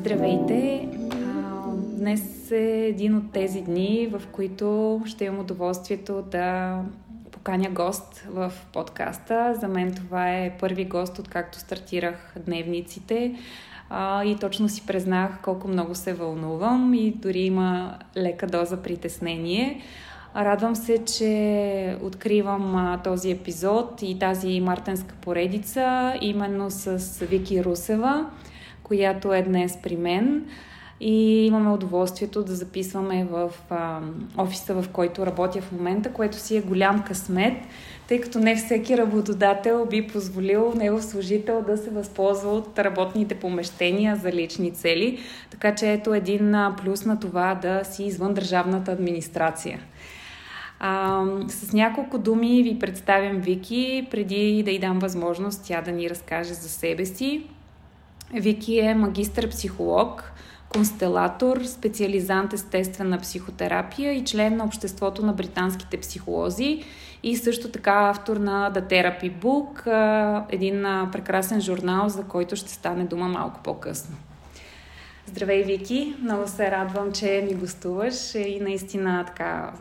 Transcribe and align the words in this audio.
Здравейте! 0.00 0.88
Днес 1.76 2.50
е 2.50 2.86
един 2.86 3.16
от 3.16 3.32
тези 3.32 3.62
дни, 3.62 4.08
в 4.12 4.22
които 4.32 5.00
ще 5.06 5.24
имам 5.24 5.40
удоволствието 5.40 6.22
да 6.22 6.78
поканя 7.30 7.70
гост 7.70 8.24
в 8.28 8.52
подкаста. 8.72 9.54
За 9.60 9.68
мен 9.68 9.94
това 9.94 10.30
е 10.30 10.56
първи 10.60 10.84
гост, 10.84 11.18
откакто 11.18 11.58
стартирах 11.58 12.34
дневниците. 12.46 13.34
и 14.24 14.36
точно 14.40 14.68
си 14.68 14.86
признах 14.86 15.38
колко 15.42 15.68
много 15.68 15.94
се 15.94 16.12
вълнувам 16.12 16.94
и 16.94 17.10
дори 17.10 17.40
има 17.40 17.98
лека 18.16 18.46
доза 18.46 18.76
притеснение. 18.76 19.82
Радвам 20.36 20.76
се, 20.76 21.04
че 21.04 21.96
откривам 22.02 22.98
този 23.04 23.30
епизод 23.30 24.02
и 24.02 24.18
тази 24.18 24.60
мартенска 24.60 25.14
поредица 25.20 26.14
именно 26.20 26.70
с 26.70 27.18
Вики 27.24 27.64
Русева, 27.64 28.26
която 28.88 29.34
е 29.34 29.42
днес 29.42 29.78
при 29.82 29.96
мен. 29.96 30.44
И 31.00 31.46
имаме 31.46 31.70
удоволствието 31.70 32.44
да 32.44 32.54
записваме 32.54 33.24
в 33.24 33.50
а, 33.70 34.00
офиса, 34.36 34.82
в 34.82 34.88
който 34.88 35.26
работя 35.26 35.60
в 35.60 35.72
момента, 35.72 36.12
което 36.12 36.36
си 36.36 36.56
е 36.56 36.60
голям 36.60 37.02
късмет, 37.02 37.54
тъй 38.08 38.20
като 38.20 38.38
не 38.38 38.56
всеки 38.56 38.96
работодател 38.96 39.86
би 39.90 40.06
позволил 40.06 40.72
негов 40.76 41.04
служител 41.04 41.62
да 41.62 41.76
се 41.76 41.90
възползва 41.90 42.50
от 42.50 42.78
работните 42.78 43.34
помещения 43.34 44.16
за 44.16 44.32
лични 44.32 44.70
цели. 44.70 45.18
Така 45.50 45.74
че 45.74 45.92
ето 45.92 46.14
един 46.14 46.54
плюс 46.82 47.04
на 47.04 47.20
това 47.20 47.54
да 47.54 47.84
си 47.84 48.04
извън 48.04 48.34
държавната 48.34 48.92
администрация. 48.92 49.80
А, 50.80 51.24
с 51.48 51.72
няколко 51.72 52.18
думи 52.18 52.62
ви 52.62 52.78
представям 52.78 53.36
Вики, 53.36 54.06
преди 54.10 54.62
да 54.62 54.70
й 54.70 54.78
дам 54.78 54.98
възможност 54.98 55.64
тя 55.66 55.82
да 55.82 55.92
ни 55.92 56.10
разкаже 56.10 56.54
за 56.54 56.68
себе 56.68 57.04
си. 57.04 57.46
Вики 58.34 58.78
е 58.78 58.94
магистър-психолог, 58.94 60.32
констелатор, 60.68 61.64
специализант 61.64 62.52
естествена 62.52 63.18
психотерапия 63.18 64.12
и 64.12 64.24
член 64.24 64.56
на 64.56 64.64
Обществото 64.64 65.26
на 65.26 65.32
британските 65.32 66.00
психолози 66.00 66.84
и 67.22 67.36
също 67.36 67.70
така 67.70 67.92
автор 67.92 68.36
на 68.36 68.72
The 68.72 68.90
Therapy 68.90 69.32
Book, 69.32 69.86
един 70.50 70.82
прекрасен 71.12 71.60
журнал, 71.60 72.08
за 72.08 72.22
който 72.22 72.56
ще 72.56 72.72
стане 72.72 73.04
дума 73.04 73.28
малко 73.28 73.60
по-късно. 73.64 74.16
Здравей, 75.26 75.62
Вики! 75.62 76.14
Много 76.22 76.48
се 76.48 76.70
радвам, 76.70 77.12
че 77.12 77.44
ми 77.50 77.54
гостуваш 77.54 78.34
и 78.34 78.60
наистина 78.60 79.24
така 79.26 79.72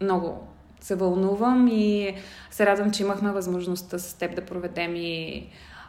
много 0.00 0.48
се 0.80 0.94
вълнувам 0.94 1.68
и 1.68 2.14
се 2.50 2.66
радвам, 2.66 2.90
че 2.90 3.02
имахме 3.02 3.32
възможността 3.32 3.98
с 3.98 4.14
теб 4.14 4.36
да 4.36 4.44
проведем 4.44 4.96
и 4.96 5.46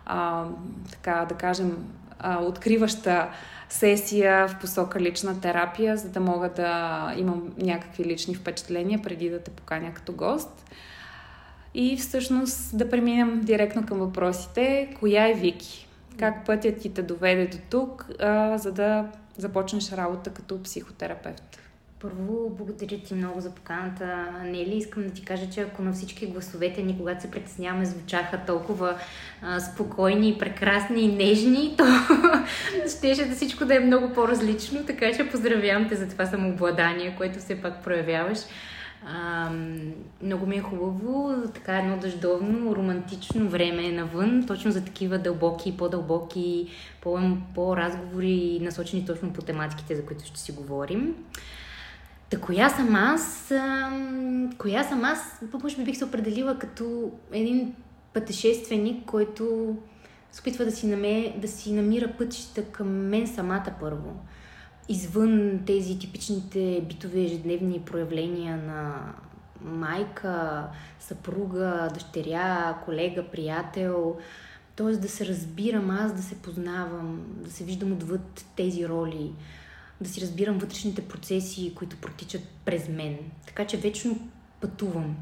а, 0.10 0.46
така 0.92 1.26
да 1.30 1.36
кажем 1.36 1.88
а, 2.20 2.44
откриваща 2.44 3.30
сесия 3.70 4.48
в 4.48 4.60
посока 4.62 5.00
лична 5.00 5.42
терапия, 5.42 5.98
за 5.98 6.10
да 6.10 6.20
мога 6.20 6.50
да 6.50 7.14
имам 7.18 7.54
някакви 7.58 8.06
лични 8.06 8.36
впечатления 8.36 9.02
преди 9.02 9.30
да 9.30 9.40
те 9.40 9.52
поканя 9.52 9.94
като 9.94 10.14
гост. 10.14 10.66
И 11.74 11.98
всъщност 11.98 12.78
да 12.78 12.90
преминем 12.90 13.42
директно 13.42 13.86
към 13.86 13.98
въпросите. 13.98 14.96
Коя 15.00 15.28
е 15.28 15.34
Вики? 15.34 15.88
Как 16.20 16.46
пътят 16.46 16.80
ти 16.80 16.94
те 16.94 17.02
доведе 17.02 17.48
до 17.48 17.58
тук, 17.70 18.10
а, 18.20 18.58
за 18.58 18.72
да 18.72 19.06
започнеш 19.38 19.92
работа 19.92 20.30
като 20.30 20.64
психотерапевт? 20.64 21.60
Първо, 22.02 22.50
благодаря 22.50 22.98
ти 23.00 23.14
много 23.14 23.42
за 23.42 23.56
поканата. 23.56 24.26
Нели, 24.44 24.78
искам 24.78 25.04
да 25.04 25.10
ти 25.10 25.26
кажа, 25.26 25.50
че 25.50 25.62
ако 25.62 25.82
на 25.82 25.94
всички 25.94 26.28
гласовете 26.28 26.84
ни, 26.84 26.98
когато 26.98 27.22
се 27.22 27.32
притесняваме, 27.32 27.86
звучаха 27.86 28.40
толкова 28.48 28.96
а, 29.42 29.60
спокойни, 29.60 30.38
прекрасни 30.40 31.02
и 31.02 31.16
нежни, 31.16 31.76
то 31.78 31.86
щеше 32.98 33.26
да 33.26 33.36
всичко 33.36 33.66
да 33.66 33.76
е 33.76 33.80
много 33.80 34.14
по-различно, 34.14 34.86
така 34.86 35.14
че 35.14 35.30
поздравявам 35.30 35.90
те 35.90 35.96
за 35.96 36.08
това 36.08 36.26
самообладание, 36.26 37.16
което 37.18 37.40
все 37.40 37.62
пак 37.62 37.84
проявяваш. 37.84 38.40
А, 39.08 39.50
много 40.22 40.46
ми 40.46 40.56
е 40.56 40.62
хубаво, 40.62 41.34
така 41.54 41.78
едно 41.78 41.98
дъждовно, 41.98 42.76
романтично 42.76 43.50
време 43.50 43.86
е 43.86 43.92
навън, 43.92 44.44
точно 44.48 44.72
за 44.72 44.86
такива 44.86 45.18
дълбоки, 45.18 45.78
по-дълбоки, 45.78 46.68
по-разговори, 47.56 48.60
насочени 48.62 49.06
точно 49.06 49.34
по 49.34 49.42
тематиките, 49.42 49.96
за 49.96 50.06
които 50.06 50.26
ще 50.26 50.40
си 50.40 50.52
говорим. 50.52 51.16
Та 52.30 52.40
коя 52.40 52.70
съм 52.70 52.96
аз? 52.96 53.54
Коя 54.58 54.84
съм 54.84 55.04
аз? 55.04 55.42
Може 55.64 55.78
би 55.78 55.84
бих 55.84 55.98
се 55.98 56.06
определила 56.06 56.60
като 56.60 57.12
един 57.32 57.76
пътешественик, 58.14 59.06
който 59.06 59.76
се 60.32 60.42
опитва 60.42 60.66
да 60.66 60.72
си, 60.72 60.88
наме, 60.88 61.36
да 61.42 61.48
си 61.48 61.74
намира 61.74 62.14
пътища 62.18 62.64
към 62.64 62.88
мен 62.88 63.28
самата 63.28 63.74
първо. 63.80 64.16
Извън 64.90 65.60
тези 65.66 66.00
типичните 66.00 66.86
битови 66.90 67.26
ежедневни 67.26 67.80
проявления 67.80 68.58
на 68.58 69.14
майка, 69.62 70.68
съпруга, 71.00 71.90
дъщеря, 71.94 72.78
колега, 72.86 73.24
приятел. 73.32 74.18
Т.е. 74.76 74.92
да 74.92 75.10
се 75.10 75.26
разбирам 75.26 75.90
аз, 75.90 76.14
да 76.14 76.22
се 76.22 76.36
познавам, 76.36 77.22
да 77.44 77.52
се 77.52 77.64
виждам 77.64 77.92
отвъд 77.92 78.46
тези 78.56 78.88
роли 78.88 79.32
да 80.02 80.10
си 80.10 80.22
разбирам 80.22 80.58
вътрешните 80.58 81.08
процеси, 81.08 81.74
които 81.76 81.98
протичат 81.98 82.42
през 82.66 82.90
мен. 82.90 83.18
Така 83.48 83.68
че 83.68 83.78
вечно 83.78 84.30
пътувам. 84.62 85.16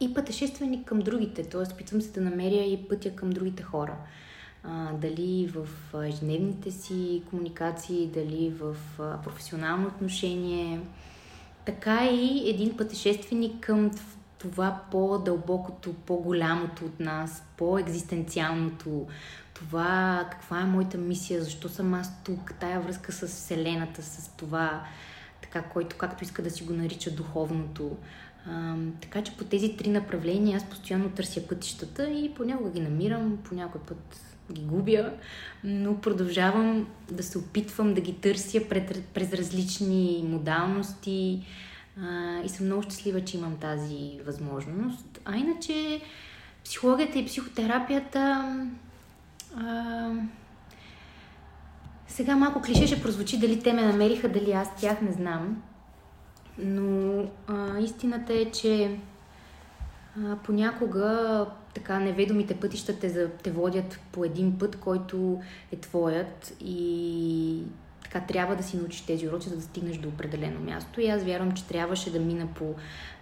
И 0.00 0.14
пътешественик 0.14 0.86
към 0.86 0.98
другите, 0.98 1.42
т.е. 1.42 1.74
опитвам 1.74 2.02
се 2.02 2.10
да 2.10 2.20
намеря 2.20 2.64
и 2.64 2.88
пътя 2.88 3.16
към 3.16 3.30
другите 3.30 3.62
хора. 3.62 3.96
А, 4.64 4.92
дали 4.92 5.52
в 5.54 5.68
ежедневните 6.04 6.70
си 6.70 7.22
комуникации, 7.30 8.06
дали 8.06 8.50
в 8.50 8.76
а, 8.98 9.22
професионално 9.22 9.86
отношение, 9.86 10.80
така 11.66 12.06
и 12.06 12.50
един 12.50 12.76
пътешественик 12.76 13.60
към 13.60 13.90
това 14.38 14.80
по-дълбокото, 14.90 15.94
по-голямото 15.94 16.84
от 16.84 17.00
нас, 17.00 17.42
по-екзистенциалното, 17.56 19.06
това 19.58 20.26
каква 20.30 20.60
е 20.60 20.64
моята 20.64 20.98
мисия, 20.98 21.44
защо 21.44 21.68
съм 21.68 21.94
аз 21.94 22.24
тук, 22.24 22.54
тая 22.60 22.80
връзка 22.80 23.12
с 23.12 23.26
Вселената, 23.26 24.02
с 24.02 24.30
това, 24.36 24.84
така, 25.42 25.62
който 25.62 25.96
както 25.96 26.24
иска 26.24 26.42
да 26.42 26.50
си 26.50 26.64
го 26.64 26.72
нарича 26.72 27.10
духовното. 27.10 27.96
А, 28.50 28.74
така 29.00 29.22
че 29.22 29.36
по 29.36 29.44
тези 29.44 29.76
три 29.76 29.88
направления 29.88 30.56
аз 30.56 30.64
постоянно 30.64 31.10
търся 31.10 31.48
пътищата 31.48 32.10
и 32.10 32.34
понякога 32.34 32.70
ги 32.70 32.80
намирам, 32.80 33.38
по 33.72 33.78
път 33.78 34.20
ги 34.52 34.62
губя, 34.62 35.12
но 35.64 36.00
продължавам 36.00 36.86
да 37.10 37.22
се 37.22 37.38
опитвам 37.38 37.94
да 37.94 38.00
ги 38.00 38.14
търся 38.14 38.60
пред, 38.68 39.04
през 39.14 39.32
различни 39.32 40.24
модалности 40.28 41.46
а, 42.02 42.40
и 42.44 42.48
съм 42.48 42.66
много 42.66 42.82
щастлива, 42.82 43.24
че 43.24 43.36
имам 43.36 43.56
тази 43.56 44.20
възможност. 44.26 45.20
А 45.24 45.36
иначе 45.36 46.00
психологията 46.64 47.18
и 47.18 47.26
психотерапията 47.26 48.52
а, 49.56 50.10
сега 52.08 52.36
малко 52.36 52.60
клише 52.60 52.86
ще 52.86 53.02
прозвучи 53.02 53.38
дали 53.38 53.62
те 53.62 53.72
ме 53.72 53.82
намериха, 53.82 54.28
дали 54.28 54.52
аз 54.52 54.76
тях 54.76 55.00
не 55.00 55.12
знам. 55.12 55.62
Но 56.58 57.22
а, 57.46 57.78
истината 57.78 58.32
е, 58.32 58.50
че 58.50 58.98
а, 60.24 60.36
понякога 60.36 61.46
така 61.74 61.98
неведомите 61.98 62.56
пътища 62.56 62.98
те, 62.98 63.28
те 63.28 63.50
водят 63.50 64.00
по 64.12 64.24
един 64.24 64.58
път, 64.58 64.76
който 64.76 65.40
е 65.72 65.76
твоят 65.76 66.56
и 66.60 67.62
така 68.02 68.20
трябва 68.20 68.56
да 68.56 68.62
си 68.62 68.76
научиш 68.76 69.00
тези 69.00 69.28
уроци, 69.28 69.48
за 69.48 69.56
да 69.56 69.62
стигнеш 69.62 69.96
до 69.96 70.08
определено 70.08 70.60
място. 70.60 71.00
И 71.00 71.08
аз 71.08 71.24
вярвам, 71.24 71.52
че 71.52 71.64
трябваше 71.64 72.12
да 72.12 72.20
мина 72.20 72.46
по 72.54 72.74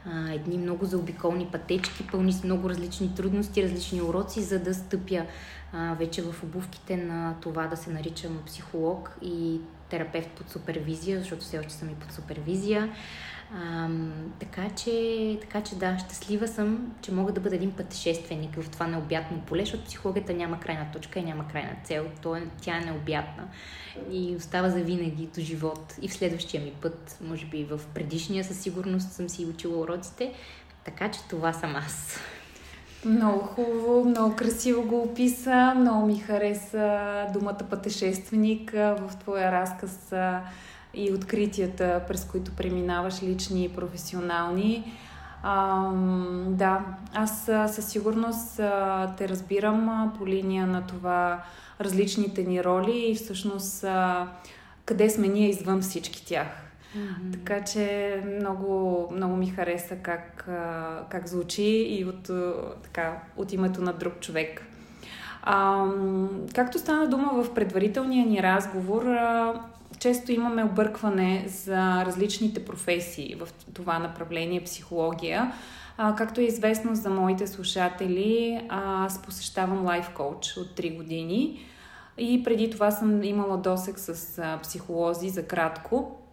а, 0.07 0.33
едни 0.33 0.59
много 0.59 0.85
заобиколни 0.85 1.47
пътечки, 1.53 2.07
пълни 2.13 2.33
с 2.33 2.45
много 2.45 2.71
различни 2.71 3.15
трудности, 3.15 3.63
различни 3.63 4.03
уроци, 4.03 4.43
за 4.43 4.59
да 4.59 4.75
стъпя 4.75 5.27
вече 5.99 6.23
в 6.23 6.43
обувките 6.43 6.97
на 6.97 7.35
това 7.41 7.67
да 7.67 7.77
се 7.77 7.91
наричам 7.91 8.43
психолог 8.47 9.17
и 9.23 9.61
терапевт 9.89 10.31
под 10.31 10.51
супервизия, 10.51 11.19
защото 11.19 11.43
все 11.43 11.59
още 11.59 11.73
съм 11.73 11.91
и 11.91 11.95
под 11.95 12.13
супервизия. 12.13 12.93
А, 13.55 13.89
така, 14.41 14.71
че, 14.71 15.39
така 15.41 15.63
че 15.63 15.75
да, 15.75 15.99
щастлива 15.99 16.49
съм, 16.49 16.95
че 17.03 17.13
мога 17.13 17.33
да 17.33 17.41
бъда 17.41 17.57
един 17.57 17.73
пътешественик 17.73 18.63
в 18.63 18.71
това 18.71 18.87
необятно 18.87 19.41
поле, 19.41 19.61
защото 19.61 19.85
психологията 19.85 20.35
няма 20.35 20.61
крайна 20.61 20.87
точка 20.93 21.19
и 21.19 21.25
няма 21.25 21.49
крайна 21.49 21.77
цел. 21.85 22.07
То 22.23 22.37
е, 22.37 22.43
тя 22.61 22.77
е 22.77 22.85
необятна 22.85 23.49
и 24.11 24.37
остава 24.37 24.69
за 24.69 24.81
винаги 24.81 25.27
до 25.27 25.41
живот. 25.41 25.95
И 26.03 26.09
в 26.09 26.13
следващия 26.13 26.63
ми 26.63 26.73
път, 26.83 27.19
може 27.21 27.47
би 27.47 27.65
в 27.65 27.81
предишния 27.95 28.45
със 28.45 28.59
сигурност 28.59 29.13
съм 29.13 29.29
си 29.29 29.47
учила 29.47 29.79
уроците. 29.79 30.33
Така 30.85 31.11
че 31.11 31.21
това 31.29 31.53
съм 31.53 31.77
аз. 31.77 32.19
Много 33.05 33.39
хубаво, 33.39 34.05
много 34.05 34.37
красиво 34.37 34.83
го 34.83 35.03
описа. 35.03 35.75
Много 35.77 36.07
ми 36.07 36.19
хареса 36.19 37.27
думата 37.33 37.59
пътешественик 37.71 38.71
в 38.73 39.11
твоя 39.21 39.53
разказ 39.53 40.13
и 40.95 41.13
откритията, 41.13 42.03
през 42.09 42.25
които 42.25 42.53
преминаваш 42.53 43.23
лични 43.23 43.65
и 43.65 43.69
професионални. 43.69 44.93
А, 45.43 45.91
да, 46.49 46.81
аз 47.15 47.45
със 47.45 47.87
сигурност 47.87 48.57
те 49.17 49.29
разбирам 49.29 50.13
по 50.19 50.27
линия 50.27 50.67
на 50.67 50.87
това 50.87 51.43
различните 51.81 52.43
ни 52.43 52.65
роли 52.65 53.11
и 53.11 53.15
всъщност 53.15 53.85
къде 54.85 55.11
сме 55.11 55.29
ние 55.29 55.49
извън 55.49 55.81
всички 55.81 56.27
тях. 56.27 56.64
Така 57.33 57.65
че 57.65 58.23
много, 58.41 59.09
много 59.13 59.37
ми 59.37 59.47
хареса 59.47 59.97
как, 59.97 60.49
как 61.09 61.29
звучи 61.29 61.87
и 61.89 62.05
от, 62.05 62.31
така, 62.83 63.23
от 63.37 63.53
името 63.53 63.83
на 63.83 63.93
друг 63.93 64.21
човек. 64.21 64.67
А, 65.43 65.87
както 66.55 66.79
стана 66.79 67.09
дума 67.09 67.43
в 67.43 67.55
предварителния 67.55 68.27
ни 68.27 68.43
разговор, 68.43 69.17
често 69.99 70.33
имаме 70.33 70.65
объркване 70.65 71.45
за 71.49 72.05
различните 72.07 72.65
професии 72.65 73.37
в 73.41 73.49
това 73.75 73.99
направление 73.99 74.65
психология. 74.65 75.53
А, 75.99 76.15
както 76.15 76.41
е 76.41 76.45
известно 76.45 76.95
за 76.95 77.11
моите 77.11 77.47
слушатели, 77.47 78.61
аз 78.69 79.23
посещавам 79.23 79.85
лайф 79.85 80.11
коуч 80.15 80.57
от 80.57 80.67
3 80.67 80.97
години 80.97 81.61
и 82.19 82.43
преди 82.45 82.71
това 82.71 82.91
съм 82.91 83.23
имала 83.23 83.57
досек 83.57 83.99
с 83.99 84.43
психолози 84.63 85.29
за 85.29 85.47
кратко. 85.47 86.24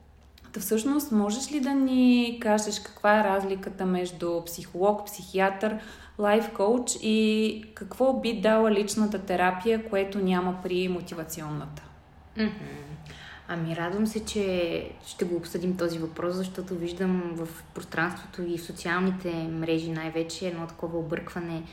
Та 0.54 0.60
всъщност, 0.60 1.12
можеш 1.12 1.52
ли 1.52 1.60
да 1.60 1.72
ни 1.72 2.38
кажеш 2.42 2.80
каква 2.80 3.20
е 3.20 3.24
разликата 3.24 3.86
между 3.86 4.42
психолог, 4.46 5.06
психиатър, 5.06 5.78
лайф 6.20 6.54
коуч 6.54 6.92
и 7.02 7.64
какво 7.74 8.14
би 8.14 8.42
дала 8.42 8.72
личната 8.72 9.20
терапия, 9.20 9.90
което 9.90 10.20
няма 10.20 10.60
при 10.64 10.88
мотивационната? 10.88 11.84
Ами 13.48 13.76
радвам 13.76 14.08
се, 14.08 14.26
че 14.26 14.92
ще 15.06 15.26
го 15.26 15.36
обсъдим 15.36 15.78
този 15.78 16.00
въпрос, 16.00 16.36
защото 16.36 16.76
виждам 16.76 17.32
в 17.36 17.64
пространството 17.74 18.42
и 18.42 18.58
в 18.58 18.64
социалните 18.64 19.34
мрежи 19.34 19.92
най-вече 19.92 20.48
едно 20.48 20.68
такова 20.68 21.00
объркване 21.00 21.64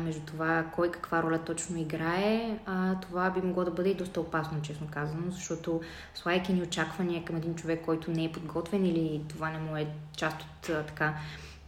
между 0.00 0.20
това 0.20 0.64
кой 0.74 0.90
каква 0.90 1.22
роля 1.22 1.38
точно 1.38 1.78
играе, 1.78 2.58
а, 2.66 3.00
това 3.00 3.30
би 3.30 3.40
могло 3.40 3.64
да 3.64 3.70
бъде 3.70 3.90
и 3.90 3.94
доста 3.94 4.20
опасно, 4.20 4.62
честно 4.62 4.86
казано, 4.90 5.22
защото 5.30 5.80
слайки 6.14 6.52
ни 6.52 6.62
очаквания 6.62 7.24
към 7.24 7.36
един 7.36 7.54
човек, 7.54 7.84
който 7.84 8.10
не 8.10 8.24
е 8.24 8.32
подготвен 8.32 8.86
или 8.86 9.22
това 9.28 9.50
не 9.50 9.58
му 9.58 9.76
е 9.76 9.86
част 10.16 10.36
от 10.42 10.86
така 10.86 11.14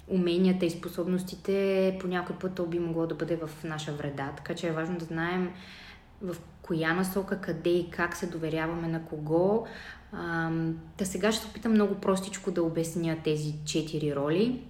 уменията 0.08 0.66
и 0.66 0.70
способностите, 0.70 1.96
по 2.00 2.08
някой 2.08 2.36
път 2.36 2.54
то 2.54 2.66
би 2.66 2.78
могло 2.78 3.06
да 3.06 3.14
бъде 3.14 3.36
в 3.36 3.50
наша 3.64 3.92
вреда. 3.92 4.32
Така 4.36 4.54
че 4.54 4.68
е 4.68 4.72
важно 4.72 4.98
да 4.98 5.04
знаем 5.04 5.52
в 6.22 6.36
коя 6.62 6.94
насока, 6.94 7.40
къде 7.40 7.70
и 7.70 7.90
как 7.90 8.16
се 8.16 8.26
доверяваме 8.26 8.88
на 8.88 9.04
кого. 9.04 9.66
А, 10.12 10.50
да 10.98 11.06
сега 11.06 11.32
ще 11.32 11.42
се 11.42 11.50
опитам 11.50 11.72
много 11.72 11.94
простичко 11.94 12.50
да 12.50 12.62
обясня 12.62 13.16
тези 13.24 13.54
четири 13.64 14.16
роли. 14.16 14.62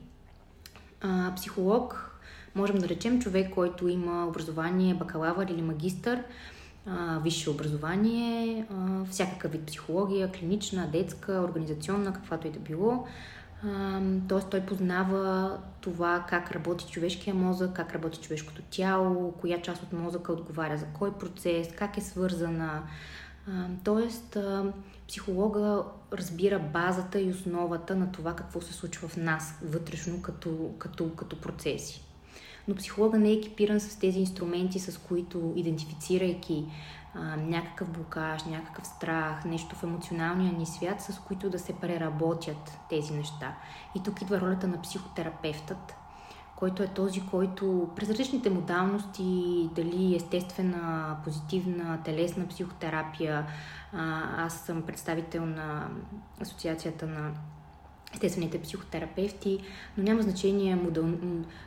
А, 1.01 1.33
психолог 1.37 2.14
можем 2.55 2.79
да 2.79 2.89
речем 2.89 3.21
човек, 3.21 3.55
който 3.55 3.89
има 3.89 4.27
образование 4.27 4.95
бакалавър 4.95 5.47
или 5.47 5.63
магистър, 5.63 6.23
висше 7.23 7.51
образование, 7.51 8.67
всякакъв 9.11 9.53
вид 9.53 9.67
психология, 9.67 10.33
клинична, 10.33 10.89
детска, 10.93 11.33
организационна, 11.33 12.13
каквато 12.13 12.47
и 12.47 12.51
да 12.51 12.59
било. 12.59 13.07
Тоест 14.29 14.51
той 14.51 14.61
познава 14.61 15.57
това 15.81 16.25
как 16.29 16.51
работи 16.53 16.87
човешкия 16.91 17.35
мозък, 17.35 17.73
как 17.73 17.95
работи 17.95 18.19
човешкото 18.19 18.63
тяло, 18.63 19.33
коя 19.33 19.63
част 19.63 19.83
от 19.83 19.93
мозъка 19.93 20.33
отговаря 20.33 20.77
за 20.77 20.87
кой 20.87 21.13
процес, 21.13 21.69
как 21.77 21.97
е 21.99 22.01
свързана. 22.01 22.83
Тоест 23.85 24.39
психолога 25.09 25.83
разбира 26.13 26.59
базата 26.59 27.21
и 27.21 27.31
основата 27.31 27.97
на 27.97 28.13
това 28.13 28.37
какво 28.37 28.61
се 28.61 28.73
случва 28.73 29.09
в 29.09 29.17
нас 29.17 29.59
вътрешно 29.63 30.23
като, 30.23 30.75
като, 30.79 31.15
като 31.15 31.41
процеси 31.41 32.05
но 32.69 32.75
психолога 32.75 33.19
не 33.19 33.29
е 33.29 33.33
екипиран 33.33 33.81
с 33.81 33.99
тези 33.99 34.19
инструменти, 34.19 34.79
с 34.79 34.99
които 34.99 35.53
идентифицирайки 35.57 36.65
а, 37.15 37.37
някакъв 37.37 37.91
блокаж, 37.91 38.45
някакъв 38.45 38.87
страх, 38.87 39.45
нещо 39.45 39.77
в 39.77 39.83
емоционалния 39.83 40.53
ни 40.53 40.67
свят, 40.67 41.01
с 41.01 41.19
които 41.19 41.51
да 41.51 41.59
се 41.59 41.73
преработят 41.73 42.79
тези 42.89 43.13
неща. 43.13 43.57
И 43.95 44.03
тук 44.03 44.23
идва 44.23 44.41
ролята 44.41 44.69
на 44.69 44.83
психотерапевтът, 44.83 45.95
който 46.57 46.83
е 46.83 46.87
този, 46.87 47.27
който 47.27 47.91
през 47.97 48.11
различните 48.11 48.51
модалности, 48.51 49.69
дали 49.75 50.17
естествена, 50.17 51.17
позитивна, 51.25 52.03
телесна 52.05 52.49
психотерапия, 52.49 53.47
аз 54.37 54.55
съм 54.55 54.83
представител 54.83 55.47
на 55.47 55.89
Асоциацията 56.41 57.07
на 57.07 57.31
естествените 58.15 58.63
психотерапевти, 58.63 59.59
но 59.97 60.05
няма 60.05 60.23
значение 60.23 60.77
модал, 60.77 61.07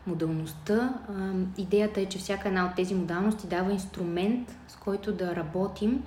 модалността. 0.08 0.94
идеята 1.58 2.02
е, 2.02 2.06
че 2.06 2.20
всяка 2.20 2.48
една 2.48 2.66
от 2.66 2.76
тези 2.76 2.96
модалности 2.96 3.48
дава 3.48 3.72
инструмент, 3.72 4.58
с 4.68 4.76
който 4.76 5.14
да 5.14 5.36
работим 5.36 6.04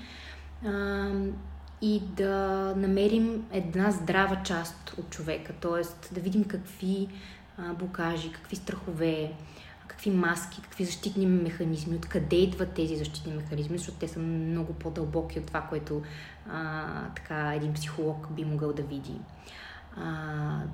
и 1.82 2.00
да 2.00 2.34
намерим 2.76 3.46
една 3.52 3.90
здрава 3.90 4.42
част 4.42 4.94
от 4.98 5.10
човека, 5.10 5.52
т.е. 5.52 6.14
да 6.14 6.20
видим 6.20 6.44
какви 6.44 7.08
блокажи, 7.78 8.32
какви 8.32 8.56
страхове, 8.56 9.32
какви 9.86 10.10
маски, 10.10 10.62
какви 10.62 10.84
защитни 10.84 11.26
механизми, 11.26 11.96
откъде 11.96 12.36
идват 12.36 12.72
тези 12.72 12.96
защитни 12.96 13.32
механизми, 13.32 13.78
защото 13.78 13.98
те 13.98 14.08
са 14.08 14.18
много 14.18 14.72
по-дълбоки 14.72 15.38
от 15.38 15.46
това, 15.46 15.60
което 15.60 16.02
а, 16.50 16.84
така 17.16 17.54
един 17.54 17.72
психолог 17.72 18.32
би 18.32 18.44
могъл 18.44 18.72
да 18.72 18.82
види 18.82 19.14
а, 19.96 20.02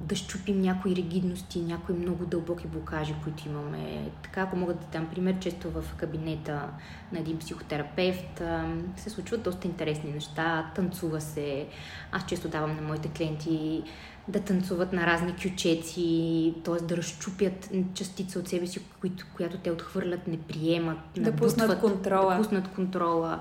да 0.01 0.17
щупим 0.17 0.61
някои 0.61 0.97
ригидности, 0.97 1.61
някои 1.61 1.95
много 1.95 2.27
дълбоки 2.27 2.67
блокажи, 2.67 3.15
които 3.25 3.49
имаме. 3.49 4.11
Така, 4.23 4.41
ако 4.41 4.57
мога 4.57 4.75
да 4.75 4.87
дам 4.93 5.09
пример, 5.11 5.39
често 5.39 5.71
в 5.71 5.85
кабинета 5.97 6.69
на 7.13 7.19
един 7.19 7.39
психотерапевт 7.39 8.41
а, 8.41 8.75
се 8.97 9.11
случват 9.11 9.43
доста 9.43 9.67
интересни 9.67 10.13
неща, 10.13 10.71
танцува 10.75 11.21
се. 11.21 11.67
Аз 12.13 12.27
често 12.27 12.49
давам 12.49 12.77
на 12.77 12.83
моите 12.83 13.09
клиенти 13.09 13.83
да 14.29 14.41
танцуват 14.41 14.93
на 14.93 15.07
разни 15.07 15.35
кючеци, 15.35 16.55
т.е. 16.65 16.85
да 16.85 16.97
разчупят 16.97 17.71
частица 17.95 18.39
от 18.39 18.49
себе 18.49 18.67
си, 18.67 18.81
които, 19.01 19.27
която 19.37 19.59
те 19.59 19.71
отхвърлят, 19.71 20.27
не 20.27 20.39
приемат, 20.39 20.99
да 21.17 21.37
пуснат 21.37 21.81
контрола. 21.81 22.35
Да 22.35 22.43
пуснат 22.43 22.69
контрола 22.69 23.41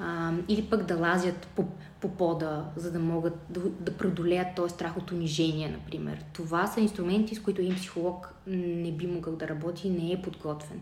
а, 0.00 0.32
или 0.48 0.62
пък 0.62 0.82
да 0.82 0.96
лазят 0.96 1.48
по, 1.56 1.64
по 2.00 2.08
пода, 2.08 2.64
за 2.76 2.92
да 2.92 2.98
могат 2.98 3.34
да, 3.50 3.60
да 3.60 3.96
преодолеят 3.96 4.54
този 4.56 4.74
страх 4.74 4.96
от 4.96 5.10
унижение, 5.10 5.68
например. 5.68 6.24
Това 6.32 6.66
са 6.66 6.80
инструменти, 6.80 7.34
с 7.34 7.42
които 7.42 7.60
един 7.60 7.74
психолог 7.74 8.34
не 8.46 8.92
би 8.92 9.06
могъл 9.06 9.36
да 9.36 9.48
работи 9.48 9.88
и 9.88 9.90
не 9.90 10.12
е 10.12 10.22
подготвен. 10.22 10.80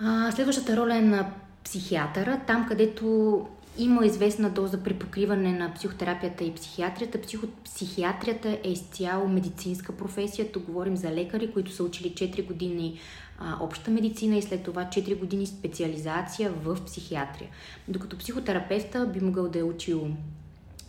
А, 0.00 0.32
следващата 0.32 0.76
роля 0.76 0.96
е 0.96 1.00
на 1.00 1.30
психиатъра, 1.64 2.40
там 2.46 2.68
където 2.68 3.46
има 3.78 4.06
известна 4.06 4.50
доза 4.50 4.82
припокриване 4.82 5.52
на 5.52 5.74
психотерапията 5.74 6.44
и 6.44 6.54
психиатрията. 6.54 7.18
Психиатрията 7.64 8.58
е 8.64 8.70
изцяло 8.70 9.28
медицинска 9.28 9.92
професия. 9.92 10.52
Тук 10.52 10.64
говорим 10.64 10.96
за 10.96 11.10
лекари, 11.10 11.52
които 11.52 11.72
са 11.72 11.84
учили 11.84 12.12
4 12.12 12.46
години 12.46 12.98
а, 13.38 13.56
обща 13.60 13.90
медицина 13.90 14.36
и 14.36 14.42
след 14.42 14.62
това 14.62 14.84
4 14.84 15.18
години 15.18 15.46
специализация 15.46 16.50
в 16.50 16.84
психиатрия. 16.84 17.50
Докато 17.88 18.18
психотерапевта 18.18 19.06
би 19.06 19.20
могъл 19.20 19.48
да 19.48 19.58
е 19.58 19.62
учил 19.62 20.10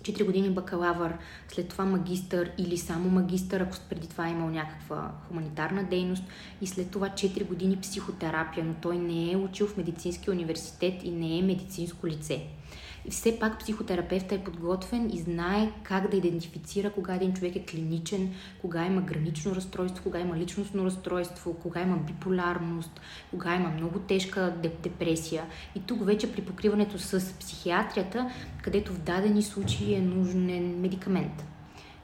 4 0.02 0.26
години 0.26 0.50
бакалавър, 0.50 1.14
след 1.48 1.68
това 1.70 1.86
магистър 1.86 2.52
или 2.58 2.78
само 2.78 3.10
магистър, 3.10 3.62
ако 3.62 3.78
преди 3.90 4.08
това 4.08 4.28
е 4.28 4.32
имал 4.32 4.50
някаква 4.50 5.12
хуманитарна 5.28 5.84
дейност 5.84 6.24
и 6.62 6.68
след 6.68 6.92
това 6.92 7.10
4 7.10 7.48
години 7.48 7.78
психотерапия, 7.82 8.66
но 8.66 8.74
той 8.82 8.98
не 8.98 9.32
е 9.32 9.38
учил 9.38 9.68
в 9.68 9.78
медицински 9.78 10.32
университет 10.32 11.04
и 11.04 11.12
не 11.12 11.38
е 11.38 11.42
медицинско 11.42 12.08
лице. 12.08 12.48
Все 13.10 13.40
пак 13.40 13.60
психотерапевта 13.60 14.36
е 14.36 14.44
подготвен 14.44 15.10
и 15.14 15.18
знае 15.18 15.72
как 15.84 16.10
да 16.10 16.18
идентифицира 16.18 16.92
кога 16.92 17.16
един 17.16 17.34
човек 17.34 17.56
е 17.56 17.66
клиничен, 17.66 18.34
кога 18.62 18.86
има 18.86 19.02
гранично 19.02 19.56
разстройство, 19.56 20.04
кога 20.04 20.20
има 20.20 20.38
личностно 20.38 20.86
разстройство, 20.86 21.54
кога 21.54 21.82
има 21.82 21.98
биполярност, 21.98 23.02
кога 23.30 23.56
има 23.56 23.70
много 23.70 24.00
тежка 24.00 24.54
депресия. 24.84 25.46
И 25.76 25.80
тук 25.80 26.06
вече 26.06 26.34
при 26.34 26.42
покриването 26.42 27.00
с 27.00 27.34
психиатрията, 27.40 28.32
където 28.64 28.94
в 28.94 29.00
дадени 29.00 29.44
случаи 29.44 29.94
е 29.94 30.02
нужен 30.02 30.80
медикамент 30.80 31.46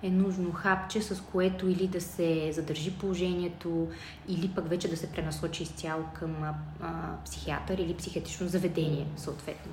е 0.04 0.10
нужно 0.10 0.52
хапче, 0.52 1.02
с 1.02 1.22
което 1.22 1.70
или 1.70 1.88
да 1.88 2.02
се 2.02 2.52
задържи 2.52 2.92
положението, 2.92 3.88
или 4.28 4.52
пък 4.56 4.70
вече 4.70 4.88
да 4.88 4.98
се 4.98 5.12
пренасочи 5.12 5.64
изцяло 5.64 6.04
към 6.14 6.36
а, 6.82 7.24
психиатър 7.26 7.78
или 7.78 7.94
психиатрично 7.94 8.48
заведение, 8.48 9.08
съответно. 9.18 9.72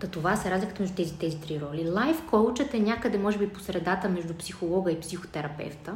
Та 0.00 0.06
това 0.06 0.36
са 0.36 0.50
разликата 0.50 0.82
между 0.82 0.96
тези, 0.96 1.18
тези 1.18 1.40
три 1.40 1.60
роли. 1.60 1.90
Лайф 1.90 2.26
коучът 2.30 2.74
е 2.74 2.80
някъде, 2.80 3.18
може 3.18 3.38
би, 3.38 3.48
по 3.48 3.60
средата 3.60 4.08
между 4.08 4.34
психолога 4.34 4.92
и 4.92 5.00
психотерапевта. 5.00 5.94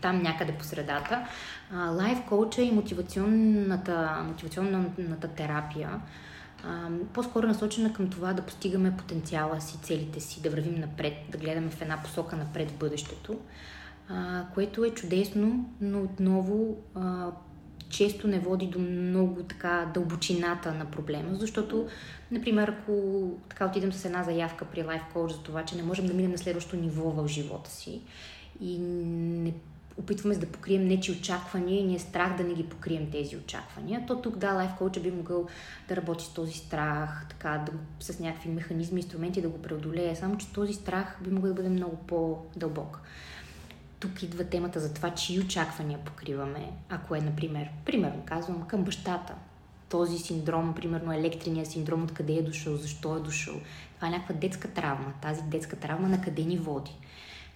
Там 0.00 0.22
някъде 0.22 0.52
по 0.52 0.64
средата. 0.64 1.26
Лайф 1.72 2.18
коуча 2.28 2.62
и 2.62 2.72
мотивационната, 2.72 4.24
мотивационната 4.26 5.28
терапия 5.28 6.00
по-скоро 7.12 7.46
насочена 7.46 7.92
към 7.92 8.10
това 8.10 8.32
да 8.32 8.42
постигаме 8.42 8.96
потенциала 8.96 9.60
си, 9.60 9.78
целите 9.82 10.20
си, 10.20 10.42
да 10.42 10.50
вървим 10.50 10.80
напред, 10.80 11.14
да 11.28 11.38
гледаме 11.38 11.70
в 11.70 11.82
една 11.82 12.02
посока 12.02 12.36
напред 12.36 12.70
в 12.70 12.78
бъдещето. 12.78 13.38
а, 14.08 14.44
което 14.54 14.84
е 14.84 14.90
чудесно, 14.90 15.70
но 15.80 16.02
отново 16.02 16.76
а, 16.94 17.26
често 17.90 18.28
не 18.28 18.38
води 18.38 18.66
до 18.66 18.78
много 18.78 19.42
така 19.42 19.90
дълбочината 19.94 20.72
на 20.72 20.84
проблема, 20.84 21.34
защото, 21.34 21.86
например, 22.30 22.68
ако 22.68 23.24
така 23.48 23.66
отидем 23.66 23.92
с 23.92 24.04
една 24.04 24.22
заявка 24.22 24.64
при 24.64 24.82
лайф 24.82 25.02
коуч 25.12 25.32
за 25.32 25.38
това, 25.38 25.64
че 25.64 25.76
не 25.76 25.82
можем 25.82 26.06
да 26.06 26.14
минем 26.14 26.30
на 26.30 26.38
следващото 26.38 26.76
ниво 26.76 27.10
в 27.10 27.28
живота 27.28 27.70
си 27.70 28.00
и 28.60 28.78
не 28.78 29.54
опитваме 29.98 30.34
се 30.34 30.40
да 30.40 30.46
покрием 30.46 30.86
нечи 30.86 31.12
очаквания 31.12 31.80
и 31.80 31.84
ни 31.84 31.96
е 31.96 31.98
страх 31.98 32.36
да 32.36 32.44
не 32.44 32.54
ги 32.54 32.64
покрием 32.64 33.10
тези 33.10 33.36
очаквания, 33.36 34.04
то 34.06 34.22
тук 34.22 34.36
да, 34.36 34.52
лайф 34.52 34.70
коуча 34.78 35.00
би 35.00 35.10
могъл 35.10 35.46
да 35.88 35.96
работи 35.96 36.24
с 36.24 36.34
този 36.34 36.52
страх, 36.52 37.26
така, 37.28 37.64
да, 37.66 37.72
с 38.00 38.18
някакви 38.18 38.48
механизми, 38.50 39.00
инструменти 39.00 39.42
да 39.42 39.48
го 39.48 39.62
преодолее, 39.62 40.16
само 40.16 40.36
че 40.36 40.52
този 40.52 40.72
страх 40.72 41.18
би 41.24 41.30
могъл 41.30 41.48
да 41.48 41.54
бъде 41.54 41.68
много 41.68 41.96
по-дълбок. 41.96 43.00
Тук 44.00 44.22
идва 44.22 44.44
темата 44.44 44.80
за 44.80 44.94
това, 44.94 45.10
чии 45.10 45.40
очаквания 45.40 45.98
покриваме, 45.98 46.70
ако 46.88 47.14
е, 47.14 47.20
например, 47.20 47.68
примерно 47.84 48.22
казвам, 48.26 48.62
към 48.62 48.84
бащата. 48.84 49.34
Този 49.88 50.18
синдром, 50.18 50.74
примерно 50.74 51.12
електриния 51.12 51.66
синдром, 51.66 52.02
откъде 52.02 52.32
е 52.32 52.42
дошъл, 52.42 52.76
защо 52.76 53.16
е 53.16 53.20
дошъл. 53.20 53.54
Това 53.96 54.08
е 54.08 54.10
някаква 54.10 54.34
детска 54.34 54.68
травма. 54.68 55.12
Тази 55.22 55.42
детска 55.42 55.76
травма 55.76 56.08
на 56.08 56.20
къде 56.20 56.42
ни 56.42 56.58
води. 56.58 56.92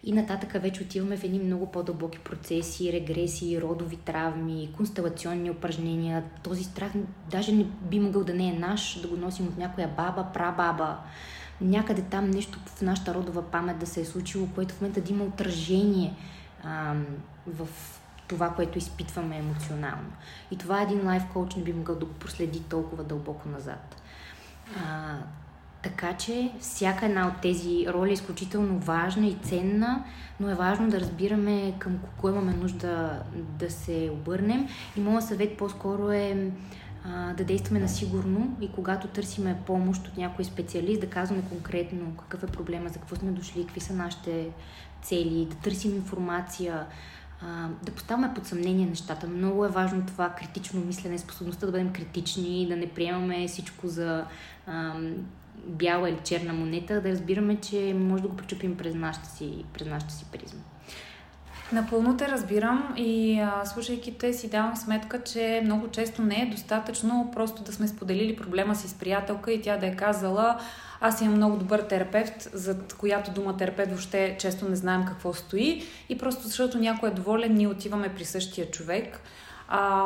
И 0.07 0.13
нататък 0.13 0.63
вече 0.63 0.83
отиваме 0.83 1.17
в 1.17 1.25
едни 1.25 1.39
много 1.39 1.71
по-дълбоки 1.71 2.19
процеси, 2.19 2.93
регресии, 2.93 3.61
родови 3.61 3.97
травми, 3.97 4.71
констелационни 4.77 5.51
упражнения. 5.51 6.25
Този 6.43 6.65
страх 6.65 6.93
даже 7.31 7.53
не 7.53 7.65
би 7.65 8.01
могъл 8.01 8.25
да 8.25 8.35
не 8.35 8.49
е 8.49 8.59
наш, 8.59 9.01
да 9.01 9.09
го 9.09 9.17
носим 9.17 9.47
от 9.47 9.59
някоя 9.59 9.89
баба, 9.89 10.27
прабаба. 10.35 10.99
Някъде 11.61 12.03
там 12.03 12.31
нещо 12.31 12.59
в 12.67 12.83
нашата 12.83 13.15
родова 13.15 13.43
памет 13.43 13.79
да 13.79 13.87
се 13.87 14.01
е 14.01 14.05
случило, 14.05 14.47
което 14.55 14.75
в 14.75 14.81
момента 14.81 15.01
да 15.01 15.13
има 15.13 15.25
отражение 15.25 16.15
а, 16.65 16.95
в 17.47 17.69
това, 18.29 18.51
което 18.51 18.79
изпитваме 18.79 19.37
емоционално. 19.37 20.13
И 20.51 20.59
това 20.59 20.83
един 20.83 21.07
лайф 21.07 21.23
коуч 21.33 21.55
не 21.55 21.63
би 21.63 21.73
могъл 21.73 21.97
да 21.97 22.07
го 22.07 22.13
проследи 22.13 22.61
толкова 22.61 23.05
дълбоко 23.05 23.49
назад. 23.49 24.03
А, 24.77 25.17
така 25.83 26.17
че 26.17 26.53
всяка 26.61 27.07
една 27.07 27.29
от 27.29 27.41
тези 27.43 27.87
роли 27.89 28.11
е 28.11 28.13
изключително 28.13 28.79
важна 28.79 29.27
и 29.27 29.37
ценна, 29.43 30.05
но 30.41 30.51
е 30.51 30.55
важно 30.55 30.91
да 30.91 31.01
разбираме 31.01 31.75
към 31.79 31.99
кого 32.17 32.29
имаме 32.29 32.53
нужда 32.53 33.23
да 33.35 33.71
се 33.71 34.11
обърнем. 34.13 34.69
И 34.97 35.01
моят 35.01 35.25
съвет 35.25 35.57
по-скоро 35.57 36.11
е 36.11 36.51
да 37.37 37.45
действаме 37.45 37.81
насигурно 37.81 38.57
и 38.61 38.73
когато 38.73 39.09
търсиме 39.09 39.57
помощ 39.67 40.09
от 40.09 40.17
някой 40.17 40.45
специалист, 40.45 41.01
да 41.01 41.11
казваме 41.11 41.43
конкретно 41.49 42.17
какъв 42.17 42.43
е 42.43 42.53
проблема, 42.53 42.89
за 42.89 42.99
какво 42.99 43.17
сме 43.17 43.31
дошли, 43.31 43.65
какви 43.65 43.81
са 43.81 43.93
нашите 43.93 44.49
цели, 45.03 45.47
да 45.51 45.57
tърсим 45.57 45.95
информация, 45.95 46.87
а, 47.43 47.69
да 47.83 47.93
поставяме 47.93 48.35
под 48.35 48.47
съмнение 48.47 48.87
нещата. 48.87 49.27
Много 49.27 49.65
е 49.65 49.69
важно 49.69 50.07
това 50.07 50.31
критично 50.31 50.85
мислене, 50.85 51.19
способността 51.19 51.67
да 51.67 51.73
бъдем 51.73 51.93
критични 51.93 52.67
да 52.69 52.77
не 52.77 52.89
приемаме 52.89 53.49
всичко 53.49 53.89
за 53.89 54.25
а, 54.67 54.95
бяла 55.67 56.11
или 56.11 56.19
черна 56.25 56.53
монета, 56.53 57.01
да 57.01 57.11
разбираме, 57.11 57.57
че 57.57 57.95
може 57.99 58.23
да 58.23 58.29
го 58.29 58.37
пречупим 58.37 58.77
през 58.77 58.95
нашата 58.95 59.29
си, 59.29 59.65
през 59.73 59.87
нашата 59.87 60.13
си 60.13 60.25
призма. 60.33 60.61
Напълно 61.75 62.17
те 62.17 62.29
разбирам 62.29 62.95
и 62.97 63.41
а, 63.41 63.65
слушайки 63.65 64.19
те 64.19 64.33
си 64.33 64.51
давам 64.51 64.77
сметка, 64.77 65.23
че 65.23 65.61
много 65.65 65.89
често 65.89 66.23
не 66.23 66.43
е 66.43 66.51
достатъчно 66.51 67.31
просто 67.35 67.63
да 67.63 67.73
сме 67.73 67.89
споделили 67.89 68.37
проблема 68.37 68.75
си 68.75 68.89
с 68.89 68.95
приятелка 68.95 69.53
и 69.53 69.63
тя 69.63 69.77
да 69.77 69.87
е 69.87 69.97
казала 69.97 70.59
аз 71.01 71.21
имам 71.21 71.37
много 71.37 71.57
добър 71.57 71.81
терапевт, 71.81 72.49
за 72.53 72.77
която 72.99 73.31
дума 73.31 73.57
терапевт 73.57 73.91
въобще 73.91 74.37
често 74.39 74.69
не 74.69 74.77
знаем 74.77 75.05
какво 75.05 75.33
стои 75.33 75.83
и 76.09 76.19
просто 76.19 76.43
защото 76.43 76.79
някой 76.79 77.09
е 77.09 77.13
доволен, 77.13 77.55
ние 77.55 77.69
отиваме 77.69 78.15
при 78.15 78.25
същия 78.25 78.71
човек. 78.71 79.21
А, 79.69 80.03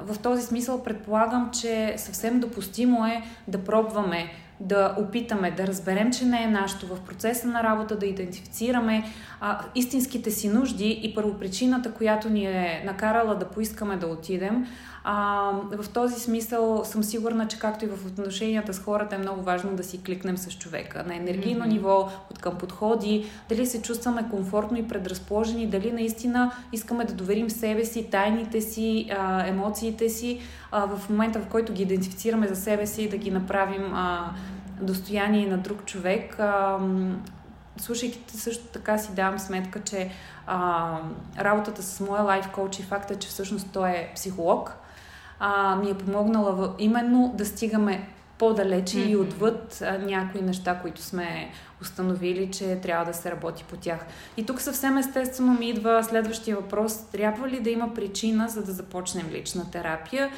в 0.00 0.18
този 0.22 0.42
смисъл 0.42 0.82
предполагам, 0.82 1.50
че 1.60 1.94
съвсем 1.96 2.40
допустимо 2.40 3.06
е 3.06 3.22
да 3.48 3.64
пробваме 3.64 4.32
да 4.60 4.94
опитаме 4.98 5.50
да 5.50 5.66
разберем, 5.66 6.12
че 6.12 6.24
не 6.24 6.42
е 6.42 6.46
нашето 6.46 6.86
в 6.86 7.00
процеса 7.00 7.48
на 7.48 7.62
работа, 7.62 7.98
да 7.98 8.06
идентифицираме 8.06 9.04
а, 9.40 9.60
истинските 9.74 10.30
си 10.30 10.48
нужди 10.48 11.00
и 11.02 11.14
първопричината, 11.14 11.92
която 11.92 12.30
ни 12.30 12.46
е 12.46 12.82
накарала 12.86 13.34
да 13.34 13.48
поискаме 13.48 13.96
да 13.96 14.06
отидем. 14.06 14.66
А, 15.06 15.50
в 15.72 15.88
този 15.88 16.20
смисъл 16.20 16.84
съм 16.84 17.02
сигурна, 17.02 17.48
че 17.48 17.58
както 17.58 17.84
и 17.84 17.88
в 17.88 18.06
отношенията 18.06 18.74
с 18.74 18.78
хората 18.78 19.14
е 19.14 19.18
много 19.18 19.42
важно 19.42 19.76
да 19.76 19.84
си 19.84 20.02
кликнем 20.02 20.36
с 20.38 20.50
човека 20.50 21.04
на 21.06 21.16
енергийно 21.16 21.64
mm-hmm. 21.64 21.68
ниво, 21.68 22.08
от 22.30 22.38
към 22.38 22.58
подходи, 22.58 23.26
дали 23.48 23.66
се 23.66 23.82
чувстваме 23.82 24.28
комфортно 24.30 24.78
и 24.78 24.88
предразположени, 24.88 25.66
дали 25.66 25.92
наистина 25.92 26.52
искаме 26.72 27.04
да 27.04 27.14
доверим 27.14 27.50
себе 27.50 27.84
си, 27.84 28.10
тайните 28.10 28.60
си, 28.60 29.10
а, 29.18 29.46
емоциите 29.46 30.08
си, 30.08 30.40
а, 30.70 30.86
в 30.86 31.10
момента 31.10 31.40
в 31.40 31.46
който 31.46 31.72
ги 31.72 31.82
идентифицираме 31.82 32.48
за 32.48 32.56
себе 32.56 32.86
си, 32.86 33.08
да 33.08 33.16
ги 33.16 33.30
направим 33.30 33.94
а, 33.94 34.30
достояние 34.80 35.46
на 35.46 35.58
друг 35.58 35.84
човек. 35.84 36.36
А, 36.38 36.78
слушайки 37.76 38.20
също 38.28 38.64
така 38.64 38.98
си 38.98 39.14
давам 39.14 39.38
сметка, 39.38 39.80
че 39.82 40.10
а, 40.46 40.98
работата 41.38 41.82
с 41.82 42.00
моя 42.00 42.22
лайф 42.22 42.48
коуч 42.50 42.78
и 42.78 42.82
факта, 42.82 43.18
че 43.18 43.28
всъщност 43.28 43.68
той 43.72 43.90
е 43.90 44.12
психолог, 44.14 44.76
а, 45.38 45.76
ми 45.76 45.90
е 45.90 45.94
помогнала 45.94 46.52
в, 46.52 46.74
именно 46.78 47.34
да 47.36 47.46
стигаме 47.46 48.08
по-далече 48.38 48.96
mm-hmm. 48.96 49.08
и 49.08 49.16
отвъд 49.16 49.82
а, 49.82 49.98
някои 49.98 50.42
неща, 50.42 50.78
които 50.82 51.02
сме 51.02 51.50
установили, 51.82 52.50
че 52.50 52.80
трябва 52.80 53.04
да 53.04 53.14
се 53.14 53.30
работи 53.30 53.64
по 53.64 53.76
тях. 53.76 54.06
И 54.36 54.46
тук 54.46 54.60
съвсем 54.60 54.98
естествено 54.98 55.58
ми 55.58 55.68
идва 55.68 56.04
следващия 56.04 56.56
въпрос. 56.56 57.06
Трябва 57.12 57.48
ли 57.48 57.60
да 57.60 57.70
има 57.70 57.94
причина, 57.94 58.48
за 58.48 58.64
да 58.64 58.72
започнем 58.72 59.26
лична 59.30 59.70
терапия? 59.70 60.30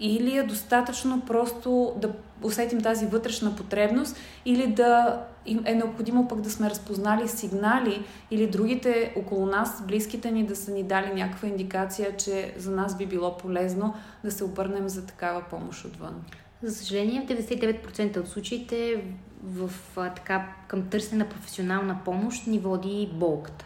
Или 0.00 0.38
е 0.38 0.42
достатъчно 0.42 1.20
просто 1.20 1.94
да 1.96 2.10
усетим 2.42 2.80
тази 2.80 3.06
вътрешна 3.06 3.56
потребност, 3.56 4.16
или 4.44 4.66
да 4.66 5.20
е 5.64 5.74
необходимо 5.74 6.28
пък 6.28 6.40
да 6.40 6.50
сме 6.50 6.70
разпознали 6.70 7.28
сигнали, 7.28 8.04
или 8.30 8.46
другите 8.46 9.12
около 9.16 9.46
нас, 9.46 9.82
близките 9.86 10.30
ни, 10.30 10.46
да 10.46 10.56
са 10.56 10.70
ни 10.70 10.82
дали 10.82 11.14
някаква 11.14 11.48
индикация, 11.48 12.16
че 12.16 12.54
за 12.56 12.70
нас 12.70 12.96
би 12.96 13.06
било 13.06 13.36
полезно 13.36 13.94
да 14.24 14.30
се 14.30 14.44
обърнем 14.44 14.88
за 14.88 15.06
такава 15.06 15.42
помощ 15.50 15.84
отвън. 15.84 16.24
За 16.62 16.74
съжаление, 16.74 17.20
в 17.20 17.30
99% 17.30 18.20
от 18.20 18.28
случаите 18.28 19.04
в, 19.42 19.70
така, 19.96 20.48
към 20.68 20.88
търсене 20.88 21.24
на 21.24 21.30
професионална 21.30 21.98
помощ 22.04 22.46
ни 22.46 22.58
води 22.58 23.10
болката. 23.14 23.64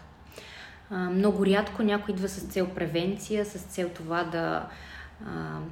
много 0.91 1.47
рядко 1.47 1.83
някой 1.83 2.15
идва 2.15 2.29
с 2.29 2.41
цел 2.41 2.67
превенция, 2.75 3.45
с 3.45 3.59
цел 3.59 3.89
това 3.89 4.25
да 4.25 4.69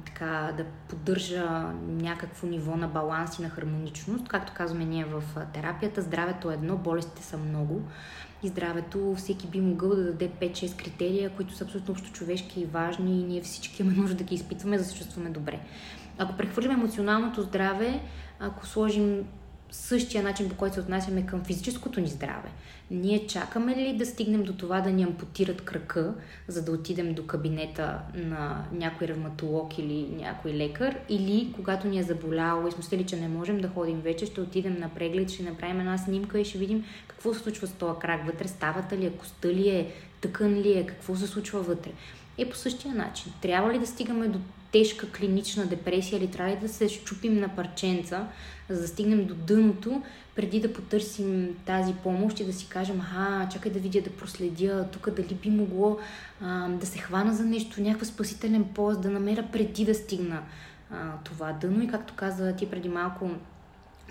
така, 0.05 0.53
да 0.57 0.65
поддържа 0.89 1.73
някакво 1.87 2.47
ниво 2.47 2.75
на 2.75 2.87
баланс 2.87 3.39
и 3.39 3.41
на 3.41 3.49
хармоничност. 3.49 4.27
Както 4.27 4.53
казваме 4.55 4.85
ние 4.85 5.05
в 5.05 5.23
терапията, 5.53 6.01
здравето 6.01 6.51
е 6.51 6.53
едно, 6.53 6.77
болестите 6.77 7.23
са 7.23 7.37
много. 7.37 7.81
И 8.43 8.47
здравето 8.47 9.15
всеки 9.17 9.47
би 9.47 9.61
могъл 9.61 9.89
да 9.89 10.03
даде 10.03 10.29
5-6 10.29 10.83
критерия, 10.83 11.29
които 11.29 11.53
са 11.53 11.63
абсолютно 11.63 11.91
общо 11.91 12.11
човешки 12.11 12.61
и 12.61 12.65
важни 12.65 13.21
и 13.21 13.23
ние 13.23 13.41
всички 13.41 13.81
имаме 13.81 13.97
нужда 13.97 14.15
да 14.15 14.23
ги 14.23 14.35
изпитваме, 14.35 14.77
за 14.77 14.83
да 14.83 14.89
се 14.89 14.97
чувстваме 14.97 15.29
добре. 15.29 15.59
Ако 16.17 16.37
прехвърлим 16.37 16.71
емоционалното 16.71 17.41
здраве, 17.41 18.01
ако 18.39 18.65
сложим 18.65 19.23
същия 19.71 20.23
начин, 20.23 20.49
по 20.49 20.55
който 20.55 20.73
се 20.73 20.81
отнасяме 20.81 21.25
към 21.25 21.43
физическото 21.43 22.01
ни 22.01 22.07
здраве. 22.07 22.49
Ние 22.91 23.27
чакаме 23.27 23.75
ли 23.75 23.97
да 23.97 24.05
стигнем 24.05 24.43
до 24.43 24.53
това 24.53 24.81
да 24.81 24.89
ни 24.89 25.03
ампутират 25.03 25.61
кръка, 25.61 26.13
за 26.47 26.65
да 26.65 26.71
отидем 26.71 27.13
до 27.13 27.25
кабинета 27.25 27.99
на 28.13 28.65
някой 28.71 29.07
ревматолог 29.07 29.77
или 29.77 30.07
някой 30.11 30.53
лекар, 30.53 30.97
или 31.09 31.53
когато 31.55 31.87
ни 31.87 31.99
е 31.99 32.03
заболяло 32.03 32.67
и 32.67 32.71
сме 32.71 33.05
че 33.05 33.15
не 33.15 33.27
можем 33.27 33.61
да 33.61 33.69
ходим 33.69 34.01
вече, 34.01 34.25
ще 34.25 34.41
отидем 34.41 34.79
на 34.79 34.89
преглед, 34.89 35.29
ще 35.29 35.43
направим 35.43 35.79
една 35.79 35.97
снимка 35.97 36.39
и 36.39 36.45
ще 36.45 36.57
видим 36.57 36.85
какво 37.07 37.33
се 37.33 37.39
случва 37.39 37.67
с 37.67 37.71
този 37.71 37.99
крак 37.99 38.25
вътре, 38.25 38.47
ставата 38.47 38.97
ли 38.97 39.05
е, 39.05 39.11
коста 39.11 39.47
ли 39.47 39.69
е, 39.69 39.91
тъкан 40.21 40.53
ли 40.53 40.77
е, 40.77 40.85
какво 40.85 41.15
се 41.15 41.27
случва 41.27 41.61
вътре. 41.61 41.91
Е 42.37 42.49
по 42.49 42.55
същия 42.55 42.95
начин. 42.95 43.33
Трябва 43.41 43.73
ли 43.73 43.79
да 43.79 43.87
стигаме 43.87 44.27
до 44.27 44.39
тежка 44.71 45.11
клинична 45.11 45.65
депресия 45.65 46.17
или 46.17 46.31
трябва 46.31 46.55
да 46.55 46.69
се 46.69 46.89
щупим 46.89 47.39
на 47.39 47.49
парченца, 47.55 48.27
за 48.69 48.81
да 48.81 48.87
стигнем 48.87 49.25
до 49.25 49.35
дъното, 49.35 50.01
преди 50.35 50.59
да 50.59 50.73
потърсим 50.73 51.55
тази 51.65 51.93
помощ 51.93 52.39
и 52.39 52.45
да 52.45 52.53
си 52.53 52.67
кажем, 52.69 53.01
а, 53.17 53.49
чакай 53.49 53.71
да 53.71 53.79
видя, 53.79 54.01
да 54.01 54.09
проследя, 54.09 54.87
тук 54.91 55.09
дали 55.09 55.33
би 55.33 55.49
могло 55.49 55.97
а, 56.41 56.69
да 56.69 56.85
се 56.85 56.99
хвана 56.99 57.33
за 57.33 57.45
нещо, 57.45 57.81
някакъв 57.81 58.07
спасителен 58.07 58.63
пост, 58.63 59.01
да 59.01 59.09
намеря 59.09 59.47
преди 59.51 59.85
да 59.85 59.95
стигна 59.95 60.41
а, 60.91 61.11
това 61.23 61.53
дъно. 61.53 61.83
И 61.83 61.87
както 61.87 62.13
каза 62.13 62.55
ти 62.55 62.69
преди 62.69 62.89
малко, 62.89 63.29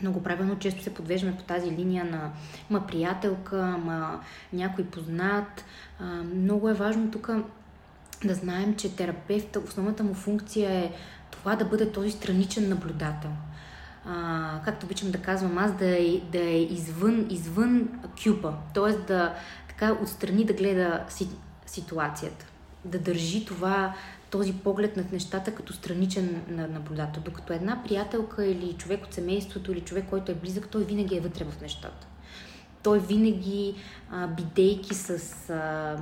много 0.02 0.22
правилно 0.22 0.58
често 0.58 0.82
се 0.82 0.94
подвеждаме 0.94 1.36
по 1.36 1.42
тази 1.42 1.70
линия 1.70 2.04
на 2.04 2.30
ма 2.70 2.86
приятелка, 2.86 3.56
ма 3.84 4.20
някой 4.52 4.84
познат. 4.84 5.64
А, 6.00 6.04
много 6.22 6.68
е 6.68 6.74
важно 6.74 7.10
тук 7.10 7.30
да 8.24 8.34
знаем, 8.34 8.76
че 8.76 8.96
терапевта, 8.96 9.60
основната 9.60 10.04
му 10.04 10.14
функция 10.14 10.70
е 10.70 10.92
това 11.30 11.56
да 11.56 11.64
бъде 11.64 11.92
този 11.92 12.10
страничен 12.10 12.68
наблюдател. 12.68 13.30
А, 14.04 14.60
както 14.64 14.86
обичам 14.86 15.10
да 15.10 15.18
казвам 15.18 15.58
аз, 15.58 15.76
да 15.76 15.98
е, 15.98 16.20
да 16.32 16.40
е 16.40 16.62
извън, 16.62 17.26
извън 17.30 17.88
кюпа, 18.24 18.54
т.е. 18.74 18.92
да 18.92 19.34
така 19.68 19.92
отстрани 20.02 20.44
да 20.44 20.52
гледа 20.52 21.04
си, 21.08 21.28
ситуацията. 21.66 22.46
Да 22.84 22.98
държи 22.98 23.44
това, 23.44 23.94
този 24.30 24.52
поглед 24.52 24.96
над 24.96 25.12
нещата 25.12 25.54
като 25.54 25.72
страничен 25.72 26.42
наблюдател. 26.48 27.22
Докато 27.24 27.52
една 27.52 27.82
приятелка 27.84 28.46
или 28.46 28.72
човек 28.72 29.04
от 29.04 29.14
семейството 29.14 29.72
или 29.72 29.80
човек, 29.80 30.04
който 30.10 30.32
е 30.32 30.34
близък, 30.34 30.68
той 30.68 30.84
винаги 30.84 31.16
е 31.16 31.20
вътре 31.20 31.44
в 31.44 31.60
нещата 31.60 32.06
той 32.86 32.98
винаги, 32.98 33.74
а, 34.10 34.26
бидейки 34.26 34.94
с 34.94 35.10
а, 35.50 35.96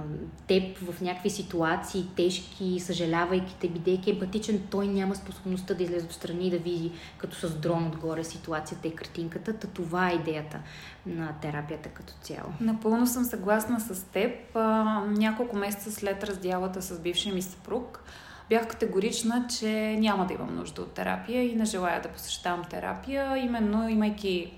теб 0.47 0.79
в 0.79 1.01
някакви 1.01 1.31
ситуации, 1.31 2.07
тежки, 2.17 2.81
съжалявайки 2.81 3.57
те, 3.61 3.69
бидейки 3.69 4.11
емпатичен, 4.11 4.63
той 4.71 4.89
няма 4.89 5.15
способността 5.15 5.75
да 5.75 5.83
излезе 5.83 6.07
отстрани 6.07 6.47
и 6.47 6.51
да 6.51 6.59
види 6.59 6.93
като 7.19 7.37
с 7.37 7.55
дрон 7.55 7.87
отгоре 7.87 8.25
ситуацията 8.25 8.89
и 8.89 8.95
картинката. 8.95 9.53
Та 9.53 9.67
това 9.67 10.11
е 10.11 10.15
идеята 10.15 10.61
на 11.07 11.33
терапията 11.43 11.89
като 11.89 12.13
цяло. 12.23 12.53
Напълно 12.61 13.07
съм 13.07 13.25
съгласна 13.25 13.81
с 13.81 14.05
теб. 14.05 14.57
А, 14.57 14.85
няколко 15.07 15.57
месеца 15.57 15.93
след 15.93 16.25
разделата 16.25 16.83
с 16.83 17.01
бившия 17.01 17.35
ми 17.35 17.43
съпруг, 17.43 18.05
бях 18.49 18.69
категорична, 18.69 19.47
че 19.59 19.97
няма 19.99 20.27
да 20.27 20.35
имам 20.35 20.57
нужда 20.57 20.83
от 20.83 20.93
терапия 20.93 21.43
и 21.43 21.57
не 21.57 21.65
желая 21.65 22.03
да 22.03 22.09
посещавам 22.09 22.65
терапия, 22.65 23.37
именно 23.37 23.89
имайки 23.89 24.53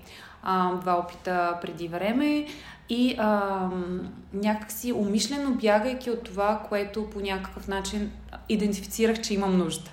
а, 0.49 0.75
два 0.75 0.99
опита 0.99 1.57
преди 1.61 1.87
време 1.87 2.45
и 2.89 3.15
а, 3.17 3.69
някакси 4.33 4.93
умишлено 4.93 5.51
бягайки 5.51 6.11
от 6.11 6.23
това, 6.23 6.61
което 6.69 7.09
по 7.09 7.19
някакъв 7.19 7.67
начин 7.67 8.11
идентифицирах, 8.49 9.21
че 9.21 9.33
имам 9.33 9.57
нужда. 9.57 9.91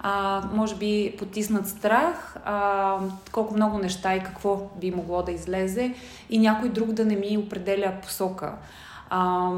А, 0.00 0.42
може 0.52 0.74
би 0.74 1.14
потиснат 1.18 1.68
страх, 1.68 2.36
а, 2.44 2.98
колко 3.32 3.54
много 3.54 3.78
неща 3.78 4.14
и 4.14 4.22
какво 4.22 4.70
би 4.80 4.90
могло 4.90 5.22
да 5.22 5.32
излезе 5.32 5.94
и 6.30 6.38
някой 6.38 6.68
друг 6.68 6.92
да 6.92 7.04
не 7.04 7.16
ми 7.16 7.38
определя 7.38 7.92
посока. 8.02 8.54
А, 9.10 9.50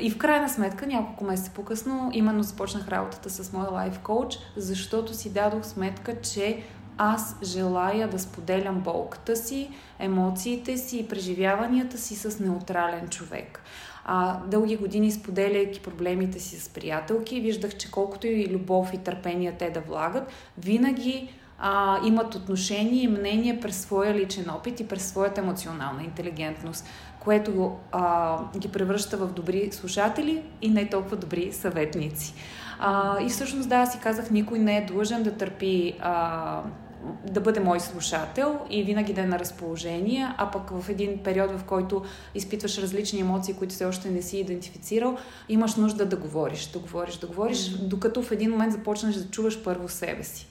и 0.00 0.10
в 0.10 0.18
крайна 0.18 0.48
сметка, 0.48 0.86
няколко 0.86 1.24
месеца 1.24 1.50
по-късно, 1.54 2.10
именно 2.12 2.42
започнах 2.42 2.88
работата 2.88 3.30
с 3.30 3.52
моя 3.52 3.70
лайф 3.70 3.98
коуч, 3.98 4.38
защото 4.56 5.14
си 5.14 5.32
дадох 5.32 5.64
сметка, 5.64 6.20
че 6.20 6.62
аз 7.02 7.36
желая 7.42 8.08
да 8.08 8.18
споделям 8.18 8.80
болката 8.80 9.36
си, 9.36 9.70
емоциите 9.98 10.76
си 10.76 10.98
и 10.98 11.08
преживяванията 11.08 11.98
си 11.98 12.16
с 12.16 12.40
неутрален 12.40 13.08
човек. 13.08 13.62
А, 14.04 14.40
дълги 14.46 14.76
години 14.76 15.12
споделяйки 15.12 15.80
проблемите 15.80 16.40
си 16.40 16.60
с 16.60 16.68
приятелки, 16.68 17.40
виждах, 17.40 17.76
че 17.76 17.90
колкото 17.90 18.26
и 18.26 18.46
любов 18.46 18.90
и 18.94 18.98
търпение 18.98 19.52
те 19.58 19.70
да 19.70 19.80
влагат, 19.80 20.28
винаги 20.58 21.32
а, 21.58 21.98
имат 22.06 22.34
отношение 22.34 23.02
и 23.02 23.08
мнение 23.08 23.60
през 23.60 23.80
своя 23.80 24.14
личен 24.14 24.50
опит 24.50 24.80
и 24.80 24.88
през 24.88 25.08
своята 25.08 25.40
емоционална 25.40 26.02
интелигентност, 26.02 26.86
което 27.20 27.76
а, 27.92 28.38
ги 28.58 28.68
превръща 28.68 29.16
в 29.16 29.32
добри 29.32 29.72
слушатели 29.72 30.42
и 30.62 30.68
не 30.68 30.88
толкова 30.88 31.16
добри 31.16 31.52
съветници. 31.52 32.34
А, 32.78 33.22
и 33.22 33.28
всъщност 33.28 33.68
да, 33.68 33.86
си 33.86 33.98
казах, 33.98 34.30
никой 34.30 34.58
не 34.58 34.78
е 34.78 34.84
длъжен 34.84 35.22
да 35.22 35.36
търпи 35.36 35.94
а, 36.00 36.62
да 37.30 37.40
бъде 37.40 37.60
мой 37.60 37.80
слушател 37.80 38.58
и 38.70 38.82
винаги 38.82 39.12
да 39.12 39.20
е 39.20 39.26
на 39.26 39.38
разположение, 39.38 40.34
а 40.36 40.50
пък 40.50 40.70
в 40.70 40.88
един 40.88 41.18
период, 41.18 41.50
в 41.50 41.64
който 41.64 42.02
изпитваш 42.34 42.78
различни 42.78 43.20
емоции, 43.20 43.54
които 43.54 43.74
все 43.74 43.84
още 43.84 44.10
не 44.10 44.22
си 44.22 44.38
идентифицирал, 44.38 45.16
имаш 45.48 45.74
нужда 45.74 46.06
да 46.06 46.16
говориш, 46.16 46.66
да 46.66 46.78
говориш, 46.78 47.16
да 47.16 47.26
говориш, 47.26 47.58
mm-hmm. 47.58 47.88
докато 47.88 48.22
в 48.22 48.32
един 48.32 48.50
момент 48.50 48.72
започнеш 48.72 49.14
да 49.14 49.30
чуваш 49.30 49.62
първо 49.62 49.88
себе 49.88 50.24
си. 50.24 50.46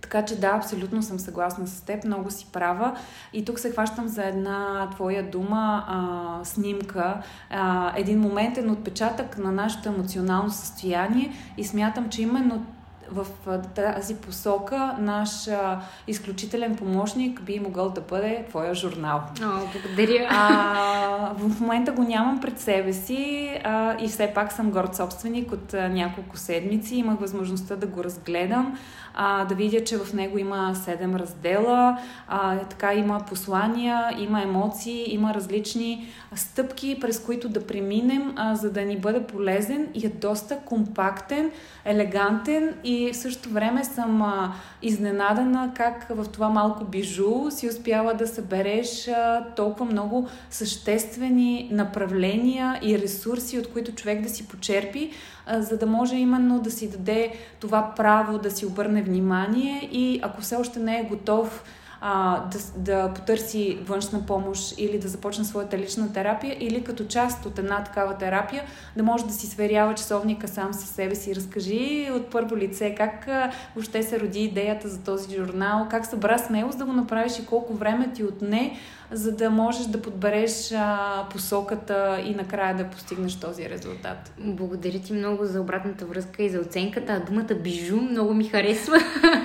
Така 0.00 0.24
че 0.24 0.40
да, 0.40 0.46
абсолютно 0.46 1.02
съм 1.02 1.18
съгласна 1.18 1.66
с 1.66 1.80
теб, 1.80 2.04
много 2.04 2.30
си 2.30 2.46
права. 2.52 2.96
И 3.32 3.44
тук 3.44 3.58
се 3.58 3.70
хващам 3.70 4.08
за 4.08 4.24
една 4.24 4.90
твоя 4.90 5.30
дума, 5.30 5.84
а, 5.88 6.44
снимка, 6.44 7.22
а, 7.50 7.92
един 7.96 8.20
моментен 8.20 8.70
отпечатък 8.70 9.38
на 9.38 9.52
нашето 9.52 9.88
емоционално 9.88 10.50
състояние 10.50 11.32
и 11.56 11.64
смятам, 11.64 12.08
че 12.08 12.22
именно 12.22 12.66
в 13.10 13.26
тази 13.74 14.14
посока 14.14 14.96
наш 14.98 15.48
а, 15.48 15.80
изключителен 16.06 16.76
помощник 16.76 17.42
би 17.42 17.60
могъл 17.60 17.90
да 17.90 18.00
бъде 18.00 18.44
твоя 18.48 18.74
журнал. 18.74 19.22
О, 19.42 19.46
благодаря. 19.72 20.28
А, 20.30 21.32
в 21.38 21.60
момента 21.60 21.92
го 21.92 22.02
нямам 22.02 22.40
пред 22.40 22.60
себе 22.60 22.92
си 22.92 23.50
а, 23.64 23.96
и 24.00 24.08
все 24.08 24.32
пак 24.34 24.52
съм 24.52 24.70
горд 24.70 24.96
собственик 24.96 25.52
от 25.52 25.74
а, 25.74 25.88
няколко 25.88 26.36
седмици. 26.36 26.96
Имах 26.96 27.18
възможността 27.18 27.76
да 27.76 27.86
го 27.86 28.04
разгледам 28.04 28.78
а, 29.16 29.44
да 29.44 29.54
видя, 29.54 29.84
че 29.84 29.98
в 29.98 30.14
него 30.14 30.38
има 30.38 30.74
седем 30.74 31.16
раздела, 31.16 31.98
а, 32.28 32.58
така 32.58 32.94
има 32.94 33.20
послания, 33.28 34.10
има 34.18 34.42
емоции, 34.42 35.14
има 35.14 35.34
различни 35.34 36.08
стъпки, 36.34 36.98
през 37.00 37.20
които 37.20 37.48
да 37.48 37.66
преминем, 37.66 38.32
а, 38.36 38.54
за 38.54 38.72
да 38.72 38.82
ни 38.82 38.98
бъде 38.98 39.22
полезен 39.22 39.88
и 39.94 40.06
е 40.06 40.08
доста 40.08 40.58
компактен, 40.58 41.50
елегантен 41.84 42.74
и 42.84 43.12
в 43.12 43.16
същото 43.16 43.48
време 43.48 43.84
съм 43.84 44.22
а, 44.22 44.52
изненадана 44.86 45.72
как 45.76 46.06
в 46.10 46.26
това 46.32 46.48
малко 46.48 46.84
бижу 46.84 47.50
си 47.50 47.68
успяла 47.68 48.14
да 48.14 48.26
събереш 48.26 49.10
толкова 49.56 49.84
много 49.84 50.28
съществени 50.50 51.68
направления 51.72 52.78
и 52.82 52.98
ресурси, 52.98 53.58
от 53.58 53.72
които 53.72 53.92
човек 53.92 54.22
да 54.22 54.28
си 54.28 54.48
почерпи, 54.48 55.10
за 55.58 55.78
да 55.78 55.86
може 55.86 56.16
именно 56.16 56.60
да 56.60 56.70
си 56.70 56.90
даде 56.90 57.32
това 57.60 57.92
право 57.96 58.38
да 58.38 58.50
си 58.50 58.66
обърне 58.66 59.02
внимание 59.02 59.88
и 59.92 60.20
ако 60.22 60.40
все 60.40 60.56
още 60.56 60.78
не 60.78 61.00
е 61.00 61.04
готов 61.04 61.64
а, 62.00 62.44
да, 62.50 62.58
да 62.76 63.14
потърси 63.14 63.78
външна 63.82 64.26
помощ 64.26 64.74
или 64.78 64.98
да 64.98 65.08
започне 65.08 65.44
своята 65.44 65.78
лична 65.78 66.12
терапия, 66.12 66.56
или 66.60 66.84
като 66.84 67.04
част 67.04 67.46
от 67.46 67.58
една 67.58 67.84
такава 67.84 68.14
терапия 68.14 68.62
да 68.96 69.02
може 69.02 69.26
да 69.26 69.32
си 69.32 69.46
сверява 69.46 69.94
часовника 69.94 70.48
сам 70.48 70.74
със 70.74 70.88
себе 70.88 71.14
си. 71.14 71.34
Разкажи 71.34 72.10
от 72.12 72.30
първо 72.30 72.56
лице 72.56 72.94
как 72.94 73.28
въобще 73.74 74.02
се 74.02 74.20
роди 74.20 74.40
идеята 74.40 74.88
за 74.88 75.02
този 75.02 75.36
журнал, 75.36 75.86
как 75.90 76.06
събра 76.06 76.38
смелост 76.38 76.78
да 76.78 76.84
го 76.84 76.92
направиш 76.92 77.38
и 77.38 77.46
колко 77.46 77.74
време 77.74 78.12
ти 78.12 78.24
отне, 78.24 78.78
за 79.12 79.32
да 79.32 79.50
можеш 79.50 79.86
да 79.86 80.02
подбереш 80.02 80.72
а, 80.72 81.26
посоката 81.30 82.22
и 82.26 82.34
накрая 82.34 82.76
да 82.76 82.90
постигнеш 82.90 83.40
този 83.40 83.70
резултат. 83.70 84.32
Благодаря 84.38 84.98
ти 84.98 85.12
много 85.12 85.44
за 85.44 85.60
обратната 85.60 86.06
връзка 86.06 86.42
и 86.42 86.48
за 86.48 86.60
оценката. 86.60 87.22
Думата 87.26 87.54
бижу 87.62 87.96
много 87.96 88.34
ми 88.34 88.44
харесва, 88.44 88.96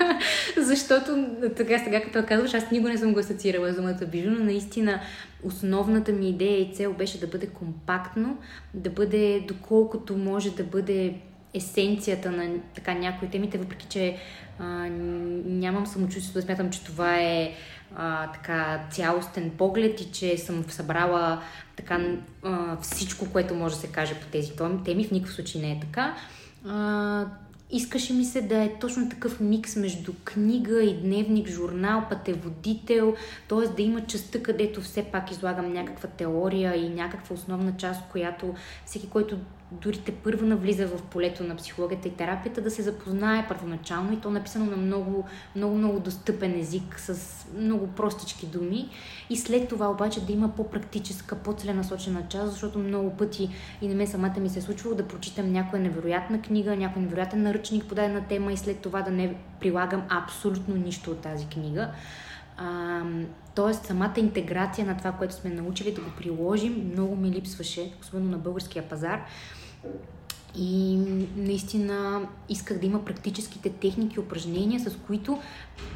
защото 0.56 1.26
така 1.56 1.78
сега 1.78 2.02
като 2.02 2.26
казваш, 2.26 2.54
аз 2.54 2.70
никога 2.70 2.90
не 2.90 2.98
съм 2.98 3.12
го 3.12 3.18
асоциирала 3.18 3.72
с 3.72 3.76
думата 3.76 4.06
бижу, 4.12 4.30
но 4.30 4.44
наистина 4.44 5.00
основната 5.42 6.12
ми 6.12 6.28
идея 6.28 6.60
и 6.60 6.74
цел 6.74 6.92
беше 6.92 7.20
да 7.20 7.26
бъде 7.26 7.46
компактно, 7.46 8.38
да 8.74 8.90
бъде 8.90 9.44
доколкото 9.48 10.16
може 10.16 10.50
да 10.50 10.64
бъде 10.64 11.14
есенцията 11.54 12.30
на 12.30 12.54
така 12.74 12.94
някои 12.94 13.28
темите, 13.28 13.58
въпреки 13.58 13.86
че 13.86 14.16
а, 14.62 14.88
нямам 15.44 15.86
самочувствието 15.86 16.38
да 16.38 16.42
смятам, 16.42 16.70
че 16.70 16.84
това 16.84 17.20
е 17.20 17.54
а, 17.96 18.32
така 18.32 18.80
цялостен 18.90 19.50
поглед 19.50 20.00
и 20.00 20.12
че 20.12 20.38
съм 20.38 20.64
събрала 20.68 21.42
така 21.76 22.00
а, 22.42 22.76
всичко, 22.80 23.26
което 23.32 23.54
може 23.54 23.74
да 23.74 23.80
се 23.80 23.86
каже 23.86 24.14
по 24.14 24.26
тези 24.26 24.52
теми. 24.84 25.04
В 25.04 25.10
никакъв 25.10 25.34
случай 25.34 25.60
не 25.60 25.72
е 25.72 25.80
така. 25.80 26.14
А, 26.68 27.26
искаше 27.70 28.12
ми 28.12 28.24
се 28.24 28.42
да 28.42 28.62
е 28.62 28.78
точно 28.80 29.08
такъв 29.08 29.40
микс 29.40 29.76
между 29.76 30.12
книга 30.24 30.84
и 30.84 31.00
дневник, 31.00 31.48
журнал, 31.48 32.04
пътеводител, 32.08 33.14
т.е. 33.48 33.68
да 33.68 33.82
има 33.82 34.06
частта, 34.06 34.42
където 34.42 34.80
все 34.80 35.04
пак 35.04 35.30
излагам 35.30 35.72
някаква 35.72 36.08
теория 36.08 36.76
и 36.76 36.88
някаква 36.88 37.34
основна 37.34 37.76
част, 37.76 38.00
която 38.10 38.54
всеки, 38.86 39.08
който 39.08 39.38
дори 39.80 39.98
те 39.98 40.12
първо 40.12 40.46
навлиза 40.46 40.86
в 40.86 41.02
полето 41.02 41.44
на 41.44 41.56
психологията 41.56 42.08
и 42.08 42.10
терапията, 42.10 42.60
да 42.60 42.70
се 42.70 42.82
запознае 42.82 43.48
първоначално 43.48 44.12
и 44.12 44.20
то 44.20 44.30
написано 44.30 44.64
на 44.64 44.76
много, 44.76 45.24
много, 45.56 45.76
много 45.76 46.00
достъпен 46.00 46.60
език 46.60 47.00
с 47.00 47.38
много 47.56 47.86
простички 47.86 48.46
думи 48.46 48.88
и 49.30 49.36
след 49.36 49.68
това 49.68 49.90
обаче 49.90 50.26
да 50.26 50.32
има 50.32 50.48
по-практическа, 50.48 51.36
по-целенасочена 51.36 52.22
част, 52.28 52.52
защото 52.52 52.78
много 52.78 53.16
пъти 53.16 53.48
и 53.82 53.88
на 53.88 53.94
мен 53.94 54.06
самата 54.06 54.40
ми 54.40 54.48
се 54.48 54.58
е 54.58 54.62
случвало 54.62 54.96
да 54.96 55.08
прочитам 55.08 55.52
някоя 55.52 55.82
невероятна 55.82 56.42
книга, 56.42 56.76
някой 56.76 57.02
невероятен 57.02 57.42
наръчник 57.42 57.84
по 57.84 57.94
дадена 57.94 58.24
тема 58.28 58.52
и 58.52 58.56
след 58.56 58.78
това 58.78 59.02
да 59.02 59.10
не 59.10 59.34
прилагам 59.60 60.02
абсолютно 60.08 60.74
нищо 60.74 61.10
от 61.10 61.20
тази 61.20 61.46
книга. 61.46 61.90
А, 62.56 63.02
тоест, 63.54 63.84
самата 63.84 64.14
интеграция 64.16 64.86
на 64.86 64.96
това, 64.96 65.12
което 65.12 65.34
сме 65.34 65.50
научили 65.50 65.92
да 65.92 66.00
го 66.00 66.10
приложим, 66.18 66.90
много 66.92 67.16
ми 67.16 67.30
липсваше, 67.30 67.92
особено 68.00 68.30
на 68.30 68.38
българския 68.38 68.88
пазар. 68.88 69.24
И 70.56 70.96
наистина 71.36 72.28
исках 72.48 72.78
да 72.78 72.86
има 72.86 73.04
практическите 73.04 73.70
техники, 73.70 74.20
упражнения, 74.20 74.80
с 74.80 74.96
които 75.06 75.38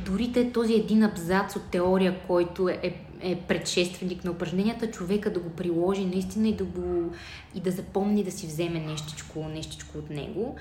дори 0.05 0.33
те 0.33 0.53
този 0.53 0.75
един 0.75 1.03
абзац 1.03 1.57
от 1.57 1.63
теория, 1.63 2.21
който 2.27 2.69
е, 2.69 2.95
е 3.21 3.37
предшественик 3.49 4.25
на 4.25 4.31
упражненията, 4.31 4.91
човека 4.91 5.33
да 5.33 5.41
го 5.41 5.51
приложи 5.51 6.05
наистина 6.05 6.49
и 6.49 6.57
да, 6.57 6.65
го, 6.65 7.13
и 7.55 7.61
да 7.61 7.71
запомни 7.71 8.25
да 8.25 8.31
си 8.31 8.47
вземе 8.47 8.81
нещичко, 8.81 9.49
нещичко 9.49 9.99
от 9.99 10.11
него. 10.11 10.57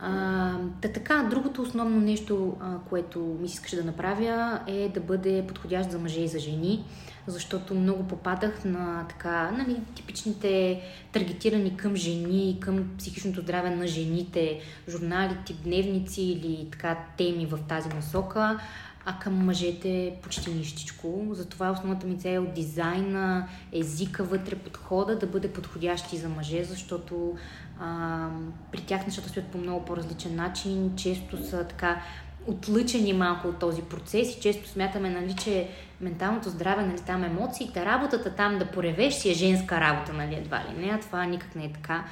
А, 0.00 0.52
да 0.82 0.92
така, 0.92 1.26
другото 1.30 1.62
основно 1.62 2.00
нещо, 2.00 2.56
а, 2.60 2.78
което 2.88 3.18
ми 3.40 3.48
се 3.48 3.54
искаше 3.54 3.76
да 3.76 3.84
направя 3.84 4.60
е 4.66 4.88
да 4.88 5.00
бъде 5.00 5.44
подходящ 5.48 5.90
за 5.90 5.98
мъже 5.98 6.20
и 6.20 6.28
за 6.28 6.38
жени, 6.38 6.84
защото 7.26 7.74
много 7.74 8.08
попадах 8.08 8.64
на 8.64 9.06
така, 9.08 9.50
нали, 9.50 9.80
типичните 9.94 10.80
таргетирани 11.12 11.76
към 11.76 11.96
жени, 11.96 12.58
към 12.60 12.84
психичното 12.98 13.40
здраве 13.40 13.70
на 13.70 13.86
жените, 13.86 14.60
журнали, 14.88 15.36
тип 15.46 15.56
дневници 15.64 16.22
или 16.22 16.68
така 16.70 16.98
теми 17.16 17.46
в 17.46 17.58
тази 17.68 17.88
насока 17.88 18.60
а 19.06 19.18
към 19.18 19.44
мъжете 19.44 20.14
почти 20.22 20.50
нищичко. 20.50 21.26
Затова 21.30 21.70
основната 21.70 22.06
ми 22.06 22.18
цел 22.18 22.46
е 22.48 22.52
дизайна, 22.52 23.48
езика 23.72 24.24
вътре, 24.24 24.56
подхода 24.56 25.18
да 25.18 25.26
бъде 25.26 25.52
подходящи 25.52 26.16
за 26.16 26.28
мъже, 26.28 26.64
защото 26.64 27.36
а, 27.80 28.28
при 28.72 28.80
тях 28.80 29.06
нещата 29.06 29.28
стоят 29.28 29.46
по 29.46 29.58
много 29.58 29.84
по-различен 29.84 30.36
начин, 30.36 30.92
често 30.96 31.46
са 31.46 31.64
така 31.68 32.02
отлъчени 32.46 33.12
малко 33.12 33.48
от 33.48 33.58
този 33.58 33.82
процес 33.82 34.36
и 34.36 34.40
често 34.40 34.68
смятаме, 34.68 35.10
нали, 35.10 35.36
че 35.36 35.68
менталното 36.00 36.50
здраве, 36.50 36.86
нали, 36.86 37.00
там 37.00 37.24
емоциите, 37.24 37.84
работата 37.84 38.34
там 38.34 38.58
да 38.58 38.66
поревеш 38.66 39.14
си 39.14 39.30
е 39.30 39.34
женска 39.34 39.80
работа, 39.80 40.12
нали, 40.12 40.34
едва 40.34 40.58
ли 40.58 40.86
не, 40.86 40.92
а 40.92 41.00
това 41.00 41.24
никак 41.24 41.54
не 41.54 41.64
е 41.64 41.72
така. 41.72 42.04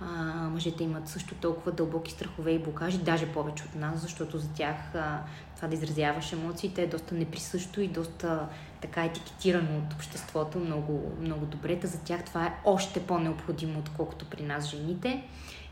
А, 0.00 0.04
мъжете 0.48 0.84
имат 0.84 1.08
също 1.08 1.34
толкова 1.34 1.72
дълбоки 1.72 2.12
страхове 2.12 2.50
и 2.50 2.58
блокажи, 2.58 2.98
даже 2.98 3.26
повече 3.26 3.64
от 3.64 3.74
нас, 3.74 4.00
защото 4.00 4.38
за 4.38 4.48
тях 4.48 4.76
а, 4.94 5.20
това 5.56 5.68
да 5.68 5.74
изразяваш 5.74 6.32
емоциите 6.32 6.82
е 6.82 6.86
доста 6.86 7.14
неприсъщо 7.14 7.80
и 7.80 7.88
доста 7.88 8.48
така 8.80 9.04
етикетирано 9.04 9.78
от 9.78 9.92
обществото 9.92 10.58
много, 10.58 11.12
много 11.20 11.46
добре. 11.46 11.80
Та 11.80 11.86
за 11.86 11.98
тях 11.98 12.24
това 12.24 12.46
е 12.46 12.54
още 12.64 13.00
по-необходимо, 13.00 13.78
отколкото 13.78 14.24
при 14.24 14.42
нас 14.42 14.70
жените. 14.70 15.24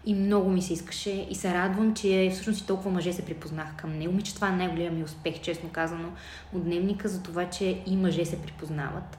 И 0.06 0.14
много 0.14 0.50
ми 0.50 0.62
се 0.62 0.72
искаше 0.72 1.26
и 1.30 1.34
се 1.34 1.54
радвам, 1.54 1.94
че 1.94 2.30
всъщност 2.32 2.60
и 2.60 2.66
толкова 2.66 2.90
мъже 2.90 3.12
се 3.12 3.24
припознах 3.24 3.76
към 3.76 3.98
него. 3.98 4.12
Ми, 4.12 4.22
че 4.22 4.34
това 4.34 4.48
е 4.48 4.56
най-големия 4.56 4.92
ми 4.92 5.04
успех, 5.04 5.40
честно 5.40 5.68
казано, 5.68 6.08
от 6.52 6.64
дневника, 6.64 7.08
за 7.08 7.22
това, 7.22 7.50
че 7.50 7.82
и 7.86 7.96
мъже 7.96 8.24
се 8.24 8.42
припознават 8.42 9.18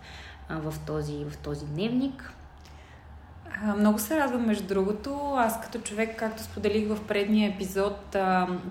в, 0.49 0.73
този, 0.87 1.25
в 1.25 1.37
този 1.37 1.65
дневник. 1.65 2.33
Много 3.77 3.99
се 3.99 4.19
радвам, 4.19 4.45
между 4.45 4.67
другото. 4.67 5.33
Аз 5.35 5.61
като 5.61 5.79
човек, 5.79 6.19
както 6.19 6.43
споделих 6.43 6.87
в 6.87 7.07
предния 7.07 7.51
епизод 7.51 7.97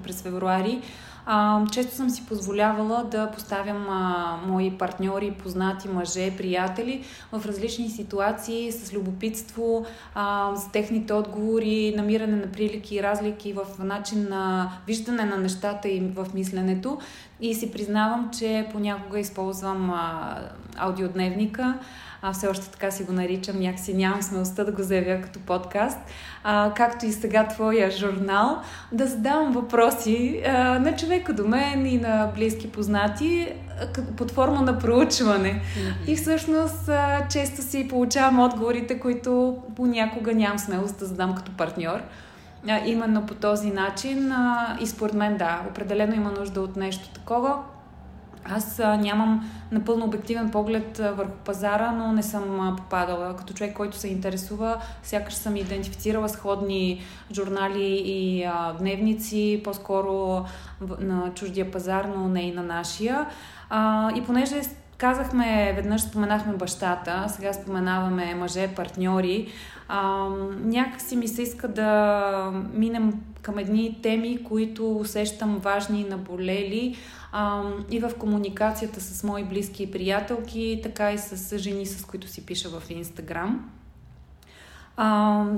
през 0.03 0.23
февруари, 0.23 0.83
а, 1.27 1.63
често 1.73 1.95
съм 1.95 2.11
си 2.11 2.27
позволявала 2.27 3.05
да 3.05 3.31
поставям 3.31 3.87
а, 3.89 4.37
мои 4.47 4.79
партньори, 4.79 5.31
познати 5.31 5.89
мъже, 5.89 6.37
приятели 6.37 7.05
в 7.33 7.47
различни 7.47 7.89
ситуации 7.91 8.73
с 8.73 8.93
любопитство, 8.93 9.87
а, 10.15 10.57
с 10.57 10.73
техните 10.73 11.13
отговори, 11.13 11.95
намиране 11.97 12.37
на 12.37 12.53
прилики 12.53 12.97
и 12.97 13.03
разлики 13.03 13.53
в 13.53 13.85
начин 13.85 14.27
на 14.31 14.73
виждане 14.87 15.25
на 15.25 15.37
нещата 15.37 15.89
и 15.89 16.01
в 16.01 16.27
мисленето. 16.35 16.99
И 17.41 17.55
си 17.55 17.73
признавам, 17.73 18.31
че 18.39 18.69
понякога 18.73 19.19
използвам 19.19 19.91
а, 19.91 20.39
аудиодневника 20.77 21.79
а 22.27 22.33
все 22.33 22.49
още 22.49 22.71
така 22.71 22.91
си 22.91 23.05
го 23.05 23.13
наричам, 23.13 23.61
някакси 23.61 23.95
нямам 23.95 24.23
смелостта 24.23 24.65
да 24.65 24.73
го 24.73 24.83
заявя 24.83 25.21
като 25.21 25.39
подкаст, 25.39 25.99
а, 26.45 26.73
както 26.77 27.07
и 27.07 27.13
сега 27.13 27.49
твоя 27.49 27.91
журнал, 27.91 28.59
да 28.93 29.07
задавам 29.07 29.53
въпроси 29.53 30.43
а, 30.47 30.79
на 30.79 30.97
човека 30.97 31.33
до 31.33 31.49
мен 31.49 31.87
и 31.87 31.99
на 31.99 32.31
близки 32.35 32.73
познати 32.73 33.53
под 34.17 34.31
форма 34.31 34.63
на 34.63 34.79
проучване. 34.79 35.51
Mm-hmm. 35.51 36.11
И 36.11 36.17
всъщност 36.17 36.89
а, 36.89 37.29
често 37.31 37.63
си 37.63 37.89
получавам 37.89 38.41
отговорите, 38.41 39.01
които 39.01 39.59
понякога 39.77 40.35
нямам 40.35 40.59
смелост 40.59 40.99
да 40.99 41.07
задам 41.07 41.35
като 41.35 41.53
партньор. 41.53 42.01
А, 42.69 42.81
именно 42.87 43.27
по 43.27 43.35
този 43.35 43.71
начин 43.71 44.33
а, 44.33 44.77
и 44.81 44.87
според 44.87 45.15
мен 45.15 45.37
да, 45.37 45.63
определено 45.71 46.15
има 46.15 46.31
нужда 46.31 46.61
от 46.61 46.77
нещо 46.77 47.09
такова 47.09 47.57
аз 48.45 48.79
нямам 48.79 49.51
напълно 49.73 50.05
обективен 50.05 50.51
поглед 50.51 50.99
върху 50.99 51.37
пазара, 51.45 51.93
но 51.93 52.13
не 52.13 52.23
съм 52.23 52.75
попадала. 52.77 53.37
Като 53.37 53.55
човек, 53.55 53.77
който 53.77 53.97
се 53.97 54.09
интересува, 54.09 54.81
сякаш 55.03 55.35
съм 55.35 55.57
идентифицирала 55.57 56.29
сходни 56.29 57.03
журнали 57.33 58.03
и 58.05 58.49
дневници, 58.79 59.61
по-скоро 59.65 60.45
на 61.01 61.31
чуждия 61.35 61.71
пазар, 61.71 62.05
но 62.17 62.29
не 62.29 62.43
и 62.43 62.53
на 62.53 62.63
нашия. 62.63 63.27
И 64.17 64.23
понеже 64.27 64.61
казахме, 64.99 65.73
веднъж 65.77 66.03
споменахме 66.03 66.53
бащата, 66.53 67.25
сега 67.29 67.53
споменаваме 67.53 68.35
мъже, 68.35 68.69
партньори, 68.69 69.49
някакси 70.65 71.17
ми 71.17 71.29
се 71.29 71.43
иска 71.43 71.69
да 71.69 72.53
минем 72.73 73.13
към 73.43 73.59
едни 73.59 73.99
теми, 74.03 74.45
които 74.45 74.97
усещам 74.97 75.59
важни 75.59 76.01
и 76.01 76.09
наболели, 76.09 76.97
а, 77.37 77.63
и 77.91 78.01
в 78.01 78.11
комуникацията 78.19 79.01
с 79.01 79.25
мои 79.25 79.45
близки 79.45 79.83
и 79.83 79.91
приятелки, 79.91 80.81
така 80.83 81.13
и 81.13 81.19
с 81.19 81.59
жени, 81.59 81.87
с 81.87 82.05
които 82.05 82.29
си 82.29 82.47
пиша 82.47 82.69
в 82.69 82.91
Инстаграм. 82.91 83.71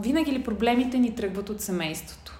Винаги 0.02 0.32
ли 0.32 0.42
проблемите 0.42 0.98
ни 0.98 1.14
тръгват 1.14 1.50
от 1.50 1.60
семейството? 1.60 2.32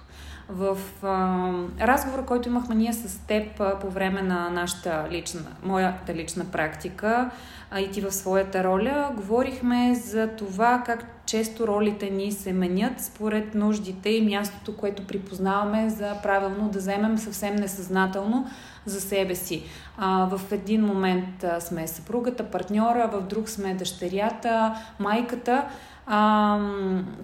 В 0.49 0.77
а, 1.03 1.51
разговора, 1.81 2.25
който 2.25 2.49
имахме 2.49 2.75
ние 2.75 2.93
с 2.93 3.27
теб 3.27 3.59
а, 3.59 3.79
по 3.79 3.89
време 3.89 4.21
на 4.21 4.49
нашата 4.49 5.07
лична, 5.11 5.41
моята 5.63 6.15
лична 6.15 6.45
практика 6.45 7.31
а, 7.71 7.79
и 7.79 7.91
ти 7.91 8.01
в 8.01 8.11
своята 8.11 8.63
роля, 8.63 9.11
говорихме 9.15 9.95
за 9.95 10.27
това 10.27 10.83
как 10.85 11.05
често 11.25 11.67
ролите 11.67 12.09
ни 12.09 12.31
се 12.31 12.53
менят 12.53 13.01
според 13.01 13.55
нуждите 13.55 14.09
и 14.09 14.25
мястото, 14.25 14.77
което 14.77 15.07
припознаваме 15.07 15.89
за 15.89 16.15
правилно 16.23 16.69
да 16.69 16.79
вземем 16.79 17.17
съвсем 17.17 17.55
несъзнателно 17.55 18.47
за 18.89 19.01
себе 19.01 19.35
си. 19.35 19.63
А, 19.97 20.25
в 20.25 20.51
един 20.51 20.85
момент 20.85 21.43
а, 21.43 21.61
сме 21.61 21.87
съпругата, 21.87 22.43
партньора, 22.43 23.09
в 23.13 23.21
друг 23.21 23.49
сме 23.49 23.73
дъщерята, 23.73 24.75
майката. 24.99 25.67
А, 26.05 26.59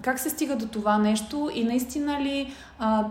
как 0.01 0.19
се 0.19 0.29
стига 0.29 0.55
до 0.55 0.67
това 0.67 0.97
нещо 0.97 1.51
и 1.53 1.63
наистина 1.63 2.21
ли 2.21 2.53
а, 2.79 3.05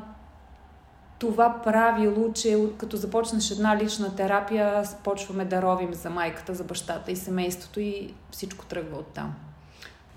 това 1.19 1.63
правило, 1.65 2.33
че 2.33 2.59
като 2.79 2.97
започнеш 2.97 3.51
една 3.51 3.77
лична 3.77 4.17
терапия, 4.17 4.83
почваме 5.05 5.45
да 5.45 5.63
ровим 5.63 5.95
за 5.95 6.11
майката, 6.11 6.55
за 6.55 6.65
бащата 6.65 7.13
и 7.13 7.17
семейството 7.17 7.81
и 7.81 8.15
всичко 8.31 8.65
тръгва 8.65 8.99
оттам? 8.99 9.35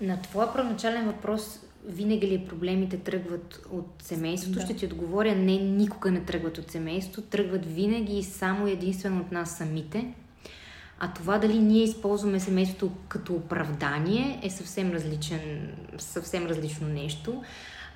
На 0.00 0.20
твоя 0.22 0.52
първоначален 0.52 1.06
въпрос 1.06 1.60
винаги 1.86 2.26
ли 2.26 2.46
проблемите 2.48 2.98
тръгват 2.98 3.66
от 3.70 3.86
семейството? 4.02 4.58
Да. 4.58 4.64
Ще 4.64 4.76
ти 4.76 4.86
отговоря, 4.86 5.34
не, 5.34 5.58
никога 5.58 6.10
не 6.10 6.20
тръгват 6.20 6.58
от 6.58 6.70
семейството, 6.70 7.28
тръгват 7.28 7.66
винаги 7.66 8.18
и 8.18 8.22
само 8.22 8.66
единствено 8.66 9.20
от 9.20 9.32
нас 9.32 9.56
самите. 9.56 10.14
А 11.00 11.12
това 11.12 11.38
дали 11.38 11.58
ние 11.58 11.82
използваме 11.82 12.40
семейството 12.40 12.92
като 13.08 13.34
оправдание 13.34 14.40
е 14.42 14.50
съвсем, 14.50 14.92
различен, 14.92 15.72
съвсем 15.98 16.46
различно 16.46 16.88
нещо. 16.88 17.42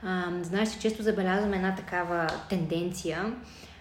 А, 0.02 0.24
знаеш, 0.42 0.78
често 0.78 1.02
забелязваме 1.02 1.56
една 1.56 1.74
такава 1.74 2.26
тенденция, 2.48 3.34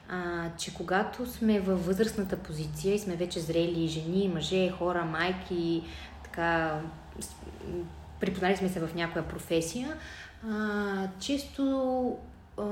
а, 0.10 0.50
че 0.58 0.74
когато 0.74 1.26
сме 1.26 1.60
във 1.60 1.86
възрастната 1.86 2.38
позиция 2.38 2.96
и 2.96 3.00
сме 3.00 3.16
вече 3.16 3.40
зрели 3.40 3.88
жени, 3.88 4.32
мъже, 4.34 4.72
хора, 4.72 5.06
майки, 5.06 5.84
така 6.24 6.82
припознали 8.20 8.58
сме 8.58 8.70
се 8.70 8.80
в 8.80 8.96
някоя 8.96 9.28
професия, 9.28 9.94
а, 10.50 11.08
често 11.20 12.18
а, 12.58 12.64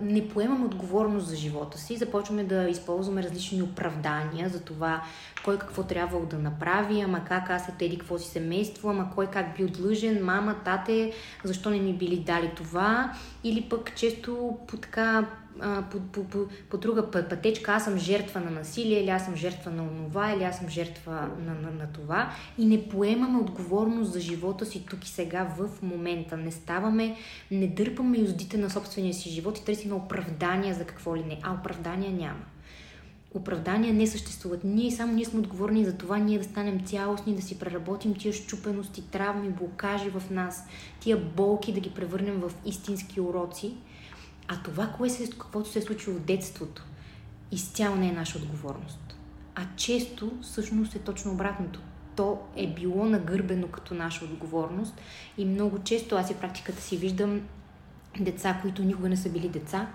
не 0.00 0.28
поемаме 0.28 0.64
отговорност 0.64 1.26
за 1.26 1.36
живота 1.36 1.78
си, 1.78 1.96
започваме 1.96 2.44
да 2.44 2.68
използваме 2.68 3.22
различни 3.22 3.62
оправдания 3.62 4.48
за 4.48 4.60
това 4.60 5.02
кой 5.44 5.58
какво 5.58 5.82
трябвало 5.82 6.26
да 6.26 6.38
направи, 6.38 7.00
ама 7.00 7.24
как 7.24 7.50
аз 7.50 7.68
е 7.68 7.72
теди 7.78 7.98
какво 7.98 8.18
си 8.18 8.28
семейство, 8.28 8.90
ама 8.90 9.10
кой 9.14 9.26
как 9.26 9.56
бил 9.56 9.68
длъжен, 9.68 10.24
мама, 10.24 10.56
тате, 10.64 11.12
защо 11.44 11.70
не 11.70 11.78
ми 11.78 11.92
били 11.92 12.16
дали 12.16 12.52
това, 12.56 13.12
или 13.44 13.62
пък 13.62 13.94
често 13.96 14.58
по 14.66 14.76
така 14.76 15.26
по, 15.90 16.00
по, 16.00 16.24
по, 16.24 16.38
по 16.70 16.78
друга 16.78 17.10
пътечка, 17.10 17.72
аз 17.72 17.84
съм 17.84 17.98
жертва 17.98 18.40
на 18.40 18.50
насилие, 18.50 19.00
или 19.00 19.10
аз 19.10 19.24
съм 19.24 19.36
жертва 19.36 19.70
на 19.70 19.82
онова, 19.82 20.32
или 20.32 20.44
аз 20.44 20.58
съм 20.58 20.68
жертва 20.68 21.12
на, 21.12 21.54
на, 21.54 21.70
на 21.70 21.92
това. 21.92 22.32
И 22.58 22.66
не 22.66 22.88
поемаме 22.88 23.38
отговорност 23.38 24.12
за 24.12 24.20
живота 24.20 24.66
си 24.66 24.86
тук 24.90 25.04
и 25.04 25.08
сега 25.08 25.44
в 25.58 25.82
момента. 25.82 26.36
Не 26.36 26.50
ставаме, 26.50 27.16
не 27.50 27.66
дърпаме 27.66 28.18
юздите 28.18 28.58
на 28.58 28.70
собствения 28.70 29.14
си 29.14 29.30
живот 29.30 29.58
и 29.58 29.64
търсим 29.64 29.92
оправдания 29.92 30.74
за 30.74 30.84
какво 30.84 31.16
ли 31.16 31.24
не. 31.24 31.38
А 31.42 31.54
оправдания 31.54 32.12
няма. 32.12 32.44
Оправдания 33.34 33.94
не 33.94 34.06
съществуват. 34.06 34.64
Ние 34.64 34.90
само 34.90 35.12
ние 35.12 35.24
сме 35.24 35.40
отговорни 35.40 35.84
за 35.84 35.96
това 35.96 36.18
ние 36.18 36.38
да 36.38 36.44
станем 36.44 36.84
цялостни, 36.84 37.34
да 37.34 37.42
си 37.42 37.58
преработим 37.58 38.14
тия 38.14 38.32
щупености, 38.32 39.10
травми, 39.10 39.48
блокажи 39.48 40.10
в 40.10 40.30
нас, 40.30 40.66
тия 41.00 41.16
болки 41.16 41.72
да 41.72 41.80
ги 41.80 41.90
превърнем 41.90 42.40
в 42.40 42.52
истински 42.64 43.20
уроци– 43.20 43.74
а 44.52 44.56
това, 44.64 44.86
кое 44.86 45.10
се, 45.10 45.30
каквото 45.30 45.70
се 45.70 45.78
е 45.78 45.82
случило 45.82 46.16
в 46.16 46.20
детството, 46.20 46.84
изцяло 47.52 47.96
не 47.96 48.08
е 48.08 48.12
наша 48.12 48.38
отговорност. 48.38 49.16
А 49.54 49.62
често 49.76 50.32
всъщност 50.42 50.94
е 50.94 50.98
точно 50.98 51.32
обратното. 51.32 51.80
То 52.16 52.38
е 52.56 52.74
било 52.74 53.04
нагърбено 53.04 53.68
като 53.68 53.94
наша 53.94 54.24
отговорност 54.24 54.94
и 55.38 55.44
много 55.44 55.78
често 55.78 56.16
аз 56.16 56.30
и 56.30 56.34
практиката 56.34 56.82
си 56.82 56.96
виждам 56.96 57.40
деца, 58.20 58.58
които 58.62 58.82
никога 58.82 59.08
не 59.08 59.16
са 59.16 59.28
били 59.28 59.48
деца, 59.48 59.88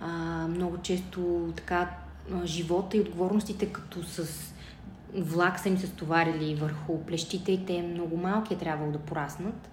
а, 0.00 0.08
много 0.48 0.78
често 0.78 1.52
така 1.56 1.90
живота 2.44 2.96
и 2.96 3.00
отговорностите 3.00 3.72
като 3.72 4.02
с 4.02 4.28
влак 5.14 5.58
са 5.58 5.68
им 5.68 5.78
се 5.78 5.86
стоварили 5.86 6.54
върху 6.54 7.04
плещите 7.04 7.52
и 7.52 7.66
те 7.66 7.82
много 7.82 8.16
малки 8.16 8.54
е 8.54 8.58
трябвало 8.58 8.92
да 8.92 8.98
пораснат. 8.98 9.70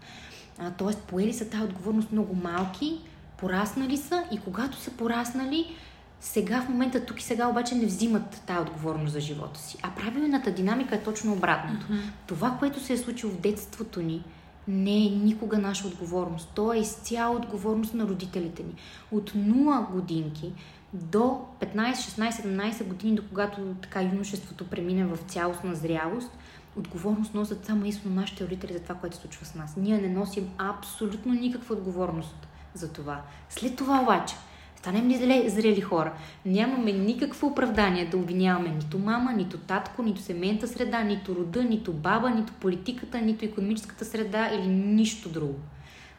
А, 0.58 0.72
тоест, 0.72 1.00
поели 1.00 1.34
са 1.34 1.50
тази 1.50 1.64
отговорност 1.64 2.12
много 2.12 2.36
малки, 2.36 3.02
пораснали 3.38 3.98
са 3.98 4.24
и 4.32 4.38
когато 4.38 4.78
са 4.78 4.92
пораснали, 4.92 5.76
сега 6.20 6.62
в 6.62 6.70
момента, 6.70 7.06
тук 7.06 7.22
и 7.22 7.24
сега 7.24 7.48
обаче 7.48 7.76
не 7.76 7.86
взимат 7.86 8.42
тази 8.48 8.60
отговорност 8.60 9.14
за 9.14 9.20
живота 9.20 9.60
си. 9.60 9.78
А 9.84 9.92
правилната 9.92 10.52
динамика 10.52 10.96
е 10.96 11.04
точно 11.04 11.34
обратното. 11.34 11.86
Uh-huh. 11.86 12.02
Това, 12.28 12.56
което 12.60 12.80
се 12.80 12.94
е 12.94 12.98
случило 12.98 13.32
в 13.32 13.42
детството 13.42 14.02
ни, 14.02 14.24
не 14.68 15.06
е 15.06 15.10
никога 15.10 15.58
наша 15.58 15.88
отговорност. 15.88 16.50
То 16.56 16.74
е 16.74 16.78
изцяло 16.78 17.36
отговорност 17.36 17.94
на 17.94 18.08
родителите 18.08 18.64
ни. 18.64 18.76
От 19.12 19.32
0 19.32 19.92
годинки 19.92 20.54
до 20.94 21.42
15, 21.60 21.94
16, 21.94 22.32
17 22.32 22.84
години, 22.84 23.16
до 23.16 23.24
когато 23.30 23.62
така 23.82 24.02
юношеството 24.02 24.68
премине 24.68 25.06
в 25.06 25.18
цялостна 25.18 25.76
зрялост, 25.76 26.32
отговорност 26.78 27.34
носят 27.34 27.66
само 27.66 27.86
истинно 27.86 28.16
нашите 28.16 28.44
родители 28.44 28.74
за 28.74 28.80
това, 28.80 28.96
което 28.96 29.16
се 29.16 29.22
случва 29.22 29.46
с 29.46 29.56
нас. 29.56 29.74
Ние 29.78 30.02
не 30.02 30.10
носим 30.10 30.50
абсолютно 30.58 31.34
никаква 31.34 31.76
отговорност 31.76 32.47
за 32.78 32.94
това. 32.94 33.22
След 33.50 33.76
това 33.76 34.02
обаче, 34.02 34.36
станем 34.76 35.10
ли 35.10 35.50
зрели 35.50 35.82
хора, 35.82 36.14
нямаме 36.46 36.92
никакво 36.92 37.48
оправдание 37.48 38.06
да 38.06 38.18
обвиняваме 38.18 38.70
нито 38.70 39.00
мама, 39.00 39.34
нито 39.34 39.58
татко, 39.58 40.04
нито 40.04 40.22
семейната 40.22 40.68
среда, 40.68 41.04
нито 41.04 41.36
рода, 41.36 41.64
нито 41.64 41.94
баба, 41.94 42.30
нито 42.30 42.54
политиката, 42.54 43.22
нито 43.22 43.46
економическата 43.46 44.06
среда 44.06 44.50
или 44.54 44.68
нищо 44.68 45.30
друго. 45.30 45.56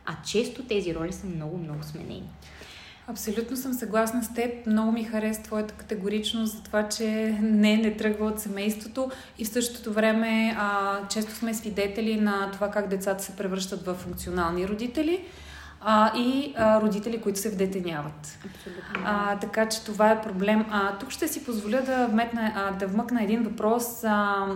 А 0.06 0.12
често 0.24 0.62
тези 0.62 0.94
роли 0.94 1.12
са 1.12 1.26
много, 1.26 1.58
много 1.58 1.82
сменени. 1.82 2.28
Абсолютно 3.10 3.56
съм 3.56 3.72
съгласна 3.72 4.24
с 4.24 4.34
теб. 4.34 4.66
Много 4.66 4.92
ми 4.92 5.04
хареса 5.04 5.42
твоята 5.42 5.74
категоричност 5.74 6.56
за 6.56 6.62
това, 6.62 6.88
че 6.88 7.38
не, 7.42 7.76
не 7.76 7.96
тръгва 7.96 8.26
от 8.26 8.40
семейството 8.40 9.10
и 9.38 9.44
в 9.44 9.48
същото 9.48 9.92
време 9.92 10.56
а, 10.58 10.98
често 11.08 11.32
сме 11.32 11.54
свидетели 11.54 12.20
на 12.20 12.50
това 12.50 12.70
как 12.70 12.88
децата 12.88 13.24
се 13.24 13.36
превръщат 13.36 13.86
в 13.86 13.94
функционални 13.94 14.68
родители 14.68 15.24
а, 15.80 16.18
и 16.18 16.54
а, 16.56 16.80
родители, 16.80 17.20
които 17.20 17.38
се 17.38 17.50
вдетеняват. 17.50 18.38
Абсолютно. 18.54 19.02
А, 19.04 19.38
така 19.38 19.68
че 19.68 19.84
това 19.84 20.10
е 20.10 20.22
проблем. 20.22 20.64
А, 20.70 20.98
тук 20.98 21.10
ще 21.10 21.28
си 21.28 21.44
позволя 21.44 21.80
да, 21.80 22.06
вметна, 22.06 22.52
а, 22.56 22.70
да 22.70 22.86
вмъкна 22.86 23.22
един 23.22 23.42
въпрос, 23.42 24.04
а, 24.04 24.46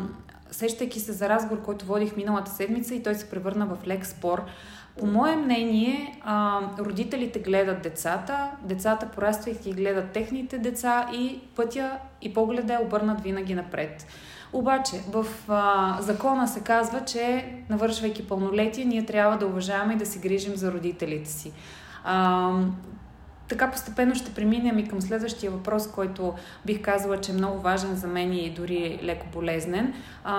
сещайки 0.50 1.00
се 1.00 1.12
за 1.12 1.28
разговор, 1.28 1.62
който 1.62 1.84
водих 1.84 2.16
миналата 2.16 2.50
седмица 2.50 2.94
и 2.94 3.02
той 3.02 3.14
се 3.14 3.30
превърна 3.30 3.66
в 3.66 3.86
лек 3.86 4.06
спор. 4.06 4.42
По 4.98 5.06
мое 5.06 5.36
мнение, 5.36 6.20
а, 6.24 6.60
родителите 6.78 7.38
гледат 7.38 7.82
децата, 7.82 8.50
децата 8.62 9.06
пораствайки 9.06 9.72
гледат 9.72 10.10
техните 10.10 10.58
деца 10.58 11.08
и 11.12 11.40
пътя 11.56 11.98
и 12.22 12.34
погледа 12.34 12.74
е 12.74 12.84
обърнат 12.84 13.20
винаги 13.20 13.54
напред. 13.54 14.06
Обаче, 14.52 15.00
в 15.12 15.26
а, 15.48 15.96
закона 16.02 16.48
се 16.48 16.60
казва, 16.60 17.04
че 17.04 17.54
навършвайки 17.70 18.28
пълнолетие, 18.28 18.84
ние 18.84 19.06
трябва 19.06 19.38
да 19.38 19.46
уважаваме 19.46 19.94
и 19.94 19.96
да 19.96 20.06
се 20.06 20.18
грижим 20.18 20.56
за 20.56 20.72
родителите 20.72 21.30
си. 21.30 21.52
А, 22.04 22.50
така 23.52 23.70
постепенно 23.70 24.14
ще 24.14 24.34
преминем 24.34 24.78
и 24.78 24.88
към 24.88 25.00
следващия 25.00 25.50
въпрос, 25.50 25.90
който 25.90 26.34
бих 26.66 26.82
казала, 26.82 27.20
че 27.20 27.32
е 27.32 27.34
много 27.34 27.60
важен 27.60 27.94
за 27.94 28.06
мен 28.06 28.32
и 28.32 28.50
дори 28.50 29.00
леко 29.02 29.26
болезнен. 29.32 29.94
А, 30.24 30.34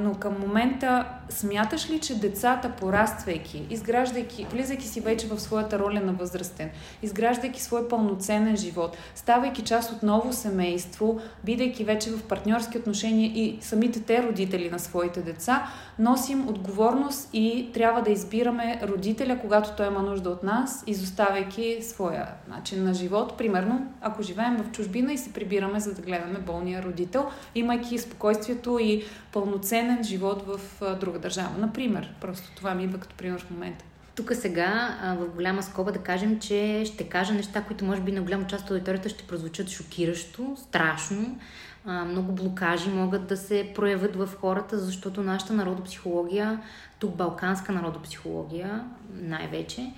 но 0.00 0.14
към 0.14 0.40
момента 0.40 1.04
смяташ 1.28 1.90
ли, 1.90 1.98
че 1.98 2.20
децата, 2.20 2.72
пораствайки, 2.80 3.66
изграждайки, 3.70 4.46
влизайки 4.52 4.86
си 4.86 5.00
вече 5.00 5.26
в 5.26 5.40
своята 5.40 5.78
роля 5.78 6.00
на 6.00 6.12
възрастен, 6.12 6.70
изграждайки 7.02 7.62
свой 7.62 7.88
пълноценен 7.88 8.56
живот, 8.56 8.96
ставайки 9.14 9.62
част 9.62 9.92
от 9.92 10.02
ново 10.02 10.32
семейство, 10.32 11.20
бидейки 11.44 11.84
вече 11.84 12.10
в 12.10 12.22
партньорски 12.22 12.78
отношения 12.78 13.26
и 13.26 13.58
самите 13.60 14.00
те 14.00 14.22
родители 14.22 14.70
на 14.70 14.78
своите 14.78 15.20
деца, 15.20 15.68
носим 15.98 16.48
отговорност 16.48 17.30
и 17.32 17.70
трябва 17.74 18.02
да 18.02 18.10
избираме 18.10 18.80
родителя, 18.82 19.38
когато 19.40 19.76
той 19.76 19.86
има 19.86 20.02
нужда 20.02 20.30
от 20.30 20.42
нас, 20.42 20.84
изоставяйки 20.86 21.78
своя 21.82 22.26
начин 22.48 22.84
на 22.84 22.94
живот. 22.94 23.38
Примерно, 23.38 23.92
ако 24.00 24.22
живеем 24.22 24.56
в 24.56 24.70
чужбина 24.70 25.12
и 25.12 25.18
се 25.18 25.32
прибираме 25.32 25.80
за 25.80 25.94
да 25.94 26.02
гледаме 26.02 26.38
болния 26.38 26.82
родител, 26.82 27.26
имайки 27.54 27.98
спокойствието 27.98 28.78
и 28.78 29.04
пълноценен 29.32 30.04
живот 30.04 30.42
в 30.46 30.60
друга 31.00 31.18
държава. 31.18 31.54
Например, 31.58 32.14
просто 32.20 32.56
това 32.56 32.74
ми 32.74 32.84
идва 32.84 32.98
като 32.98 33.16
пример 33.16 33.40
в 33.40 33.50
момента. 33.50 33.84
Тук 34.14 34.32
сега 34.34 34.96
в 35.18 35.34
голяма 35.34 35.62
скоба 35.62 35.92
да 35.92 35.98
кажем, 35.98 36.38
че 36.40 36.82
ще 36.86 37.04
кажа 37.04 37.34
неща, 37.34 37.62
които 37.62 37.84
може 37.84 38.00
би 38.00 38.12
на 38.12 38.22
голяма 38.22 38.46
част 38.46 38.64
от 38.64 38.70
аудиторията 38.70 39.08
ще 39.08 39.24
прозвучат 39.24 39.68
шокиращо, 39.68 40.56
страшно. 40.56 41.38
Много 41.86 42.32
блокажи 42.32 42.90
могат 42.90 43.26
да 43.26 43.36
се 43.36 43.72
проявят 43.74 44.16
в 44.16 44.28
хората, 44.40 44.78
защото 44.78 45.22
нашата 45.22 45.52
народопсихология, 45.52 46.62
тук 46.98 47.16
балканска 47.16 47.72
народопсихология 47.72 48.84
най-вече, 49.14 49.92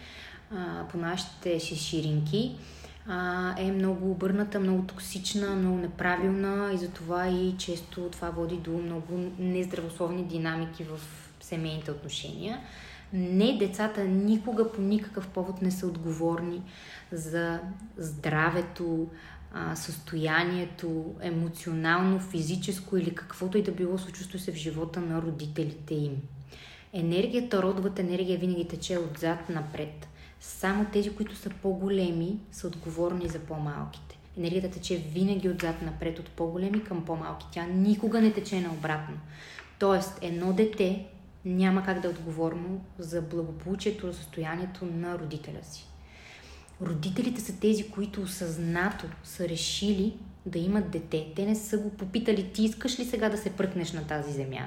по 0.90 0.99
нашите 0.99 1.59
ширинки, 1.61 2.57
е 3.59 3.73
много 3.73 4.11
обърната, 4.11 4.61
много 4.61 4.83
токсична, 4.83 5.57
много 5.57 5.77
неправилна 5.77 6.73
и 6.75 6.79
затова 6.79 7.29
и 7.29 7.55
често 7.59 8.09
това 8.12 8.31
води 8.31 8.57
до 8.57 8.71
много 8.71 9.31
нездравословни 9.38 10.25
динамики 10.25 10.85
в 10.85 11.01
семейните 11.40 11.90
отношения. 11.90 12.61
Не, 13.12 13.59
децата 13.59 14.05
никога 14.05 14.73
по 14.73 14.81
никакъв 14.81 15.29
повод 15.29 15.62
не 15.62 15.71
са 15.71 15.87
отговорни 15.87 16.62
за 17.12 17.61
здравето, 17.97 19.07
състоянието, 19.75 21.15
емоционално, 21.21 22.21
физическо 22.21 22.97
или 22.97 23.15
каквото 23.15 23.59
и 23.59 23.63
да 23.63 23.73
било 23.73 23.99
случващо 23.99 24.39
се 24.39 24.53
в 24.53 24.57
живота 24.57 25.01
на 25.01 25.23
родителите 25.23 25.95
им. 25.95 26.17
Енергията, 26.93 27.63
родовата 27.63 28.03
енергия 28.03 28.39
винаги 28.39 28.69
тече 28.69 28.99
отзад 28.99 29.49
напред. 29.49 30.09
Само 30.41 30.87
тези, 30.93 31.11
които 31.11 31.37
са 31.37 31.51
по-големи, 31.63 32.39
са 32.53 32.67
отговорни 32.67 33.29
за 33.29 33.39
по-малките. 33.39 34.19
Енергията 34.39 34.71
тече 34.71 34.97
винаги 34.97 35.49
отзад 35.49 35.83
напред, 35.83 36.19
от 36.19 36.29
по-големи 36.29 36.85
към 36.85 37.05
по-малки. 37.05 37.47
Тя 37.53 37.67
никога 37.67 38.21
не 38.21 38.33
тече 38.33 38.61
наобратно. 38.61 39.17
Тоест, 39.79 40.19
едно 40.23 40.53
дете 40.53 41.07
няма 41.45 41.85
как 41.85 42.01
да 42.01 42.09
е 42.09 42.11
отговорно 42.11 42.85
за 42.99 43.23
благополучието, 43.23 44.13
състоянието 44.13 44.85
на 44.85 45.19
родителя 45.19 45.65
си. 45.65 45.89
Родителите 46.83 47.40
са 47.40 47.61
тези, 47.61 47.90
които 47.90 48.23
осъзнато 48.23 49.07
са 49.25 49.49
решили 49.49 50.14
да 50.47 50.59
имат 50.59 50.90
дете. 50.90 51.33
Те 51.37 51.47
не 51.47 51.55
са 51.55 51.79
го 51.79 51.90
попитали, 51.90 52.53
ти 52.53 52.64
искаш 52.64 52.99
ли 52.99 53.05
сега 53.05 53.29
да 53.29 53.38
се 53.38 53.51
пръкнеш 53.51 53.93
на 53.93 54.07
тази 54.07 54.33
земя? 54.33 54.66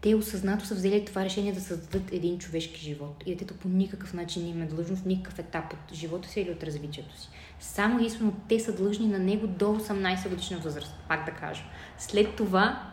те 0.00 0.14
осъзнато 0.14 0.66
са 0.66 0.74
взели 0.74 1.04
това 1.04 1.24
решение 1.24 1.52
да 1.52 1.60
създадат 1.60 2.12
един 2.12 2.38
човешки 2.38 2.80
живот. 2.80 3.22
И 3.26 3.30
детето 3.30 3.54
по 3.54 3.68
никакъв 3.68 4.14
начин 4.14 4.42
не 4.42 4.48
им 4.48 4.62
е 4.62 4.66
длъжно 4.66 4.96
в 4.96 5.04
никакъв 5.04 5.38
етап 5.38 5.72
от 5.72 5.94
живота 5.94 6.28
си 6.28 6.40
или 6.40 6.50
от 6.50 6.62
развитието 6.62 7.20
си. 7.20 7.28
Само 7.60 7.98
единствено 7.98 8.32
те 8.48 8.60
са 8.60 8.76
длъжни 8.76 9.06
на 9.06 9.18
него 9.18 9.46
до 9.46 9.64
18 9.64 10.28
годишна 10.28 10.58
възраст, 10.58 10.94
пак 11.08 11.26
да 11.26 11.32
кажа. 11.32 11.62
След 11.98 12.36
това 12.36 12.92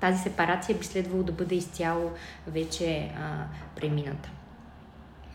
тази 0.00 0.22
сепарация 0.22 0.78
би 0.78 0.84
следвало 0.84 1.22
да 1.22 1.32
бъде 1.32 1.54
изцяло 1.54 2.10
вече 2.46 3.12
а, 3.16 3.46
премината. 3.76 4.30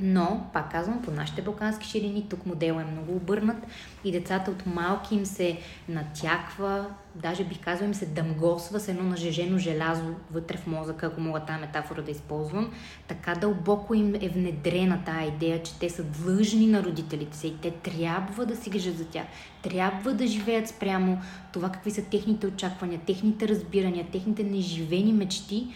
Но, 0.02 0.50
пак 0.54 0.72
казвам, 0.72 1.02
по 1.02 1.12
нашите 1.12 1.42
балкански 1.42 1.88
ширини, 1.88 2.26
тук 2.30 2.46
модел 2.46 2.74
е 2.74 2.92
много 2.92 3.16
обърнат 3.16 3.68
и 4.04 4.12
децата 4.12 4.52
от 4.52 4.66
малки 4.66 5.16
им 5.16 5.26
се 5.26 5.60
натяква, 5.90 6.86
даже 7.16 7.44
бих 7.44 7.60
казал 7.60 7.86
им 7.86 7.94
се 7.94 8.06
дъмгосва 8.06 8.80
с 8.80 8.88
едно 8.88 9.04
нажежено 9.04 9.58
желязо 9.58 10.04
вътре 10.32 10.58
в 10.58 10.68
мозъка, 10.68 11.06
ако 11.06 11.22
мога 11.22 11.40
тази 11.40 11.62
метафора 11.62 12.02
да 12.02 12.12
използвам. 12.12 12.74
Така 13.08 13.36
дълбоко 13.36 13.94
им 13.94 14.16
е 14.16 14.30
внедрена 14.30 15.02
тая 15.06 15.28
идея, 15.28 15.64
че 15.64 15.80
те 15.80 15.90
са 15.90 16.04
длъжни 16.04 16.68
на 16.68 16.84
родителите 16.84 17.38
си 17.38 17.48
и 17.48 17.58
те 17.58 17.72
трябва 17.72 18.46
да 18.46 18.56
си 18.56 18.70
грижат 18.70 18.98
за 18.98 19.06
тях. 19.06 19.26
Трябва 19.62 20.14
да 20.14 20.28
живеят 20.28 20.68
спрямо 20.68 21.22
това 21.54 21.70
какви 21.70 21.92
са 21.92 22.02
техните 22.02 22.48
очаквания, 22.48 23.00
техните 23.08 23.48
разбирания, 23.48 24.08
техните 24.12 24.44
неживени 24.44 25.14
мечти, 25.14 25.68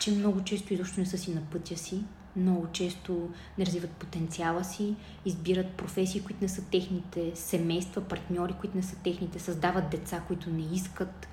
че 0.00 0.12
много 0.12 0.44
често 0.44 0.74
изобщо 0.74 1.00
не 1.00 1.06
са 1.06 1.18
си 1.18 1.34
на 1.34 1.40
пътя 1.40 1.76
си 1.76 2.04
много 2.36 2.66
често 2.72 3.28
не 3.58 3.66
развиват 3.66 3.90
потенциала 3.90 4.64
си, 4.64 4.94
избират 5.24 5.70
професии, 5.70 6.22
които 6.22 6.42
не 6.42 6.48
са 6.48 6.64
техните, 6.64 7.32
семейства, 7.34 8.02
партньори, 8.02 8.52
които 8.60 8.76
не 8.76 8.82
са 8.82 8.96
техните, 8.96 9.38
създават 9.38 9.90
деца, 9.90 10.22
които 10.26 10.50
не 10.50 10.62
искат 10.72 11.28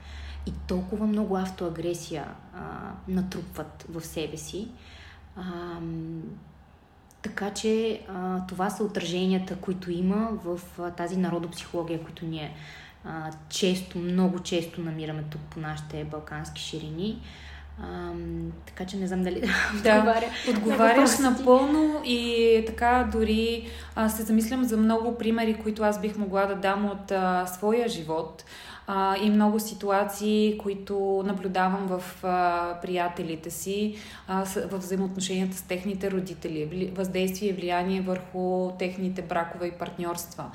и 0.46 0.52
толкова 0.68 1.08
много 1.08 1.38
автоагресия 1.38 2.28
а, 2.56 2.92
натрупват 3.08 3.86
в 3.90 4.02
себе 4.02 4.38
си. 4.38 4.68
А, 5.36 5.80
така 7.22 7.54
че 7.54 8.02
а, 8.10 8.46
това 8.48 8.70
са 8.70 8.84
отраженията, 8.84 9.56
които 9.56 9.92
има 9.92 10.30
в 10.44 10.60
а, 10.80 10.92
тази 10.92 11.18
народопсихология, 11.18 12.04
които 12.04 12.26
ние 12.26 12.56
а, 13.06 13.32
често, 13.50 13.98
много 13.98 14.40
често 14.40 14.82
намираме 14.82 15.24
тук 15.24 15.42
по 15.42 15.60
нашите 15.60 16.04
балкански 16.04 16.62
ширини. 16.62 17.22
А, 17.80 18.12
така 18.66 18.86
че 18.86 18.98
не 18.98 19.08
знам 19.08 19.24
дали 19.24 19.40
да 19.84 19.98
отговаря. 19.98 20.26
Отговаряш 20.50 21.18
на 21.18 21.32
напълно 21.32 22.02
и 22.06 22.64
така 22.68 23.10
дори 23.12 23.68
а, 23.96 24.10
се 24.10 24.24
замислям 24.24 24.64
за 24.64 24.78
много 24.78 25.18
примери, 25.18 25.54
които 25.54 25.84
аз 25.84 26.02
бих 26.02 26.18
могла 26.18 26.46
да 26.46 26.56
дам 26.56 26.86
от 26.86 27.12
а, 27.12 27.46
своя 27.48 27.90
живот 27.90 28.44
а, 28.88 29.18
и 29.18 29.30
много 29.30 29.60
ситуации, 29.60 30.58
които 30.58 31.24
наблюдавам 31.26 31.88
в 31.88 32.24
а, 32.24 32.80
приятелите 32.82 33.50
си, 33.50 33.96
а, 34.28 34.46
в 34.46 34.78
взаимоотношенията 34.78 35.58
с 35.58 35.62
техните 35.62 36.12
родители, 36.12 36.92
въздействие 36.96 37.50
и 37.50 37.54
влияние 37.54 38.02
върху 38.02 38.72
техните 38.80 39.22
бракове 39.22 39.68
и 39.68 39.72
партньорства. 39.72 40.46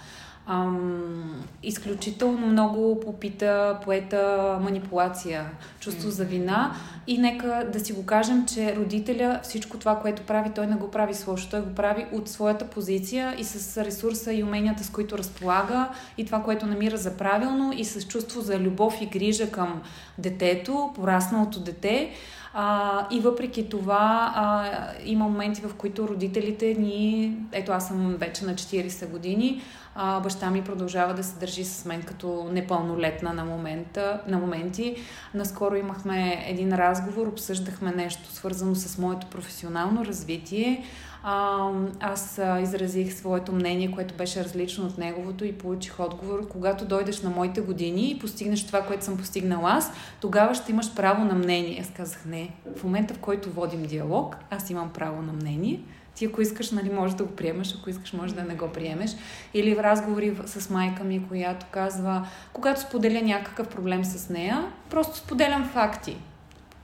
Ам, 0.48 1.44
изключително 1.62 2.46
много 2.46 3.00
попита 3.00 3.78
поета 3.84 4.58
манипулация, 4.62 5.50
чувство 5.80 6.10
за 6.10 6.24
вина 6.24 6.74
и 7.06 7.18
нека 7.18 7.68
да 7.72 7.80
си 7.80 7.92
го 7.92 8.06
кажем, 8.06 8.46
че 8.46 8.76
родителя 8.76 9.40
всичко 9.42 9.78
това, 9.78 9.98
което 9.98 10.22
прави, 10.22 10.50
той 10.54 10.66
не 10.66 10.76
го 10.76 10.90
прави 10.90 11.14
с 11.14 11.26
лошо, 11.26 11.50
той 11.50 11.60
го 11.60 11.74
прави 11.74 12.06
от 12.12 12.28
своята 12.28 12.66
позиция 12.66 13.34
и 13.38 13.44
с 13.44 13.84
ресурса 13.84 14.32
и 14.32 14.42
уменията, 14.42 14.84
с 14.84 14.90
които 14.90 15.18
разполага 15.18 15.88
и 16.18 16.26
това, 16.26 16.42
което 16.42 16.66
намира 16.66 16.96
за 16.96 17.16
правилно 17.16 17.72
и 17.76 17.84
с 17.84 18.06
чувство 18.06 18.40
за 18.40 18.58
любов 18.58 19.00
и 19.00 19.06
грижа 19.06 19.50
към 19.50 19.82
детето, 20.18 20.92
порасналото 20.94 21.60
дете. 21.60 22.10
А, 22.58 23.06
и 23.10 23.20
въпреки 23.20 23.68
това 23.68 24.32
а, 24.34 24.70
има 25.04 25.24
моменти, 25.24 25.60
в 25.60 25.74
които 25.74 26.08
родителите 26.08 26.74
ни, 26.74 27.36
ето 27.52 27.72
аз 27.72 27.88
съм 27.88 28.16
вече 28.18 28.44
на 28.44 28.54
40 28.54 29.10
години, 29.10 29.62
а, 29.98 30.20
баща 30.20 30.50
ми 30.50 30.64
продължава 30.64 31.14
да 31.14 31.24
се 31.24 31.38
държи 31.38 31.64
с 31.64 31.84
мен 31.84 32.02
като 32.02 32.48
непълнолетна 32.52 33.32
на, 33.32 33.44
момента, 33.44 34.20
на 34.28 34.38
моменти. 34.38 34.96
Наскоро 35.34 35.76
имахме 35.76 36.44
един 36.48 36.72
разговор, 36.72 37.26
обсъждахме 37.26 37.92
нещо 37.92 38.32
свързано 38.32 38.74
с 38.74 38.98
моето 38.98 39.26
професионално 39.26 40.04
развитие. 40.04 40.84
А, 41.22 41.70
аз 42.00 42.40
изразих 42.62 43.14
своето 43.14 43.52
мнение, 43.52 43.90
което 43.90 44.14
беше 44.14 44.44
различно 44.44 44.86
от 44.86 44.98
неговото 44.98 45.44
и 45.44 45.52
получих 45.52 46.00
отговор. 46.00 46.48
Когато 46.48 46.84
дойдеш 46.84 47.22
на 47.22 47.30
моите 47.30 47.60
години 47.60 48.10
и 48.10 48.18
постигнеш 48.18 48.66
това, 48.66 48.82
което 48.82 49.04
съм 49.04 49.16
постигнала 49.16 49.70
аз, 49.70 49.92
тогава 50.20 50.54
ще 50.54 50.72
имаш 50.72 50.94
право 50.94 51.24
на 51.24 51.34
мнение. 51.34 51.80
Аз 51.80 51.90
казах 51.96 52.24
не. 52.24 52.50
В 52.76 52.84
момента, 52.84 53.14
в 53.14 53.18
който 53.18 53.50
водим 53.50 53.82
диалог, 53.82 54.36
аз 54.50 54.70
имам 54.70 54.90
право 54.92 55.22
на 55.22 55.32
мнение. 55.32 55.80
Ти 56.16 56.24
ако 56.24 56.42
искаш, 56.42 56.70
нали, 56.70 56.90
можеш 56.90 57.16
да 57.16 57.24
го 57.24 57.36
приемеш, 57.36 57.74
ако 57.78 57.90
искаш, 57.90 58.12
може 58.12 58.34
да 58.34 58.42
не 58.42 58.54
го 58.54 58.68
приемеш. 58.68 59.16
Или 59.54 59.74
в 59.74 59.82
разговори 59.82 60.36
с 60.46 60.70
майка 60.70 61.04
ми, 61.04 61.28
която 61.28 61.66
казва, 61.70 62.28
когато 62.52 62.80
споделя 62.80 63.22
някакъв 63.22 63.68
проблем 63.68 64.04
с 64.04 64.28
нея, 64.28 64.72
просто 64.90 65.16
споделям 65.16 65.68
факти. 65.68 66.16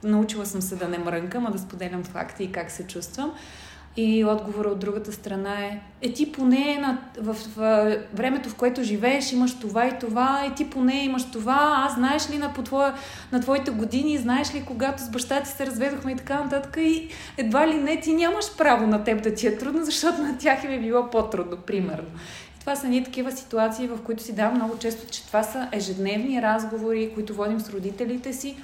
Научила 0.03 0.45
съм 0.45 0.61
се 0.61 0.75
да 0.75 0.87
не 0.87 0.97
мрънкам, 0.97 1.45
а 1.45 1.51
да 1.51 1.59
споделям 1.59 2.03
факти 2.03 2.43
и 2.43 2.51
как 2.51 2.71
се 2.71 2.87
чувствам. 2.87 3.33
И 3.97 4.25
отговора 4.25 4.69
от 4.69 4.79
другата 4.79 5.11
страна 5.11 5.65
е, 5.65 5.79
е 6.01 6.13
ти 6.13 6.31
поне 6.31 6.77
на, 6.81 6.97
в, 7.19 7.33
в, 7.33 7.47
в 7.55 7.97
времето, 8.13 8.49
в 8.49 8.55
което 8.55 8.83
живееш, 8.83 9.31
имаш 9.31 9.59
това 9.59 9.87
и 9.87 9.99
това, 9.99 10.45
е 10.45 10.53
ти 10.53 10.69
поне 10.69 11.03
имаш 11.03 11.31
това, 11.31 11.73
аз 11.87 11.93
знаеш 11.95 12.29
ли 12.29 12.37
на, 12.37 12.53
по 12.53 12.63
твоя, 12.63 12.93
на 13.31 13.39
твоите 13.39 13.71
години, 13.71 14.17
знаеш 14.17 14.55
ли 14.55 14.63
когато 14.65 15.03
с 15.03 15.09
баща 15.09 15.43
ти 15.43 15.49
се 15.49 15.65
разведохме 15.65 16.11
и 16.11 16.15
така 16.15 16.43
нататък 16.43 16.77
и 16.79 17.09
едва 17.37 17.67
ли 17.67 17.73
не 17.73 17.99
ти 17.99 18.13
нямаш 18.13 18.45
право 18.57 18.87
на 18.87 19.03
теб 19.03 19.23
да 19.23 19.33
ти 19.33 19.47
е 19.47 19.57
трудно, 19.57 19.85
защото 19.85 20.21
на 20.21 20.37
тях 20.37 20.63
им 20.63 20.71
е 20.71 20.79
било 20.79 21.09
по-трудно, 21.09 21.57
примерно. 21.57 22.09
И 22.57 22.59
това 22.59 22.75
са 22.75 22.87
ни 22.87 23.03
такива 23.03 23.31
ситуации, 23.31 23.87
в 23.87 23.97
които 24.03 24.23
си 24.23 24.35
давам 24.35 24.55
много 24.55 24.77
често, 24.77 25.11
че 25.11 25.27
това 25.27 25.43
са 25.43 25.67
ежедневни 25.71 26.41
разговори, 26.41 27.11
които 27.13 27.33
водим 27.33 27.59
с 27.59 27.69
родителите 27.69 28.33
си, 28.33 28.55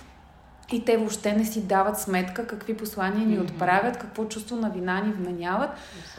и 0.72 0.86
те 0.86 0.98
въобще 0.98 1.34
не 1.34 1.46
си 1.46 1.62
дават 1.62 2.00
сметка 2.00 2.48
какви 2.48 2.78
послания 2.78 3.28
ни 3.28 3.40
отправят, 3.40 3.98
какво 3.98 4.26
чувство 4.26 4.56
на 4.56 4.70
вина 4.70 5.02
ни 5.02 5.12
вменяват 5.12 5.70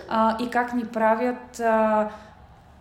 а, 0.09 0.37
и 0.43 0.51
как 0.51 0.75
ни 0.75 0.85
правят. 0.85 1.61
А, 1.61 2.09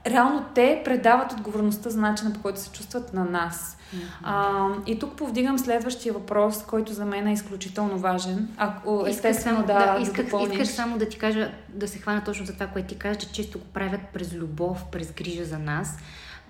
реално 0.08 0.45
те 0.55 0.82
предават 0.86 1.32
отговорността 1.32 1.89
за 1.89 2.01
начина 2.01 2.34
по 2.34 2.41
който 2.41 2.60
се 2.60 2.71
чувстват 2.71 3.13
на 3.13 3.25
нас. 3.25 3.77
А, 4.23 4.67
и 4.88 4.99
тук 4.99 5.15
повдигам 5.15 5.60
следващия 5.60 6.13
въпрос, 6.13 6.63
който 6.63 6.93
за 6.93 7.05
мен 7.05 7.27
е 7.27 7.34
изключително 7.34 7.97
важен. 7.97 8.49
Ако, 8.58 9.05
естествено, 9.08 9.63
да, 9.63 9.93
да, 9.93 10.01
исках, 10.01 10.25
да 10.25 10.43
искаш 10.51 10.67
само 10.67 10.97
да 10.97 11.10
ти 11.10 11.17
кажа, 11.17 11.51
да 11.69 11.88
се 11.88 11.99
хвана 11.99 12.23
точно 12.23 12.45
за 12.45 12.53
това, 12.53 12.67
което 12.67 12.88
ти 12.88 12.95
кажа, 12.95 13.19
че 13.19 13.32
често 13.32 13.60
го 13.60 13.65
правят 13.65 14.01
през 14.13 14.34
любов, 14.34 14.86
през 14.91 15.12
грижа 15.12 15.45
за 15.45 15.60
нас 15.60 15.97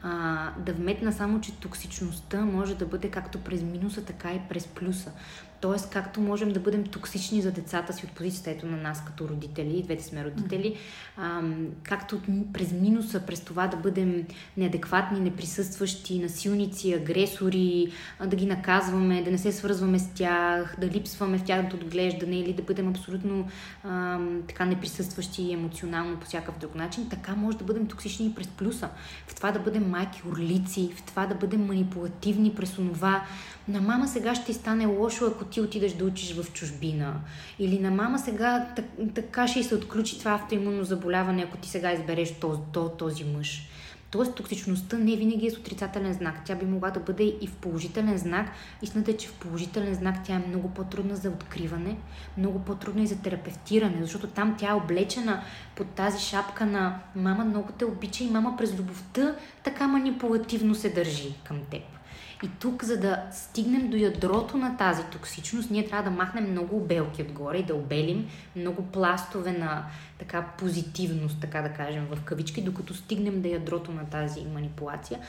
а, 0.02 0.52
да 0.58 0.74
вметна 0.74 1.12
само, 1.12 1.42
че 1.42 1.60
токсичността 1.60 2.42
може 2.42 2.76
да 2.76 2.86
бъде 2.86 3.12
както 3.12 3.40
през 3.44 3.62
минуса, 3.62 4.06
така 4.06 4.34
и 4.34 4.42
през 4.50 4.68
плюса. 4.68 5.12
Тоест, 5.62 5.89
както 5.89 6.22
можем 6.22 6.52
да 6.52 6.60
бъдем 6.60 6.84
токсични 6.84 7.41
за 7.41 7.52
децата 7.52 7.93
си 7.93 8.06
от 8.06 8.12
позицията 8.12 8.52
ето 8.52 8.65
на 8.65 8.78
нас 8.78 9.06
като 9.06 9.28
родители, 9.28 9.84
двете 9.84 10.04
сме 10.04 10.26
родители, 10.26 10.78
а, 11.17 11.41
както 11.84 12.22
през 12.54 12.72
минуса, 12.72 13.19
през 13.19 13.39
това 13.39 13.67
да 13.67 13.78
бъдем 13.78 14.26
неадекватни, 14.58 15.19
неприсъстващи, 15.19 16.19
насилници, 16.19 16.93
агресори, 16.93 17.91
да 18.26 18.36
ги 18.36 18.45
наказваме, 18.45 19.24
да 19.24 19.32
не 19.32 19.38
се 19.38 19.52
свързваме 19.52 20.00
с 20.00 20.10
тях, 20.13 20.76
да 20.80 20.88
липсваме 20.88 21.38
в 21.38 21.43
тяхното 21.43 21.76
отглеждане 21.76 22.39
или 22.39 22.54
да 22.54 22.63
бъдем 22.63 22.89
абсолютно 22.89 23.48
а, 23.84 24.19
така 24.48 24.65
неприсъстващи 24.65 25.54
емоционално 25.54 26.17
по 26.17 26.26
всякакъв 26.26 26.58
друг 26.58 26.76
начин, 26.76 27.10
така 27.10 27.36
може 27.36 27.58
да 27.58 27.63
бъдем 27.63 27.88
токсични 27.88 28.26
и 28.26 28.36
през 28.36 28.48
плюса. 28.48 28.89
В 29.28 29.36
това 29.36 29.52
да 29.52 29.60
бъдем 29.60 29.89
майки 29.89 30.22
орлици, 30.32 30.93
в 30.95 31.04
това 31.04 31.26
да 31.26 31.36
бъдем 31.36 31.65
манипулативни 31.65 32.56
през 32.56 32.78
онова, 32.78 33.24
на 33.67 33.82
мама 33.82 34.08
сега 34.08 34.36
ще 34.36 34.54
стане 34.54 34.86
лошо, 34.86 35.26
ако 35.26 35.45
ти 35.50 35.62
отидеш 35.62 35.94
да 35.94 36.06
учиш 36.06 36.36
в 36.36 36.54
чужбина. 36.54 37.22
Или 37.60 37.80
на 37.80 37.92
мама 37.92 38.20
сега 38.20 38.68
така 39.16 39.48
ще 39.48 39.64
се 39.64 39.76
отключи 39.76 40.20
това 40.20 40.32
автоимунно 40.32 40.84
заболяване, 40.84 41.44
ако 41.44 41.58
ти 41.58 41.70
сега 41.70 41.94
избереш 41.94 42.40
този, 42.40 42.60
този, 42.98 43.24
мъж. 43.24 43.70
Тоест, 44.12 44.36
токсичността 44.36 44.98
не 44.98 45.16
винаги 45.16 45.48
е 45.48 45.52
с 45.52 45.58
отрицателен 45.58 46.14
знак. 46.14 46.46
Тя 46.46 46.56
би 46.56 46.66
могла 46.66 46.90
да 46.90 47.00
бъде 47.00 47.24
и 47.42 47.48
в 47.48 47.56
положителен 47.56 48.18
знак. 48.18 48.52
Истината 48.82 49.12
е, 49.12 49.18
че 49.18 49.28
в 49.28 49.34
положителен 49.34 49.94
знак 49.94 50.16
тя 50.24 50.36
е 50.36 50.48
много 50.48 50.70
по-трудна 50.70 51.16
за 51.16 51.30
откриване, 51.30 51.98
много 52.38 52.60
по-трудна 52.60 53.04
и 53.04 53.08
за 53.08 53.22
терапевтиране, 53.22 53.98
защото 54.02 54.28
там 54.28 54.56
тя 54.60 54.70
е 54.70 54.74
облечена 54.74 55.44
под 55.76 55.88
тази 55.88 56.26
шапка 56.26 56.66
на 56.66 57.00
мама 57.16 57.46
много 57.46 57.70
те 57.78 57.86
обича 57.86 58.24
и 58.24 58.30
мама 58.30 58.56
през 58.58 58.78
любовта 58.78 59.36
така 59.64 59.88
манипулативно 59.88 60.76
се 60.76 60.90
държи 60.90 61.36
към 61.44 61.60
теб. 61.72 61.99
И 62.43 62.49
тук, 62.60 62.84
за 62.84 62.99
да 62.99 63.23
стигнем 63.32 63.89
до 63.89 63.97
ядрото 63.97 64.58
на 64.58 64.78
тази 64.78 65.04
токсичност, 65.04 65.71
ние 65.71 65.88
трябва 65.88 66.10
да 66.10 66.17
махнем 66.17 66.52
много 66.52 66.78
обелки 66.78 67.21
отгоре 67.21 67.58
и 67.58 67.63
да 67.63 67.75
обелим 67.75 68.30
много 68.56 68.86
пластове 68.86 69.52
на 69.52 69.86
така 70.19 70.45
позитивност, 70.58 71.38
така 71.41 71.62
да 71.62 71.69
кажем, 71.69 72.08
в 72.12 72.23
кавички, 72.23 72.62
докато 72.62 72.93
стигнем 72.93 73.41
до 73.41 73.47
ядрото 73.47 73.91
на 73.91 74.06
тази 74.06 74.45
манипулация. 74.45 75.19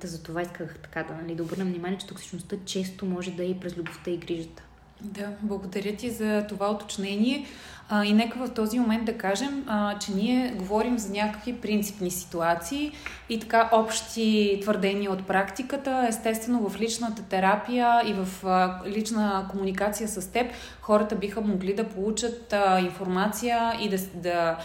Та 0.00 0.08
за 0.08 0.22
това 0.22 0.42
исках 0.42 0.78
така 0.78 1.02
да, 1.02 1.14
нали, 1.22 1.34
да 1.34 1.42
обърнем 1.42 1.68
внимание, 1.68 1.98
че 1.98 2.06
токсичността 2.06 2.56
често 2.64 3.06
може 3.06 3.30
да 3.30 3.44
е 3.44 3.46
и 3.46 3.60
през 3.60 3.76
любовта 3.76 4.10
и 4.10 4.16
грижата. 4.16 4.62
Да, 5.00 5.32
благодаря 5.42 5.96
ти 5.96 6.10
за 6.10 6.46
това 6.48 6.70
уточнение. 6.70 7.46
А, 7.88 8.04
и 8.04 8.12
нека 8.12 8.46
в 8.46 8.50
този 8.50 8.78
момент 8.78 9.04
да 9.04 9.18
кажем, 9.18 9.64
а, 9.66 9.98
че 9.98 10.12
ние 10.12 10.54
говорим 10.58 10.98
за 10.98 11.12
някакви 11.12 11.52
принципни 11.52 12.10
ситуации 12.10 12.92
и 13.28 13.40
така 13.40 13.70
общи 13.72 14.58
твърдения 14.62 15.12
от 15.12 15.26
практиката. 15.26 16.06
Естествено, 16.08 16.68
в 16.68 16.80
личната 16.80 17.22
терапия 17.22 18.02
и 18.06 18.12
в 18.14 18.46
а, 18.46 18.80
лична 18.86 19.46
комуникация 19.50 20.08
с 20.08 20.32
теб, 20.32 20.52
хората 20.80 21.14
биха 21.14 21.40
могли 21.40 21.74
да 21.74 21.88
получат 21.88 22.52
а, 22.52 22.80
информация 22.80 23.72
и 23.80 23.88
да, 23.88 23.96
да 24.14 24.56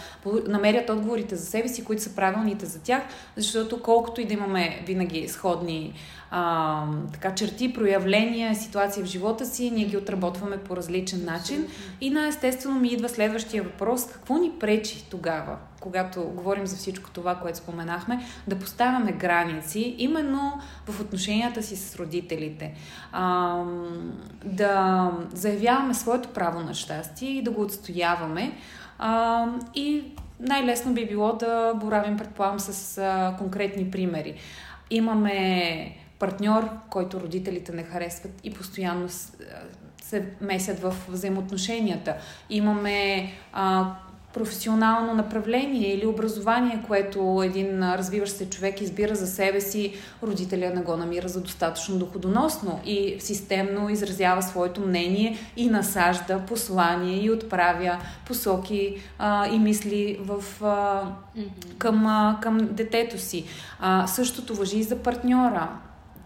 намерят 0.48 0.90
отговорите 0.90 1.36
за 1.36 1.46
себе 1.46 1.68
си, 1.68 1.84
които 1.84 2.02
са 2.02 2.14
правилните 2.14 2.66
за 2.66 2.82
тях, 2.82 3.02
защото 3.36 3.82
колкото 3.82 4.20
и 4.20 4.24
да 4.24 4.34
имаме 4.34 4.82
винаги 4.86 5.28
сходни 5.28 5.94
а, 6.34 6.84
така, 7.12 7.34
черти, 7.34 7.72
проявления, 7.72 8.54
ситуации 8.54 9.02
в 9.02 9.06
живота 9.06 9.46
си, 9.46 9.70
ние 9.70 9.84
ги 9.84 9.96
отработваме 9.96 10.58
по 10.58 10.76
различен 10.76 11.24
начин. 11.24 11.66
И 12.00 12.10
на 12.10 12.26
естествено 12.26 12.80
ми 12.80 12.88
идва 12.88 13.08
следващия 13.14 13.62
въпрос. 13.62 14.06
Какво 14.06 14.38
ни 14.38 14.52
пречи 14.60 15.06
тогава, 15.10 15.56
когато 15.80 16.24
говорим 16.24 16.66
за 16.66 16.76
всичко 16.76 17.10
това, 17.10 17.34
което 17.34 17.58
споменахме, 17.58 18.24
да 18.46 18.58
поставяме 18.58 19.12
граници 19.12 19.94
именно 19.98 20.60
в 20.88 21.00
отношенията 21.00 21.62
си 21.62 21.76
с 21.76 21.96
родителите? 21.96 22.74
А, 23.12 23.56
да 24.44 25.10
заявяваме 25.34 25.94
своето 25.94 26.28
право 26.28 26.60
на 26.60 26.74
щастие 26.74 27.30
и 27.30 27.42
да 27.42 27.50
го 27.50 27.62
отстояваме. 27.62 28.52
А, 28.98 29.46
и 29.74 30.04
най-лесно 30.40 30.94
би 30.94 31.08
било 31.08 31.32
да 31.32 31.74
боравим, 31.74 32.16
предполагам, 32.16 32.60
с 32.60 32.98
а, 32.98 33.36
конкретни 33.38 33.90
примери. 33.90 34.34
Имаме 34.90 35.96
партньор, 36.18 36.68
който 36.90 37.20
родителите 37.20 37.72
не 37.72 37.82
харесват 37.82 38.32
и 38.44 38.54
постоянно 38.54 39.08
се 40.12 40.24
месят 40.40 40.80
в 40.80 40.94
взаимоотношенията. 41.08 42.14
Имаме 42.50 43.32
а, 43.52 43.94
професионално 44.34 45.14
направление 45.14 45.94
или 45.94 46.06
образование, 46.06 46.84
което 46.86 47.42
един 47.44 47.82
развиващ 47.82 48.32
се 48.32 48.50
човек 48.50 48.80
избира 48.80 49.14
за 49.14 49.26
себе 49.26 49.60
си, 49.60 49.94
родителя 50.22 50.70
не 50.74 50.82
го 50.82 50.96
намира 50.96 51.28
за 51.28 51.40
достатъчно 51.40 51.98
доходоносно 51.98 52.80
и 52.86 53.16
системно 53.18 53.88
изразява 53.88 54.42
своето 54.42 54.80
мнение 54.80 55.38
и 55.56 55.68
насажда 55.68 56.42
послание 56.48 57.24
и 57.24 57.30
отправя 57.30 57.98
посоки 58.26 59.02
а, 59.18 59.48
и 59.48 59.58
мисли 59.58 60.18
в, 60.20 60.64
а, 60.64 61.02
към, 61.78 62.06
а, 62.06 62.38
към 62.42 62.58
детето 62.58 63.18
си. 63.18 63.44
А, 63.80 64.06
същото 64.06 64.54
въжи 64.54 64.78
и 64.78 64.82
за 64.82 64.96
партньора 64.96 65.68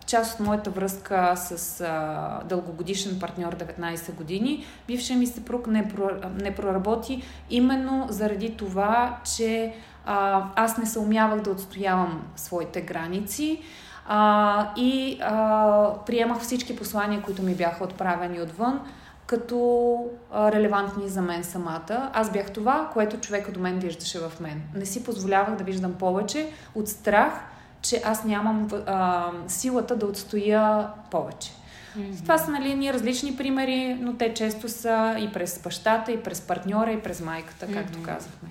част 0.07 0.41
от 0.41 0.47
моята 0.47 0.71
връзка 0.71 1.35
с 1.37 1.81
а, 1.81 2.41
дългогодишен 2.45 3.19
партньор 3.21 3.57
19 3.57 4.15
години, 4.15 4.65
бившия 4.87 5.19
ми 5.19 5.27
съпруг 5.27 5.67
не, 5.67 5.89
про, 5.89 6.09
не 6.43 6.55
проработи 6.55 7.23
именно 7.51 8.07
заради 8.09 8.57
това, 8.57 9.19
че 9.37 9.75
а, 10.07 10.45
аз 10.57 10.79
не 10.79 10.87
съумявах 10.87 11.41
да 11.41 11.51
отстоявам 11.51 12.23
своите 12.37 12.81
граници 12.81 13.63
а, 14.09 14.73
и 14.77 15.19
а, 15.23 15.91
приемах 16.07 16.39
всички 16.41 16.77
послания, 16.77 17.23
които 17.23 17.43
ми 17.43 17.55
бяха 17.55 17.85
отправени 17.85 18.41
отвън, 18.41 18.81
като 19.27 19.99
а, 20.33 20.53
релевантни 20.53 21.09
за 21.09 21.23
мен 21.23 21.45
самата. 21.45 22.11
Аз 22.13 22.33
бях 22.33 22.51
това, 22.51 22.91
което 22.93 23.21
човека 23.21 23.53
до 23.53 23.61
мен 23.61 23.79
виждаше 23.79 24.19
в 24.19 24.41
мен. 24.41 24.63
Не 24.75 24.87
си 24.87 25.05
позволявах 25.05 25.57
да 25.57 25.65
виждам 25.65 25.93
повече 25.93 26.51
от 26.75 26.89
страх– 26.89 27.33
че 27.89 28.03
аз 28.05 28.25
нямам 28.25 28.69
а, 28.87 29.31
силата 29.49 29.97
да 29.97 30.07
отстоя 30.07 30.89
повече. 31.11 31.51
Mm-hmm. 31.51 32.23
Това 32.23 32.39
са 32.39 32.51
нали, 32.51 32.75
ние 32.75 32.93
различни 32.93 33.37
примери, 33.37 33.97
но 34.01 34.17
те 34.17 34.35
често 34.35 34.69
са 34.69 35.17
и 35.19 35.33
през 35.33 35.61
бащата, 35.65 36.13
и 36.13 36.23
през 36.23 36.41
партньора, 36.41 36.93
и 36.93 37.01
през 37.01 37.21
майката, 37.21 37.67
както 37.73 37.99
mm-hmm. 37.99 38.05
казахме. 38.05 38.49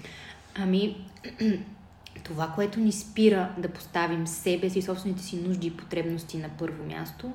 Ами, 0.56 1.06
това, 2.24 2.48
което 2.56 2.80
ни 2.80 2.92
спира 2.92 3.50
да 3.58 3.68
поставим 3.68 4.28
себе 4.28 4.70
си, 4.70 4.82
собствените 4.82 5.24
си 5.24 5.42
нужди 5.42 5.68
и 5.68 5.78
потребности 5.78 6.38
на 6.38 6.50
първо 6.50 6.84
място, 6.86 7.32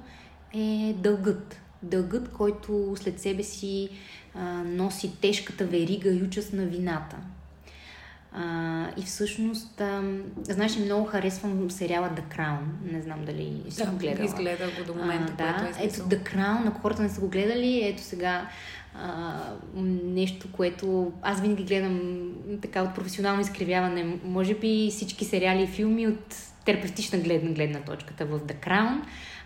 е 0.55 0.94
дългът. 0.98 1.61
Дългът, 1.82 2.32
който 2.32 2.94
след 2.96 3.20
себе 3.20 3.42
си 3.42 3.88
а, 4.34 4.40
носи 4.64 5.20
тежката 5.20 5.64
верига 5.64 6.11
и 6.11 6.22
участ 6.22 6.53
на 6.53 6.64
вината. 6.64 7.16
А, 8.33 8.87
и 8.97 9.03
всъщност, 9.03 9.81
а, 9.81 10.03
знаеш, 10.43 10.76
много 10.76 11.05
харесвам 11.05 11.70
сериала 11.70 12.11
The 12.11 12.37
Crown. 12.37 12.93
Не 12.93 13.03
знам 13.03 13.24
дали 13.24 13.62
си 13.68 13.85
да, 13.85 13.91
го 13.91 13.97
гледала. 13.97 14.24
изгледах 14.24 14.78
го 14.78 14.93
до 14.93 14.95
момента, 14.95 15.35
а, 15.39 15.62
да. 15.62 15.68
е 15.68 15.87
Ето 15.87 15.95
The 15.95 16.35
Crown, 16.35 16.68
ако 16.68 16.81
хората 16.81 17.03
не 17.03 17.09
са 17.09 17.20
го 17.20 17.28
гледали, 17.28 17.81
ето 17.85 18.03
сега 18.03 18.49
а, 18.95 19.41
нещо, 20.05 20.53
което 20.53 21.12
аз 21.22 21.41
винаги 21.41 21.64
гледам 21.64 22.31
така 22.62 22.83
от 22.83 22.95
професионално 22.95 23.41
изкривяване. 23.41 24.18
Може 24.24 24.55
би 24.55 24.89
всички 24.91 25.24
сериали 25.24 25.62
и 25.62 25.66
филми 25.66 26.07
от 26.07 26.37
терапевтична 26.64 27.18
гледна, 27.18 27.51
гледна 27.51 27.81
точката 27.81 28.26
в 28.26 28.41
The 28.41 28.66
Crown. 28.66 29.01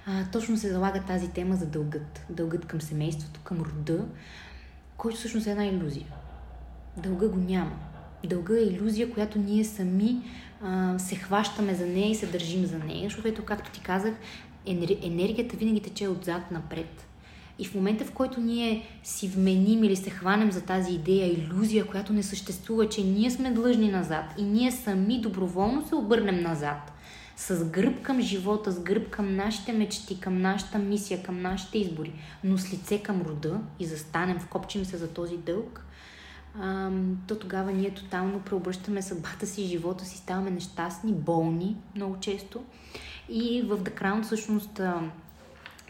А, 0.07 0.31
точно 0.33 0.57
се 0.57 0.73
залага 0.73 1.03
тази 1.03 1.29
тема 1.29 1.57
за 1.57 1.67
дългът. 1.67 2.27
Дългът 2.31 2.67
към 2.67 2.81
семейството, 2.81 3.41
към 3.45 3.61
рода, 3.61 4.05
който 4.97 5.17
всъщност 5.17 5.47
е 5.47 5.51
една 5.51 5.67
иллюзия. 5.67 6.07
Дълга 6.97 7.29
го 7.29 7.37
няма 7.37 7.77
дълга 8.27 8.55
е 8.59 8.63
иллюзия, 8.63 9.11
която 9.11 9.39
ние 9.39 9.65
сами 9.65 10.17
а, 10.63 10.99
се 10.99 11.15
хващаме 11.15 11.75
за 11.75 11.87
нея 11.87 12.11
и 12.11 12.15
се 12.15 12.27
държим 12.27 12.67
за 12.67 12.79
нея, 12.79 13.05
защото 13.05 13.29
ето, 13.29 13.45
както 13.45 13.71
ти 13.71 13.81
казах, 13.81 14.15
енергията 15.03 15.57
винаги 15.57 15.81
тече 15.81 16.09
отзад 16.09 16.51
напред. 16.51 17.07
И 17.59 17.65
в 17.65 17.75
момента, 17.75 18.05
в 18.05 18.13
който 18.13 18.41
ние 18.41 18.87
си 19.03 19.29
вменим 19.29 19.85
или 19.85 19.97
се 19.97 20.11
хванем 20.11 20.53
за 20.53 20.61
тази 20.61 20.95
идея, 20.95 21.33
иллюзия, 21.33 21.87
която 21.87 22.13
не 22.13 22.23
съществува, 22.23 22.89
че 22.89 23.05
ние 23.05 23.31
сме 23.31 23.51
длъжни 23.51 23.89
назад 23.89 24.25
и 24.39 24.43
ние 24.43 24.71
сами 24.71 25.21
доброволно 25.21 25.89
се 25.89 25.95
обърнем 25.95 26.43
назад, 26.43 26.93
с 27.37 27.65
гръб 27.65 28.03
към 28.03 28.21
живота, 28.21 28.73
с 28.73 28.81
гръб 28.81 29.11
към 29.11 29.37
нашите 29.37 29.73
мечти, 29.73 30.21
към 30.21 30.41
нашата 30.41 30.79
мисия, 30.79 31.23
към 31.23 31.43
нашите 31.43 31.79
избори, 31.79 32.13
но 32.45 32.59
с 32.59 32.73
лице 32.73 32.99
към 32.99 33.23
рода 33.23 33.61
и 33.81 33.87
застанем, 33.87 34.39
вкопчим 34.39 34.85
се 34.85 34.97
за 34.97 35.09
този 35.09 35.37
дълг, 35.37 35.87
а, 36.61 36.91
то 37.29 37.39
тогава 37.39 37.73
ние 37.73 37.95
тотално 37.95 38.41
преобръщаме 38.41 39.03
съдбата 39.03 39.47
си, 39.47 39.65
живота 39.65 40.05
си, 40.05 40.17
ставаме 40.17 40.51
нещастни, 40.51 41.13
болни 41.13 41.77
много 41.97 42.21
често. 42.21 42.65
И 43.29 43.63
в 43.63 43.79
Crown 43.79 44.23
всъщност 44.23 44.81
а, 44.81 45.01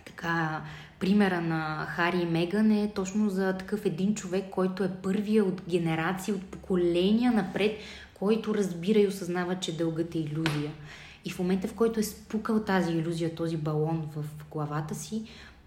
така 0.07 0.63
примера 1.01 1.41
на 1.41 1.87
Хари 1.89 2.19
и 2.19 2.27
Меган 2.27 2.71
е 2.71 2.93
точно 2.95 3.31
за 3.31 3.53
такъв 3.59 3.87
един 3.87 4.15
човек, 4.15 4.45
който 4.51 4.85
е 4.85 4.97
първия 5.03 5.45
от 5.45 5.63
генерации, 5.69 6.35
от 6.35 6.43
поколения 6.43 7.33
напред, 7.33 7.79
който 8.15 8.55
разбира 8.55 8.99
и 8.99 9.07
осъзнава, 9.07 9.61
че 9.61 9.77
дългът 9.77 10.15
е 10.15 10.19
иллюзия. 10.19 10.73
И 11.25 11.31
в 11.31 11.39
момента, 11.39 11.69
в 11.69 11.75
който 11.75 12.01
е 12.01 12.03
спукал 12.03 12.61
тази 12.61 12.93
иллюзия, 12.93 13.35
този 13.35 13.57
балон 13.57 14.09
в 14.17 14.25
главата 14.51 14.95
си, 14.95 15.25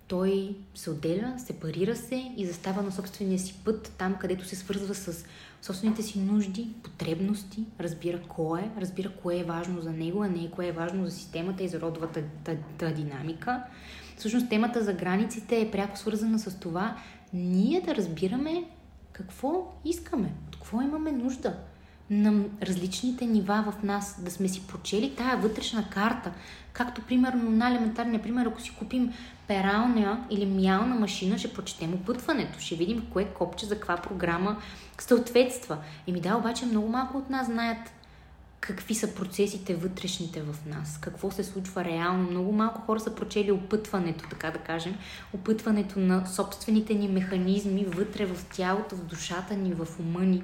той 0.08 0.56
се 0.76 0.90
отделя, 0.90 1.34
сепарира 1.38 1.96
се 1.96 2.32
и 2.38 2.46
застава 2.46 2.82
на 2.82 2.92
собствения 2.92 3.40
си 3.40 3.56
път, 3.66 3.94
там 3.98 4.16
където 4.16 4.46
се 4.46 4.56
свързва 4.56 4.96
с 4.96 5.26
собствените 5.62 6.04
си 6.04 6.20
нужди, 6.20 6.68
потребности, 6.84 7.64
разбира 7.80 8.22
кой 8.22 8.60
е, 8.60 8.70
разбира 8.82 9.10
кое 9.10 9.40
е 9.40 9.44
важно 9.44 9.82
за 9.82 9.92
него, 9.92 10.24
а 10.24 10.28
не 10.28 10.52
кое 10.52 10.68
е 10.68 10.72
важно 10.72 11.06
за 11.06 11.12
системата 11.12 11.64
и 11.64 11.68
за 11.68 11.82
родовата 11.82 12.22
динамика. 12.96 13.64
Всъщност 14.18 14.50
темата 14.50 14.84
за 14.84 14.94
границите 14.94 15.62
е 15.62 15.72
пряко 15.72 15.98
свързана 15.98 16.40
с 16.40 16.60
това 16.60 16.98
ние 17.34 17.82
да 17.82 17.96
разбираме 17.96 18.64
какво 19.12 19.74
искаме, 19.86 20.34
от 20.48 20.56
какво 20.56 20.82
имаме 20.82 21.12
нужда 21.12 21.58
на 22.10 22.44
различните 22.62 23.26
нива 23.26 23.72
в 23.72 23.84
нас, 23.84 24.24
да 24.24 24.32
сме 24.32 24.48
си 24.48 24.68
прочели 24.68 25.16
тая 25.16 25.38
вътрешна 25.38 25.90
карта. 25.90 26.32
Както, 26.74 27.02
примерно, 27.02 27.52
на 27.52 27.70
елементарния 27.70 28.22
пример, 28.22 28.46
ако 28.46 28.62
си 28.62 28.76
купим 28.80 29.14
пералня 29.48 30.26
или 30.30 30.46
мялна 30.46 30.96
машина, 30.96 31.38
ще 31.38 31.54
прочетем 31.54 31.94
опътването, 31.94 32.60
ще 32.60 32.76
видим 32.76 33.08
кое 33.14 33.26
копче 33.26 33.66
за 33.66 33.76
каква 33.76 33.98
програма 33.98 34.62
съответства. 35.00 35.78
И 36.08 36.12
ми 36.12 36.22
да, 36.22 36.36
обаче 36.36 36.66
много 36.66 36.88
малко 36.88 37.18
от 37.18 37.30
нас 37.30 37.46
знаят 37.46 37.92
какви 38.60 38.96
са 38.96 39.16
процесите 39.16 39.76
вътрешните 39.76 40.42
в 40.42 40.56
нас, 40.66 40.98
какво 41.02 41.32
се 41.32 41.44
случва 41.44 41.86
реално. 41.86 42.32
Много 42.32 42.52
малко 42.52 42.82
хора 42.82 43.00
са 43.00 43.16
прочели 43.16 43.52
опътването, 43.52 44.30
така 44.30 44.52
да 44.52 44.60
кажем, 44.60 44.96
опътването 45.34 46.00
на 46.00 46.26
собствените 46.26 46.94
ни 46.94 47.08
механизми 47.08 47.86
вътре 47.86 48.26
в 48.26 48.46
тялото, 48.46 48.96
в 48.96 49.06
душата 49.06 49.54
ни, 49.54 49.74
в 49.74 49.88
ума 50.00 50.22
ни. 50.22 50.44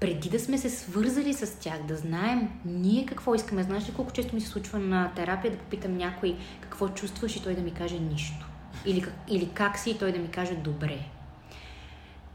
Преди 0.00 0.28
да 0.28 0.40
сме 0.40 0.58
се 0.58 0.70
свързали 0.70 1.34
с 1.34 1.60
тях, 1.60 1.86
да 1.88 1.96
знаем 1.96 2.48
ние 2.64 3.06
какво 3.06 3.34
искаме. 3.34 3.62
Знаеш 3.62 3.88
ли 3.88 3.92
колко 3.96 4.12
често 4.12 4.34
ми 4.34 4.40
се 4.40 4.48
случва 4.48 4.78
на 4.78 5.12
терапия 5.16 5.50
да 5.50 5.58
попитам 5.58 5.96
някой 5.96 6.36
какво 6.60 6.88
чувстваш 6.88 7.36
и 7.36 7.42
той 7.42 7.54
да 7.54 7.60
ми 7.60 7.74
каже 7.74 7.98
нищо. 7.98 8.46
Или, 8.86 9.04
или 9.28 9.50
как 9.54 9.78
си 9.78 9.90
и 9.90 9.98
той 9.98 10.12
да 10.12 10.18
ми 10.18 10.28
каже 10.28 10.54
добре. 10.54 10.98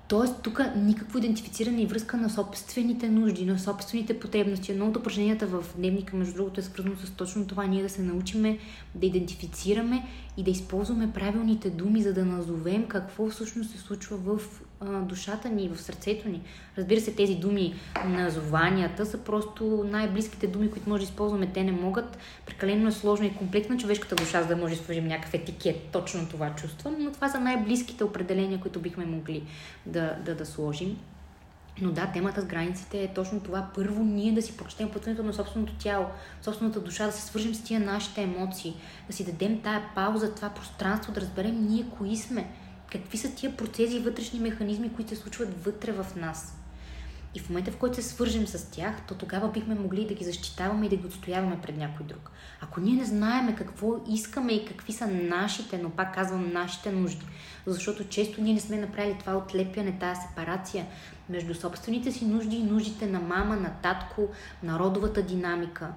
Тоест, 0.07 0.41
тук 0.41 0.61
никакво 0.76 1.18
идентифициране 1.18 1.82
и 1.82 1.86
връзка 1.86 2.18
на 2.18 2.30
собствените 2.30 3.09
нужди, 3.09 3.45
на 3.45 3.59
собствените 3.59 4.20
потребности. 4.20 4.72
Едно 4.72 4.88
от 4.88 4.97
упражненията 4.97 5.47
в 5.47 5.63
дневника, 5.78 6.16
между 6.16 6.34
другото, 6.34 6.59
е 6.59 6.63
свързано 6.63 6.95
с 6.95 7.11
точно 7.11 7.47
това, 7.47 7.66
ние 7.66 7.84
да 7.84 7.89
се 7.89 8.01
научиме 8.01 8.57
да 8.95 9.05
идентифицираме 9.05 10.05
и 10.38 10.43
да 10.43 10.51
използваме 10.51 11.13
правилните 11.13 11.70
думи, 11.70 12.01
за 12.01 12.13
да 12.13 12.26
назовем 12.26 12.88
какво 12.88 13.30
всъщност 13.30 13.72
се 13.72 13.78
случва 13.78 14.18
в 14.18 14.39
душата 14.82 15.50
ни, 15.50 15.70
в 15.70 15.82
сърцето 15.82 16.30
ни. 16.30 16.42
Разбира 16.78 17.02
се, 17.02 17.16
тези 17.16 17.36
думи, 17.36 17.76
назованията 18.06 19.06
са 19.06 19.18
просто 19.18 19.86
най-близките 19.88 20.48
думи, 20.48 20.72
които 20.72 20.90
може 20.90 21.06
да 21.06 21.10
използваме. 21.10 21.52
Те 21.54 21.64
не 21.64 21.72
могат. 21.72 22.18
Прекалено 22.46 22.88
е 22.88 22.92
сложно 22.92 23.26
и 23.26 23.36
комплект 23.36 23.70
някаква 23.70 24.16
душа, 24.16 24.42
за 24.42 24.48
да 24.48 24.56
може 24.56 24.76
да 24.76 24.84
сложим 24.84 25.08
някакъв 25.08 25.34
етикет. 25.34 25.76
Точно 25.92 26.28
това 26.30 26.56
чувствам, 26.56 26.96
но 27.00 27.12
това 27.12 27.30
са 27.30 27.40
най-близките 27.40 28.04
определения, 28.04 28.60
които 28.60 28.80
бихме 28.80 29.06
могли 29.06 29.44
да, 29.86 30.16
да, 30.26 30.36
да 30.36 30.46
сложим. 30.46 30.98
Но 31.82 31.92
да, 31.92 32.12
темата 32.14 32.42
с 32.42 32.46
границите 32.46 33.04
е 33.04 33.14
точно 33.14 33.40
това. 33.40 33.70
Първо 33.76 34.04
ние 34.04 34.32
да 34.32 34.42
си 34.42 34.58
прочетем 34.58 34.92
пътването 34.92 35.24
на 35.24 35.34
собственото 35.34 35.74
тяло, 35.74 36.06
собствената 36.42 36.80
душа, 36.80 37.06
да 37.06 37.12
се 37.12 37.22
свържим 37.22 37.56
с 37.56 37.64
тия 37.64 37.80
нашите 37.80 38.22
емоции, 38.22 38.76
да 39.08 39.14
си 39.14 39.26
дадем 39.26 39.62
тая 39.62 39.84
пауза, 39.96 40.36
това 40.36 40.50
пространство, 40.50 41.14
да 41.14 41.22
разберем 41.22 41.68
ние 41.70 41.86
кои 41.98 42.18
сме, 42.18 42.48
какви 43.02 43.18
са 43.18 43.36
тия 43.36 43.58
процеси 43.58 43.96
и 43.96 44.00
вътрешни 44.00 44.39
механизми, 44.39 44.93
които 44.93 45.10
се 45.10 45.16
случват 45.16 45.64
вътре 45.64 45.91
в 45.91 46.06
нас. 46.16 46.56
И 47.36 47.39
в 47.39 47.50
момента, 47.50 47.72
в 47.72 47.78
който 47.78 47.96
се 47.96 48.02
свържем 48.02 48.48
с 48.48 48.72
тях, 48.72 48.96
то 49.08 49.16
тогава 49.16 49.52
бихме 49.52 49.76
могли 49.76 50.08
да 50.08 50.14
ги 50.14 50.24
защитаваме 50.24 50.86
и 50.86 50.89
да 50.89 50.96
ги 50.96 51.08
отстояваме 51.08 51.60
пред 51.62 51.78
някой 51.78 52.06
друг. 52.06 52.32
Ако 52.62 52.80
ние 52.80 52.96
не 52.96 53.06
знаеме 53.06 53.56
какво 53.56 53.96
искаме 54.10 54.54
и 54.54 54.66
какви 54.66 54.93
са 54.93 55.08
нашите, 55.08 55.78
но 55.78 55.89
пак 55.89 56.16
казвам 56.16 56.54
нашите 56.54 56.91
нужди, 56.91 57.26
защото 57.66 58.08
често 58.08 58.41
ние 58.41 58.54
не 58.54 58.60
сме 58.60 58.78
направили 58.78 59.18
това 59.20 59.38
отлепяне, 59.38 60.00
тази 60.00 60.22
сепарация 60.22 60.86
между 61.30 61.56
собствените 61.56 62.12
си 62.12 62.26
нужди 62.26 62.56
и 62.56 62.64
нуждите 62.64 63.08
на 63.08 63.20
мама, 63.20 63.56
на 63.56 63.74
татко, 63.82 64.28
на 64.64 64.80
родовата 64.80 65.22
динамика. 65.22 65.89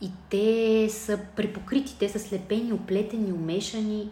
И 0.00 0.10
те 0.30 0.88
са 0.90 1.18
препокрити, 1.36 1.96
те 1.98 2.08
са 2.08 2.18
слепени, 2.18 2.72
оплетени, 2.72 3.32
умешани. 3.32 4.10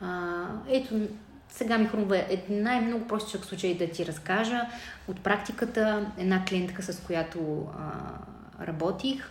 А, 0.00 0.46
ето, 0.68 1.08
Сега 1.54 1.78
ми 1.78 1.86
хрумва 1.86 2.24
най-много 2.48 3.06
простичък 3.06 3.44
случай 3.44 3.74
да 3.74 3.90
ти 3.90 4.06
разкажа. 4.06 4.60
От 5.08 5.20
практиката 5.20 6.06
една 6.18 6.44
клиентка, 6.44 6.82
с 6.82 7.00
която 7.06 7.66
а, 7.78 8.66
работих, 8.66 9.30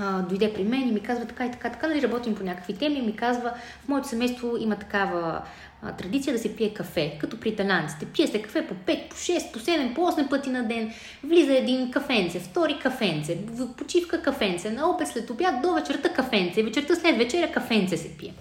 а, 0.00 0.22
дойде 0.22 0.54
при 0.54 0.64
мен 0.64 0.88
и 0.88 0.92
ми 0.92 1.00
казва 1.00 1.26
така 1.26 1.46
и 1.46 1.50
така, 1.50 1.70
така, 1.70 1.88
нали 1.88 2.02
работим 2.02 2.34
по 2.34 2.44
някакви 2.44 2.76
теми 2.76 2.98
и 2.98 3.02
ми 3.02 3.16
казва, 3.16 3.52
в 3.84 3.88
моето 3.88 4.08
семейство 4.08 4.56
има 4.56 4.76
такава 4.76 5.42
а, 5.82 5.92
традиция 5.92 6.32
да 6.32 6.38
се 6.38 6.56
пие 6.56 6.74
кафе, 6.74 7.18
като 7.20 7.40
при 7.40 7.48
италянците. 7.48 8.06
Пие 8.06 8.26
се 8.26 8.42
кафе 8.42 8.66
по 8.66 8.74
5, 8.74 9.08
по 9.08 9.16
6, 9.16 9.52
по 9.52 9.58
7, 9.58 9.94
по 9.94 10.00
8 10.00 10.28
пъти 10.30 10.50
на 10.50 10.68
ден. 10.68 10.92
Влиза 11.24 11.56
един 11.56 11.90
кафенце, 11.90 12.40
втори 12.40 12.78
кафенце, 12.78 13.38
почивка 13.76 14.22
кафенце, 14.22 14.70
на 14.70 14.90
обед 14.90 15.08
след 15.08 15.30
обяд 15.30 15.62
до 15.62 15.74
вечерта 15.74 16.08
кафенце, 16.08 16.62
вечерта 16.62 16.94
след 16.94 17.16
вечеря 17.16 17.52
кафенце 17.52 17.96
се 17.96 18.16
пие. 18.16 18.34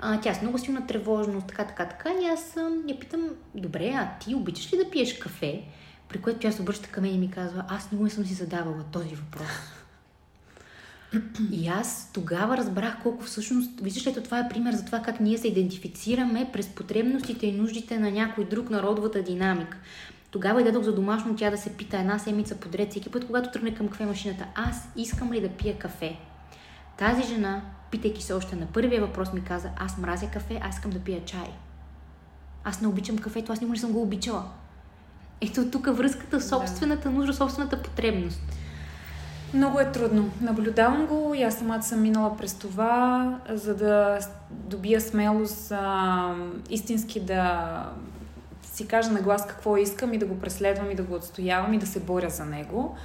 А, 0.00 0.20
тя 0.20 0.34
с 0.34 0.42
много 0.42 0.58
силна 0.58 0.86
тревожност, 0.86 1.46
така, 1.46 1.64
така, 1.64 1.88
така. 1.88 2.10
И 2.22 2.26
аз 2.26 2.56
я 2.88 2.98
питам, 2.98 3.28
добре, 3.54 3.92
а 3.96 4.18
ти 4.20 4.34
обичаш 4.34 4.72
ли 4.72 4.76
да 4.76 4.90
пиеш 4.90 5.18
кафе? 5.18 5.62
При 6.08 6.20
което 6.20 6.38
тя 6.38 6.52
се 6.52 6.62
обръща 6.62 6.88
към 6.88 7.04
мен 7.04 7.14
и 7.14 7.18
ми 7.18 7.30
казва, 7.30 7.64
аз 7.68 7.92
никога 7.92 8.04
не 8.04 8.10
съм 8.10 8.24
си 8.24 8.34
задавала 8.34 8.84
този 8.92 9.14
въпрос. 9.14 9.48
И 11.52 11.68
аз 11.68 12.10
тогава 12.12 12.56
разбрах 12.56 13.02
колко 13.02 13.24
всъщност, 13.24 13.80
виждаш 13.80 14.06
ли, 14.06 14.22
това 14.22 14.38
е 14.38 14.48
пример 14.48 14.74
за 14.74 14.84
това 14.84 15.02
как 15.02 15.20
ние 15.20 15.38
се 15.38 15.48
идентифицираме 15.48 16.50
през 16.52 16.68
потребностите 16.68 17.46
и 17.46 17.52
нуждите 17.52 17.98
на 17.98 18.10
някой 18.10 18.44
друг 18.44 18.70
народовата 18.70 19.22
динамика. 19.22 19.78
Тогава 20.30 20.60
и 20.60 20.64
дадох 20.64 20.82
за 20.82 20.94
домашно 20.94 21.36
тя 21.36 21.50
да 21.50 21.58
се 21.58 21.76
пита 21.76 21.98
една 21.98 22.18
седмица 22.18 22.56
подред, 22.56 22.90
всеки 22.90 23.10
път, 23.10 23.26
когато 23.26 23.50
тръгне 23.50 23.74
към 23.74 23.88
кафе 23.88 24.06
машината, 24.06 24.46
аз 24.54 24.88
искам 24.96 25.32
ли 25.32 25.40
да 25.40 25.48
пия 25.48 25.78
кафе? 25.78 26.16
Тази 26.98 27.22
жена, 27.22 27.62
питайки 27.90 28.22
се 28.22 28.32
още 28.32 28.56
на 28.56 28.66
първия 28.66 29.00
въпрос, 29.00 29.32
ми 29.32 29.44
каза, 29.44 29.70
аз 29.76 29.98
мразя 29.98 30.26
кафе, 30.26 30.60
аз 30.62 30.74
искам 30.74 30.90
да 30.90 30.98
пия 30.98 31.24
чай. 31.24 31.50
Аз 32.64 32.80
не 32.80 32.88
обичам 32.88 33.18
кафето, 33.18 33.52
аз 33.52 33.60
никога 33.60 33.74
не 33.74 33.80
съм 33.80 33.92
го 33.92 34.02
обичала. 34.02 34.44
Ето 35.40 35.70
тук 35.70 35.96
връзката, 35.96 36.40
собствената 36.40 37.10
нужда, 37.10 37.32
собствената 37.34 37.82
потребност. 37.82 38.40
Много 39.54 39.80
е 39.80 39.92
трудно. 39.92 40.30
Наблюдавам 40.40 41.06
го 41.06 41.34
и 41.34 41.42
аз 41.42 41.54
самата 41.54 41.82
съм 41.82 42.02
минала 42.02 42.36
през 42.36 42.54
това, 42.54 43.38
за 43.48 43.76
да 43.76 44.18
добия 44.50 45.00
смелост 45.00 45.72
а, 45.72 46.34
истински 46.70 47.20
да 47.20 47.68
си 48.62 48.86
кажа 48.86 49.10
на 49.10 49.20
глас 49.20 49.46
какво 49.46 49.76
искам 49.76 50.12
и 50.12 50.18
да 50.18 50.26
го 50.26 50.38
преследвам 50.38 50.90
и 50.90 50.94
да 50.94 51.02
го 51.02 51.14
отстоявам 51.14 51.74
и 51.74 51.78
да 51.78 51.86
се 51.86 52.00
боря 52.00 52.30
за 52.30 52.44
него. 52.44 52.96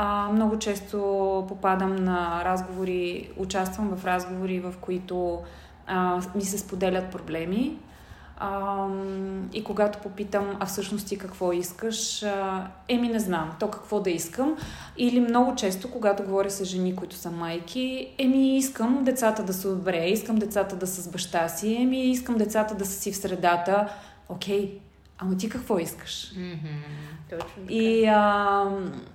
А, 0.00 0.28
много 0.32 0.58
често 0.58 0.98
попадам 1.48 1.94
на 1.96 2.44
разговори, 2.44 3.30
участвам 3.36 3.96
в 3.96 4.04
разговори, 4.04 4.60
в 4.60 4.74
които 4.80 5.42
а, 5.86 6.20
ми 6.34 6.42
се 6.42 6.58
споделят 6.58 7.10
проблеми, 7.10 7.78
а, 8.36 8.86
и 9.52 9.64
когато 9.64 9.98
попитам, 9.98 10.56
а 10.60 10.66
всъщност 10.66 11.08
ти 11.08 11.18
какво 11.18 11.52
искаш, 11.52 12.22
а, 12.22 12.66
еми 12.88 13.08
не 13.08 13.18
знам, 13.18 13.52
то 13.60 13.70
какво 13.70 14.00
да 14.00 14.10
искам. 14.10 14.56
Или 14.96 15.20
много 15.20 15.54
често, 15.54 15.90
когато 15.90 16.22
говоря 16.22 16.50
с 16.50 16.64
жени, 16.64 16.96
които 16.96 17.16
са 17.16 17.30
майки, 17.30 18.14
еми 18.18 18.56
искам 18.56 19.04
децата 19.04 19.42
да 19.42 19.52
са 19.52 19.76
добре, 19.76 20.06
искам 20.06 20.36
децата 20.36 20.76
да 20.76 20.86
са 20.86 21.02
с 21.02 21.08
баща 21.08 21.48
си, 21.48 21.74
еми 21.74 22.10
искам 22.10 22.34
децата 22.34 22.74
да 22.74 22.86
са 22.86 23.00
си 23.00 23.12
в 23.12 23.16
средата. 23.16 23.88
Окей, 24.28 24.78
ама 25.18 25.36
ти 25.36 25.48
какво 25.48 25.78
искаш? 25.78 26.32
Mm-hmm. 26.34 27.17
Точно 27.30 27.46
така. 27.48 27.74
И, 27.74 28.06
а, 28.06 28.64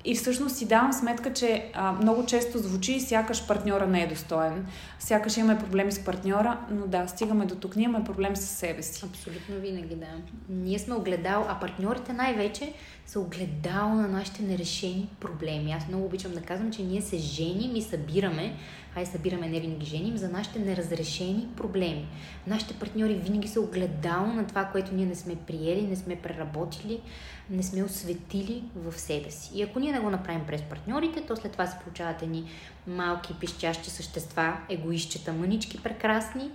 и 0.06 0.16
всъщност 0.16 0.56
си 0.56 0.68
давам 0.68 0.94
сметка, 0.94 1.34
че 1.34 1.72
а, 1.74 1.92
много 1.92 2.26
често 2.26 2.58
звучи 2.58 3.00
сякаш 3.00 3.48
партньора 3.48 3.88
не 3.88 4.04
е 4.04 4.08
достоен. 4.08 4.66
Сякаш 5.00 5.38
имаме 5.38 5.60
проблеми 5.60 5.92
с 5.92 6.06
партньора, 6.06 6.60
но 6.72 6.88
да, 6.88 7.08
стигаме 7.08 7.46
до 7.46 7.56
тук. 7.56 7.76
Ние 7.76 7.86
имаме 7.86 8.06
проблем 8.06 8.36
с 8.36 8.46
себе 8.46 8.84
си. 8.84 9.06
Абсолютно 9.06 9.56
винаги, 9.56 9.96
да. 9.96 10.08
Ние 10.50 10.80
сме 10.80 10.96
огледал, 10.96 11.46
а 11.50 11.60
партньорите 11.60 12.14
най-вече 12.14 12.74
са 13.06 13.20
огледал 13.20 13.90
на 13.90 14.08
нашите 14.08 14.44
нерешени 14.44 15.10
проблеми. 15.20 15.72
Аз 15.72 15.88
много 15.88 16.06
обичам 16.06 16.32
да 16.34 16.42
казвам, 16.42 16.72
че 16.72 16.84
ние 16.84 17.02
се 17.02 17.18
женим 17.18 17.76
и 17.76 17.82
събираме 17.82 18.56
ай 18.96 19.06
събираме 19.06 19.50
не 19.50 19.60
винаги 19.60 19.86
женим, 19.86 20.18
за 20.18 20.30
нашите 20.30 20.60
неразрешени 20.60 21.48
проблеми. 21.58 22.08
Нашите 22.48 22.74
партньори 22.74 23.14
винаги 23.14 23.48
са 23.48 23.62
огледало 23.62 24.28
на 24.28 24.48
това, 24.48 24.66
което 24.66 24.96
ние 24.96 25.06
не 25.06 25.16
сме 25.16 25.36
приели, 25.36 25.88
не 25.88 25.96
сме 25.96 26.16
преработили, 26.16 27.02
не 27.50 27.64
сме 27.64 27.84
осветили 27.84 28.64
в 28.76 29.00
себе 29.00 29.32
си. 29.32 29.52
И 29.58 29.64
ако 29.64 29.80
ние 29.80 29.92
не 29.92 30.00
го 30.00 30.10
направим 30.10 30.46
през 30.48 30.62
партньорите, 30.62 31.22
то 31.22 31.36
след 31.36 31.52
това 31.52 31.68
се 31.68 31.80
получават 31.80 32.22
едни 32.22 32.46
малки 32.88 33.34
пищящи 33.40 33.90
същества, 33.90 34.58
егоищчета, 34.70 35.34
мънички, 35.34 35.84
прекрасни, 35.84 36.52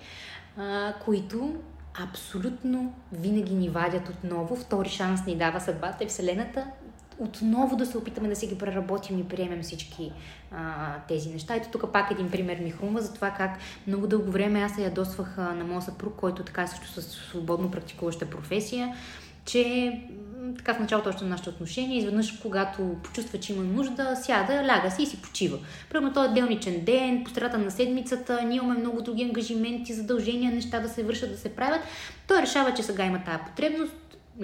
а, 0.56 0.94
които 1.04 1.54
абсолютно 2.02 2.94
винаги 3.12 3.54
ни 3.54 3.68
вадят 3.68 4.08
отново. 4.08 4.56
Втори 4.56 4.88
шанс 4.88 5.26
ни 5.26 5.36
дава 5.36 5.60
съдбата 5.60 6.04
и 6.04 6.06
Вселената 6.06 6.66
отново 7.18 7.76
да 7.76 7.86
се 7.86 7.98
опитаме 7.98 8.28
да 8.28 8.36
си 8.36 8.46
ги 8.46 8.58
преработим 8.58 9.18
и 9.18 9.28
приемем 9.28 9.62
всички 9.62 10.12
а, 10.52 10.94
тези 11.08 11.30
неща. 11.30 11.54
Ето 11.54 11.68
тук 11.72 11.92
пак 11.92 12.10
един 12.10 12.30
пример 12.30 12.58
ми 12.58 12.70
хрумва 12.70 13.00
за 13.00 13.14
това 13.14 13.30
как 13.30 13.58
много 13.86 14.06
дълго 14.06 14.30
време 14.30 14.62
аз 14.62 14.74
се 14.74 14.82
ядосвах 14.82 15.38
а, 15.38 15.54
на 15.54 15.64
моя 15.64 15.82
съпруг, 15.82 16.14
който 16.16 16.42
така 16.42 16.66
също 16.66 16.86
с 16.88 17.02
свободно 17.02 17.70
практикуваща 17.70 18.30
професия, 18.30 18.94
че 19.44 19.92
така 20.56 20.74
в 20.74 20.80
началото 20.80 21.08
още 21.08 21.24
на 21.24 21.30
нашите 21.30 21.48
отношения, 21.48 21.98
изведнъж, 21.98 22.32
когато 22.42 22.96
почувства, 23.02 23.40
че 23.40 23.52
има 23.52 23.64
нужда, 23.64 24.16
сяда, 24.16 24.64
ляга 24.64 24.90
си 24.90 25.02
и 25.02 25.06
си 25.06 25.22
почива. 25.22 25.58
Примерно 25.90 26.14
този 26.14 26.34
делничен 26.34 26.84
ден, 26.84 27.24
по 27.24 27.58
на 27.58 27.70
седмицата, 27.70 28.42
ние 28.42 28.56
имаме 28.56 28.80
много 28.80 29.02
други 29.02 29.22
ангажименти, 29.22 29.94
задължения, 29.94 30.52
неща 30.52 30.80
да 30.80 30.88
се 30.88 31.02
вършат, 31.02 31.30
да 31.30 31.38
се 31.38 31.48
правят. 31.48 31.80
Той 32.26 32.42
решава, 32.42 32.74
че 32.74 32.82
сега 32.82 33.04
има 33.04 33.24
тая 33.24 33.44
потребност, 33.44 33.94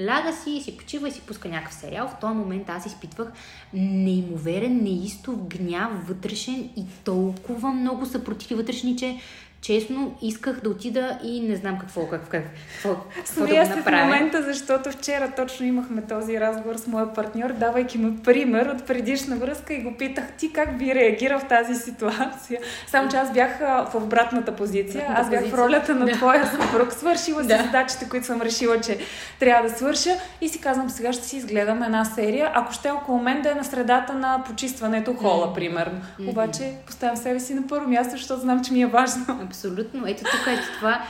ляга 0.00 0.32
си, 0.32 0.60
си 0.60 0.76
почива 0.76 1.08
и 1.08 1.12
си 1.12 1.20
пуска 1.20 1.48
някакъв 1.48 1.74
сериал. 1.74 2.08
В 2.08 2.20
този 2.20 2.34
момент 2.34 2.68
аз 2.68 2.86
изпитвах 2.86 3.32
неимоверен, 3.72 4.82
неистов 4.82 5.36
гняв 5.46 6.08
вътрешен 6.08 6.70
и 6.76 6.84
толкова 7.04 7.72
много 7.72 8.06
съпротиви 8.06 8.54
вътрешни, 8.54 8.96
че 8.96 9.20
честно 9.64 10.14
исках 10.22 10.60
да 10.60 10.70
отида 10.70 11.18
и 11.22 11.40
не 11.40 11.56
знам 11.56 11.78
какво, 11.78 12.08
как, 12.08 12.28
как, 12.28 12.44
какво, 12.74 12.96
какво 13.16 13.46
да 13.46 13.46
го 13.46 13.76
направя. 13.76 13.96
в 13.98 14.04
момента, 14.04 14.42
защото 14.42 14.90
вчера 14.90 15.32
точно 15.36 15.66
имахме 15.66 16.02
този 16.02 16.40
разговор 16.40 16.76
с 16.76 16.86
моя 16.86 17.14
партньор, 17.14 17.52
давайки 17.52 17.98
му 17.98 18.16
пример 18.24 18.66
от 18.66 18.84
предишна 18.84 19.36
връзка 19.36 19.74
и 19.74 19.82
го 19.82 19.96
питах 19.96 20.24
ти 20.38 20.52
как 20.52 20.78
би 20.78 20.94
реагирал 20.94 21.38
в 21.38 21.48
тази 21.48 21.74
ситуация. 21.74 22.60
Само, 22.86 23.08
че 23.08 23.16
аз 23.16 23.32
бях 23.32 23.58
в 23.58 23.94
обратната 23.94 24.56
позиция. 24.56 25.06
Аз 25.08 25.30
бях 25.30 25.46
в 25.48 25.54
ролята 25.54 25.94
на 25.94 26.04
да. 26.04 26.12
твоя 26.12 26.46
съпруг. 26.46 26.92
Свършила 26.92 27.42
си 27.42 27.48
да. 27.48 27.62
задачите, 27.62 28.08
които 28.08 28.26
съм 28.26 28.42
решила, 28.42 28.80
че 28.80 28.98
трябва 29.38 29.68
да 29.68 29.76
свърша 29.76 30.10
и 30.40 30.48
си 30.48 30.60
казвам, 30.60 30.90
сега 30.90 31.12
ще 31.12 31.24
си 31.24 31.36
изгледам 31.36 31.82
една 31.82 32.04
серия, 32.04 32.50
ако 32.54 32.72
ще 32.72 32.88
е 32.88 32.92
около 32.92 33.18
мен 33.18 33.42
да 33.42 33.50
е 33.50 33.54
на 33.54 33.64
средата 33.64 34.14
на 34.14 34.42
почистването 34.46 35.14
хола, 35.14 35.54
примерно. 35.54 36.00
Обаче 36.28 36.72
поставям 36.86 37.16
себе 37.16 37.40
си 37.40 37.54
на 37.54 37.66
първо 37.66 37.88
място, 37.88 38.10
защото 38.10 38.40
знам, 38.40 38.64
че 38.64 38.72
ми 38.72 38.82
е 38.82 38.86
важно. 38.86 39.24
Абсолютно. 39.54 40.06
Ето 40.06 40.22
тук 40.22 40.46
е 40.46 40.74
това. 40.76 41.06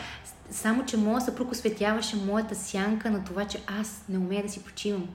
Само, 0.51 0.87
че 0.87 0.97
моя 0.97 1.21
съпруг 1.21 1.53
осветяваше 1.53 2.17
моята 2.17 2.55
сянка 2.55 3.11
на 3.11 3.25
това, 3.25 3.45
че 3.45 3.59
аз 3.81 4.05
не 4.09 4.19
умея 4.19 4.43
да 4.43 4.49
си 4.49 4.65
почивам. 4.65 5.09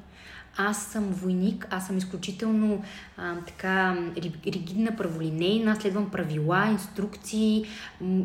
Аз 0.57 0.85
съм 0.85 1.03
войник, 1.03 1.67
аз 1.69 1.87
съм 1.87 1.97
изключително 1.97 2.83
а, 3.17 3.35
така 3.47 3.97
ригидна, 4.45 4.95
праволинейна, 4.95 5.75
следвам 5.75 6.09
правила, 6.09 6.67
инструкции, 6.71 7.65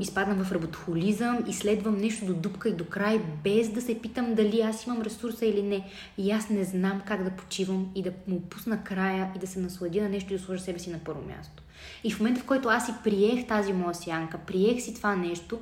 изпадам 0.01 0.45
в 0.45 0.53
работохолизъм 0.53 1.39
и 1.49 1.53
следвам 1.53 1.97
нещо 1.97 2.27
до 2.27 2.35
дупка 2.35 2.69
и 2.69 2.73
до 2.73 2.85
край, 2.85 3.21
без 3.45 3.69
да 3.69 3.81
се 3.83 4.01
питам 4.01 4.35
дали 4.35 4.61
аз 4.61 4.87
имам 4.87 5.03
ресурса 5.03 5.47
или 5.47 5.63
не. 5.63 5.89
И 6.19 6.31
аз 6.31 6.51
не 6.51 6.65
знам 6.65 7.03
как 7.07 7.25
да 7.25 7.31
почивам 7.31 7.91
и 7.95 8.03
да 8.03 8.13
му 8.29 8.41
пусна 8.41 8.85
края 8.85 9.31
и 9.37 9.39
да 9.39 9.47
се 9.47 9.61
насладя 9.61 10.03
на 10.03 10.09
нещо 10.09 10.33
и 10.33 10.37
да 10.37 10.43
сложа 10.43 10.63
себе 10.63 10.79
си 10.79 10.91
на 10.91 10.99
първо 10.99 11.23
място. 11.29 11.64
И 12.05 12.13
в 12.13 12.21
момента, 12.21 12.41
в 12.41 12.45
който 12.45 12.69
аз 12.69 12.87
си 12.87 12.93
приех 13.05 13.47
тази 13.47 13.73
моя 13.73 13.95
сянка, 13.95 14.39
приех 14.39 14.83
си 14.83 14.95
това 14.95 15.17
нещо, 15.17 15.59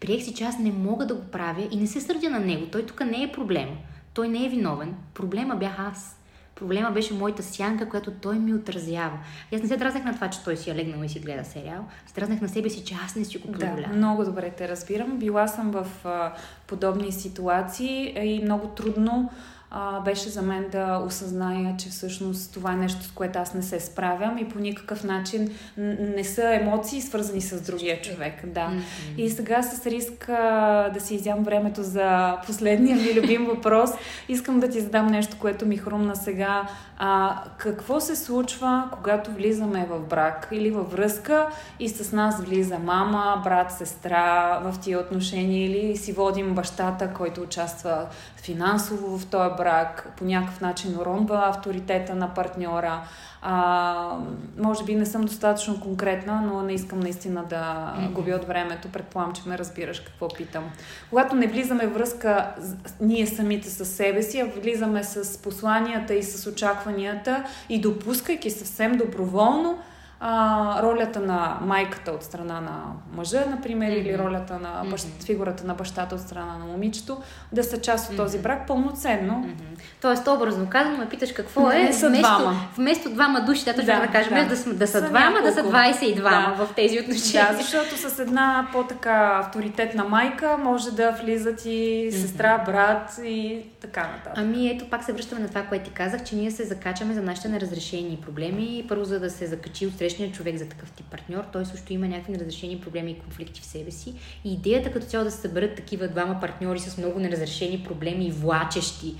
приех 0.00 0.22
си, 0.22 0.34
че 0.34 0.44
аз 0.44 0.58
не 0.58 0.72
мога 0.72 1.06
да 1.06 1.14
го 1.14 1.24
правя 1.24 1.68
и 1.70 1.76
не 1.76 1.86
се 1.86 2.00
сърдя 2.00 2.30
на 2.30 2.40
него. 2.40 2.66
Той 2.72 2.86
тук 2.86 3.00
не 3.00 3.22
е 3.22 3.32
проблема. 3.32 3.76
Той 4.14 4.28
не 4.28 4.46
е 4.46 4.48
виновен. 4.48 4.94
Проблема 5.14 5.56
бях 5.56 5.78
аз. 5.78 6.16
Проблема 6.54 6.90
беше 6.90 7.14
моята 7.14 7.42
сянка, 7.42 7.88
която 7.88 8.10
той 8.10 8.38
ми 8.38 8.54
отразява. 8.54 9.18
И 9.52 9.56
аз 9.56 9.62
не 9.62 9.68
се 9.68 9.76
дразнах 9.76 10.04
на 10.04 10.14
това, 10.14 10.30
че 10.30 10.44
той 10.44 10.56
си 10.56 10.70
е 10.70 10.74
легнал 10.74 11.04
и 11.04 11.08
си 11.08 11.20
гледа 11.20 11.44
сериал. 11.44 11.84
Се 12.06 12.14
дразнах 12.14 12.40
на 12.40 12.48
себе 12.48 12.70
си, 12.70 12.84
че 12.84 12.94
аз 13.04 13.16
не 13.16 13.24
си 13.24 13.38
го 13.38 13.52
позволявам. 13.52 13.90
Да, 13.90 13.96
много 13.96 14.24
добре 14.24 14.50
те 14.50 14.68
разбирам. 14.68 15.18
Била 15.18 15.48
съм 15.48 15.70
в 15.70 15.86
а, 16.04 16.32
подобни 16.66 17.12
ситуации 17.12 18.14
и 18.22 18.42
много 18.44 18.68
трудно 18.68 19.30
а, 19.74 20.00
беше 20.00 20.28
за 20.28 20.42
мен 20.42 20.66
да 20.72 21.02
осъзная, 21.06 21.76
че 21.78 21.88
всъщност 21.88 22.54
това 22.54 22.72
е 22.72 22.76
нещо, 22.76 23.02
с 23.02 23.10
което 23.10 23.38
аз 23.38 23.54
не 23.54 23.62
се 23.62 23.80
справям 23.80 24.38
и 24.38 24.48
по 24.48 24.58
никакъв 24.58 25.04
начин 25.04 25.50
не 25.76 26.24
са 26.24 26.54
емоции 26.54 27.00
свързани 27.00 27.40
с 27.40 27.60
другия 27.60 28.00
човек. 28.00 28.46
Да. 28.46 28.60
Mm-hmm. 28.60 29.16
И 29.16 29.30
сега 29.30 29.62
с 29.62 29.86
риск 29.86 30.28
а, 30.28 30.88
да 30.88 31.00
си 31.00 31.14
изям 31.14 31.44
времето 31.44 31.82
за 31.82 32.36
последния 32.46 32.96
ми 32.96 33.20
любим 33.20 33.44
въпрос, 33.44 33.90
искам 34.28 34.60
да 34.60 34.68
ти 34.68 34.80
задам 34.80 35.06
нещо, 35.06 35.36
което 35.40 35.66
ми 35.66 35.76
хрумна 35.76 36.16
сега. 36.16 36.68
А, 37.04 37.42
какво 37.58 38.00
се 38.00 38.16
случва, 38.16 38.88
когато 38.92 39.30
влизаме 39.30 39.86
в 39.90 40.00
брак 40.00 40.48
или 40.52 40.70
във 40.70 40.92
връзка 40.92 41.48
и 41.80 41.88
с 41.88 42.12
нас 42.12 42.40
влиза 42.40 42.78
мама, 42.78 43.40
брат, 43.44 43.72
сестра 43.72 44.58
в 44.64 44.78
тия 44.80 45.00
отношения 45.00 45.64
или 45.66 45.96
си 45.96 46.12
водим 46.12 46.54
бащата, 46.54 47.14
който 47.14 47.40
участва 47.40 48.06
финансово 48.36 49.18
в 49.18 49.26
този 49.26 49.56
брак, 49.56 50.12
по 50.16 50.24
някакъв 50.24 50.60
начин 50.60 50.96
уронва 51.00 51.42
авторитета 51.48 52.14
на 52.14 52.34
партньора. 52.34 53.02
А, 53.44 54.16
може 54.58 54.84
би 54.84 54.94
не 54.94 55.06
съм 55.06 55.22
достатъчно 55.22 55.80
конкретна, 55.80 56.40
но 56.40 56.62
не 56.62 56.72
искам 56.72 57.00
наистина 57.00 57.44
да 57.44 57.92
губя 58.12 58.34
от 58.34 58.44
времето. 58.44 58.88
Предполагам, 58.92 59.32
че 59.32 59.42
ме 59.46 59.58
разбираш 59.58 60.00
какво 60.00 60.28
питам. 60.28 60.64
Когато 61.10 61.36
не 61.36 61.46
влизаме 61.46 61.86
връзка 61.86 62.54
ние 63.00 63.26
самите 63.26 63.70
с 63.70 63.84
себе 63.84 64.22
си, 64.22 64.40
а 64.40 64.60
влизаме 64.60 65.04
с 65.04 65.42
посланията 65.42 66.14
и 66.14 66.22
с 66.22 66.50
очакванията 66.50 67.44
и 67.68 67.80
допускайки 67.80 68.50
съвсем 68.50 68.96
доброволно 68.96 69.78
а, 70.24 70.82
ролята 70.82 71.20
на 71.20 71.58
майката 71.62 72.12
от 72.12 72.22
страна 72.22 72.60
на 72.60 72.82
мъжа, 73.12 73.44
например, 73.50 73.90
mm-hmm. 73.90 74.00
или 74.00 74.18
ролята 74.18 74.58
на 74.58 74.90
бащ, 74.90 75.04
mm-hmm. 75.04 75.24
фигурата 75.24 75.66
на 75.66 75.74
бащата 75.74 76.14
от 76.14 76.20
страна 76.20 76.58
на 76.58 76.64
момичето, 76.64 77.22
да 77.52 77.64
са 77.64 77.80
част 77.80 78.10
от 78.10 78.16
този 78.16 78.38
брак 78.38 78.66
пълноценно. 78.66 79.34
Mm-hmm. 79.34 79.71
Тоест, 80.00 80.28
образно 80.28 80.66
казано, 80.70 80.96
ме 80.96 81.08
питаш 81.08 81.32
какво 81.32 81.68
не, 81.68 81.80
е. 81.80 81.84
Не 81.84 81.92
са 81.92 82.08
вместо, 82.08 82.38
двама. 82.38 82.68
Вместо 82.76 83.10
двама 83.10 83.40
души, 83.40 83.64
да, 83.64 83.72
да, 83.72 83.82
да 83.82 84.08
кажем, 84.12 84.34
да, 84.34 84.42
да, 84.42 84.74
да 84.74 84.86
са, 84.86 84.92
са 84.92 85.08
двама, 85.08 85.30
няколко. 85.30 85.46
да 85.46 85.52
са 85.52 85.62
22 85.62 86.22
да. 86.22 86.54
в 86.58 86.74
тези 86.76 87.00
отношения. 87.00 87.48
Да, 87.52 87.62
защото 87.62 87.96
с 87.96 88.18
една 88.18 88.68
по-така 88.72 89.40
авторитетна 89.44 90.04
майка 90.04 90.58
може 90.58 90.90
да 90.90 91.10
влизат 91.10 91.64
и 91.64 92.08
сестра, 92.12 92.58
брат 92.66 93.20
и 93.24 93.62
така 93.80 94.00
нататък. 94.00 94.32
Ами 94.36 94.68
ето, 94.68 94.90
пак 94.90 95.04
се 95.04 95.12
връщаме 95.12 95.40
на 95.40 95.48
това, 95.48 95.62
което 95.62 95.84
ти 95.84 95.90
казах, 95.90 96.24
че 96.24 96.36
ние 96.36 96.50
се 96.50 96.64
закачаме 96.64 97.14
за 97.14 97.22
нашите 97.22 97.48
неразрешени 97.48 98.18
проблеми. 98.22 98.84
Първо, 98.88 99.04
за 99.04 99.20
да 99.20 99.30
се 99.30 99.46
закачи 99.46 99.86
от 99.86 99.98
срещния 99.98 100.32
човек 100.32 100.56
за 100.56 100.68
такъв 100.68 100.90
тип 100.90 101.06
партньор, 101.10 101.44
той 101.52 101.64
също 101.64 101.92
има 101.92 102.08
някакви 102.08 102.32
неразрешени 102.32 102.80
проблеми 102.80 103.10
и 103.10 103.18
конфликти 103.18 103.60
в 103.60 103.64
себе 103.64 103.90
си. 103.90 104.14
И 104.44 104.52
идеята 104.52 104.92
като 104.92 105.06
цяло 105.06 105.24
да 105.24 105.30
се 105.30 105.40
съберат 105.40 105.74
такива 105.76 106.08
двама 106.08 106.40
партньори 106.40 106.78
с 106.80 106.98
много 106.98 107.20
неразрешени 107.20 107.84
проблеми 107.88 108.26
и 108.26 108.30
влачещи 108.30 109.14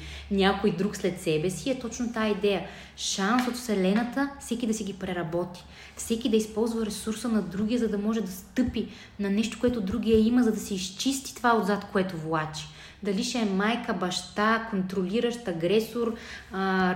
някой 0.52 0.70
друг 0.70 0.96
след 0.96 1.20
себе 1.20 1.50
си 1.50 1.70
е 1.70 1.78
точно 1.78 2.12
тази 2.12 2.30
идея. 2.30 2.66
Шанс 2.96 3.48
от 3.48 3.54
Вселената 3.54 4.30
всеки 4.40 4.66
да 4.66 4.74
си 4.74 4.84
ги 4.84 4.92
преработи. 4.92 5.64
Всеки 5.96 6.28
да 6.28 6.36
използва 6.36 6.86
ресурса 6.86 7.28
на 7.28 7.42
другия, 7.42 7.78
за 7.78 7.88
да 7.88 7.98
може 7.98 8.20
да 8.20 8.30
стъпи 8.30 8.88
на 9.20 9.30
нещо, 9.30 9.58
което 9.60 9.80
другия 9.80 10.26
има, 10.26 10.42
за 10.42 10.52
да 10.52 10.60
се 10.60 10.74
изчисти 10.74 11.34
това 11.34 11.56
отзад, 11.56 11.84
което 11.92 12.16
влачи 12.16 12.68
дали 13.02 13.24
ще 13.24 13.38
е 13.38 13.44
майка, 13.44 13.94
баща, 13.94 14.66
контролиращ, 14.70 15.48
агресор, 15.48 16.14
а, 16.52 16.94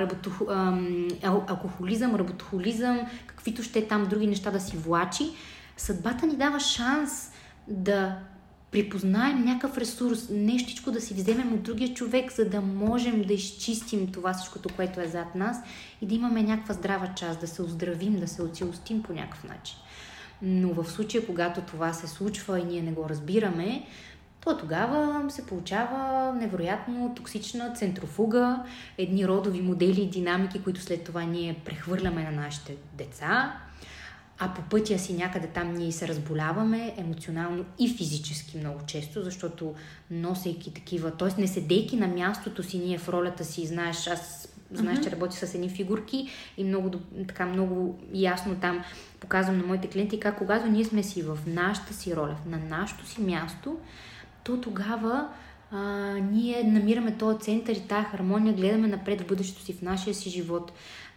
алкохолизъм, 1.22 2.14
работохолизъм, 2.14 3.00
каквито 3.26 3.62
ще 3.62 3.78
е 3.78 3.88
там 3.88 4.06
други 4.06 4.26
неща 4.26 4.50
да 4.50 4.60
си 4.60 4.76
влачи, 4.76 5.24
съдбата 5.76 6.26
ни 6.26 6.36
дава 6.36 6.60
шанс 6.60 7.32
да 7.68 8.16
припознаем 8.76 9.44
някакъв 9.44 9.78
ресурс, 9.78 10.28
нещичко 10.30 10.90
да 10.90 11.00
си 11.00 11.14
вземем 11.14 11.52
от 11.52 11.62
другия 11.62 11.94
човек, 11.94 12.32
за 12.32 12.44
да 12.44 12.60
можем 12.60 13.22
да 13.22 13.32
изчистим 13.32 14.12
това 14.12 14.32
всичкото, 14.32 14.68
което 14.76 15.00
е 15.00 15.06
зад 15.06 15.34
нас 15.34 15.58
и 16.02 16.06
да 16.06 16.14
имаме 16.14 16.42
някаква 16.42 16.74
здрава 16.74 17.14
част, 17.14 17.40
да 17.40 17.46
се 17.46 17.62
оздравим, 17.62 18.20
да 18.20 18.28
се 18.28 18.42
оцелостим 18.42 19.02
по 19.02 19.12
някакъв 19.12 19.44
начин. 19.44 19.76
Но 20.42 20.68
в 20.68 20.90
случая, 20.90 21.26
когато 21.26 21.60
това 21.60 21.92
се 21.92 22.06
случва 22.06 22.60
и 22.60 22.64
ние 22.64 22.82
не 22.82 22.92
го 22.92 23.08
разбираме, 23.08 23.86
то 24.40 24.58
тогава 24.58 25.30
се 25.30 25.46
получава 25.46 26.32
невероятно 26.34 27.12
токсична 27.16 27.72
центрофуга, 27.74 28.62
едни 28.98 29.28
родови 29.28 29.62
модели 29.62 30.02
и 30.02 30.10
динамики, 30.10 30.62
които 30.62 30.80
след 30.80 31.04
това 31.04 31.22
ние 31.22 31.60
прехвърляме 31.64 32.22
на 32.22 32.30
нашите 32.30 32.76
деца, 32.98 33.52
а 34.38 34.54
по 34.54 34.62
пътя 34.62 34.98
си 34.98 35.14
някъде 35.14 35.46
там 35.46 35.74
ние 35.74 35.92
се 35.92 36.08
разболяваме 36.08 36.94
емоционално 36.96 37.64
и 37.78 37.88
физически 37.96 38.58
много 38.58 38.80
често, 38.86 39.22
защото 39.22 39.74
носейки 40.10 40.74
такива, 40.74 41.10
т.е. 41.10 41.40
не 41.40 41.48
седейки 41.48 41.96
на 41.96 42.08
мястото 42.08 42.62
си 42.62 42.78
ние 42.78 42.98
в 42.98 43.08
ролята 43.08 43.44
си, 43.44 43.66
знаеш, 43.66 44.06
аз 44.06 44.48
знаеш, 44.72 44.98
mm-hmm. 44.98 45.04
че 45.04 45.10
работи 45.10 45.36
с 45.36 45.54
едни 45.54 45.68
фигурки 45.68 46.28
и 46.56 46.64
много, 46.64 46.90
така, 47.28 47.46
много 47.46 47.98
ясно 48.12 48.54
там 48.54 48.84
показвам 49.20 49.58
на 49.58 49.66
моите 49.66 49.88
клиенти 49.88 50.20
как 50.20 50.38
когато 50.38 50.66
ние 50.66 50.84
сме 50.84 51.02
си 51.02 51.22
в 51.22 51.38
нашата 51.46 51.94
си 51.94 52.16
роля, 52.16 52.36
на 52.46 52.58
нашото 52.58 53.06
си 53.06 53.20
място, 53.20 53.78
то 54.44 54.60
тогава 54.60 55.28
а, 55.70 55.78
ние 56.14 56.62
намираме 56.62 57.16
този 57.18 57.38
център 57.38 57.74
и 57.74 57.88
тази 57.88 58.06
хармония, 58.06 58.54
гледаме 58.54 58.88
напред 58.88 59.20
в 59.20 59.26
бъдещето 59.26 59.62
си, 59.62 59.72
в 59.72 59.82
нашия 59.82 60.14
си 60.14 60.30
живот 60.30 60.72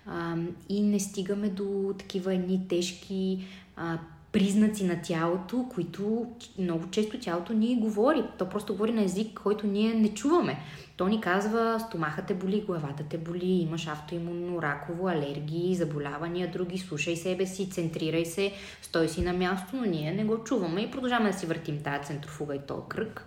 а, 0.09 0.35
и 0.69 0.81
не 0.81 0.99
стигаме 0.99 1.49
до 1.49 1.93
такива 1.97 2.33
едни 2.33 2.67
тежки 2.67 3.47
а, 3.75 3.99
признаци 4.31 4.83
на 4.83 5.01
тялото, 5.01 5.65
които 5.73 6.27
много 6.59 6.89
често 6.91 7.19
тялото 7.19 7.53
ни 7.53 7.79
говори. 7.79 8.23
То 8.37 8.49
просто 8.49 8.73
говори 8.73 8.91
на 8.91 9.03
език, 9.03 9.39
който 9.43 9.67
ние 9.67 9.93
не 9.93 10.13
чуваме. 10.13 10.59
То 10.97 11.07
ни 11.07 11.21
казва, 11.21 11.79
стомахът 11.87 12.25
те 12.25 12.33
боли, 12.33 12.63
главата 12.67 13.03
те 13.09 13.17
боли, 13.17 13.45
имаш 13.45 13.87
автоимунно, 13.87 14.61
раково, 14.61 15.07
алергии, 15.07 15.75
заболявания, 15.75 16.51
други, 16.51 16.77
слушай 16.77 17.15
себе 17.15 17.45
си, 17.45 17.69
центрирай 17.69 18.25
се, 18.25 18.53
стой 18.81 19.09
си 19.09 19.21
на 19.21 19.33
място, 19.33 19.75
но 19.75 19.85
ние 19.85 20.11
не 20.11 20.25
го 20.25 20.43
чуваме 20.43 20.81
и 20.81 20.91
продължаваме 20.91 21.31
да 21.31 21.37
си 21.37 21.45
въртим 21.45 21.83
тази 21.83 22.03
центрофуга 22.03 22.55
и 22.55 22.59
този 22.67 22.81
кръг. 22.89 23.25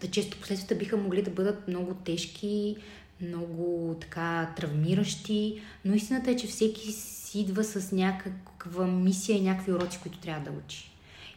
да 0.00 0.10
често 0.10 0.38
последствията 0.38 0.74
биха 0.74 0.96
могли 0.96 1.22
да 1.22 1.30
бъдат 1.30 1.68
много 1.68 1.94
тежки, 1.94 2.76
много 3.22 3.96
така 4.00 4.52
травмиращи, 4.56 5.62
но 5.84 5.94
истината 5.94 6.30
е, 6.30 6.36
че 6.36 6.46
всеки 6.46 6.92
си 6.92 7.40
идва 7.40 7.64
с 7.64 7.92
някаква 7.92 8.86
мисия 8.86 9.38
и 9.38 9.42
някакви 9.42 9.72
уроци, 9.72 9.98
които 10.02 10.18
трябва 10.18 10.50
да 10.50 10.58
учи. 10.58 10.90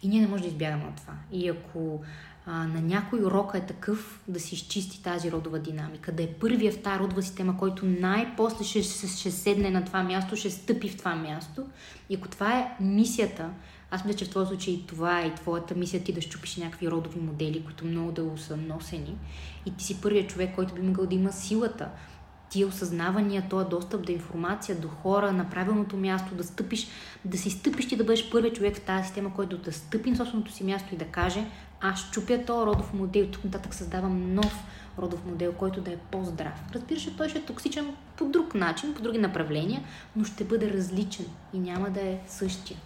И 0.04 0.08
ние 0.08 0.22
не 0.22 0.28
можем 0.28 0.44
да 0.44 0.52
избягаме 0.52 0.84
от 0.84 0.96
това. 0.96 1.14
И 1.32 1.50
ако 1.50 2.02
а, 2.46 2.68
на 2.68 2.82
някой 2.82 3.20
урока 3.20 3.58
е 3.58 3.66
такъв 3.66 4.22
да 4.28 4.40
си 4.40 4.56
изчисти 4.56 5.04
тази 5.04 5.32
родова 5.32 5.60
динамика, 5.60 6.12
да 6.12 6.24
е 6.24 6.28
първия 6.28 6.72
в 6.72 6.82
тази 6.82 7.00
родова 7.00 7.22
система, 7.22 7.58
който 7.58 7.86
най-после 7.86 8.64
ще, 8.64 8.84
ще, 8.84 9.08
ще 9.08 9.32
седне 9.32 9.70
на 9.70 9.86
това 9.86 10.04
място, 10.04 10.36
ще 10.36 10.50
стъпи 10.50 10.90
в 10.90 10.98
това 10.98 11.16
място. 11.16 11.66
И 12.10 12.16
ако 12.16 12.28
това 12.28 12.60
е 12.60 12.84
мисията, 12.84 13.50
аз 13.94 14.06
мисля, 14.06 14.18
че 14.18 14.26
в 14.26 14.34
този 14.34 14.48
случай 14.48 14.84
това 14.88 15.22
е 15.22 15.28
и 15.28 15.36
твоята 15.36 15.76
мисия 15.76 16.04
ти 16.04 16.14
да 16.14 16.22
щупиш 16.22 16.58
някакви 16.58 16.92
родови 16.92 17.20
модели, 17.20 17.64
които 17.64 17.86
много 17.86 18.12
дълго 18.12 18.38
са 18.38 18.58
носени. 18.58 19.16
И 19.66 19.76
ти 19.76 19.84
си 19.84 20.02
първият 20.02 20.30
човек, 20.30 20.56
който 20.56 20.74
би 20.74 20.82
могъл 20.82 21.06
да 21.06 21.16
има 21.16 21.32
силата, 21.32 21.90
тия 22.50 22.68
осъзнавания, 22.68 23.50
този 23.50 23.70
достъп 23.70 24.06
до 24.06 24.12
информация, 24.12 24.76
до 24.76 24.88
хора, 24.88 25.32
на 25.32 25.50
правилното 25.50 25.98
място, 25.98 26.36
да 26.36 26.44
стъпиш, 26.44 26.88
да 27.26 27.38
си 27.38 27.50
стъпиш 27.50 27.92
и 27.92 27.96
да 27.96 28.04
бъдеш 28.04 28.32
първият 28.32 28.56
човек 28.56 28.76
в 28.76 28.82
тази 28.82 29.04
система, 29.04 29.34
който 29.34 29.58
да 29.58 29.72
стъпи 29.72 30.10
на 30.10 30.16
собственото 30.16 30.52
си 30.52 30.64
място 30.64 30.94
и 30.94 30.98
да 30.98 31.06
каже, 31.06 31.46
аз 31.82 32.12
чупя 32.12 32.46
този 32.46 32.66
родов 32.66 32.94
модел, 32.94 33.28
тук 33.28 33.44
нататък 33.44 33.74
създавам 33.74 34.34
нов 34.34 34.64
родов 35.00 35.26
модел, 35.26 35.54
който 35.54 35.82
да 35.82 35.92
е 35.92 35.98
по-здрав. 35.98 36.54
Разбира 36.76 37.00
той 37.18 37.30
ще 37.30 37.40
е 37.40 37.46
токсичен 37.46 37.88
по 38.18 38.26
друг 38.26 38.56
начин, 38.56 38.94
по 38.94 39.02
други 39.02 39.18
направления, 39.18 39.84
но 40.16 40.24
ще 40.24 40.44
бъде 40.44 40.74
различен 40.74 41.26
и 41.54 41.60
няма 41.60 41.90
да 41.90 42.02
е 42.02 42.20
същия. 42.28 42.78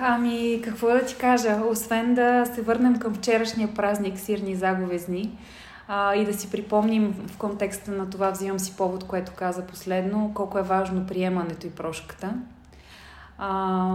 Ами, 0.00 0.60
какво 0.64 0.88
да 0.88 1.04
ти 1.04 1.16
кажа? 1.16 1.60
Освен 1.70 2.14
да 2.14 2.46
се 2.46 2.62
върнем 2.62 2.98
към 2.98 3.14
вчерашния 3.14 3.74
празник 3.74 4.18
Сирни 4.18 4.56
заговезни 4.56 5.38
а, 5.88 6.14
и 6.14 6.24
да 6.24 6.34
си 6.34 6.50
припомним 6.50 7.26
в 7.28 7.38
контекста 7.38 7.90
на 7.90 8.10
това, 8.10 8.30
взимам 8.30 8.58
си 8.58 8.76
повод, 8.76 9.04
което 9.04 9.32
каза 9.36 9.66
последно, 9.66 10.32
колко 10.34 10.58
е 10.58 10.62
важно 10.62 11.06
приемането 11.06 11.66
и 11.66 11.70
прошката. 11.70 12.34
А, 13.38 13.88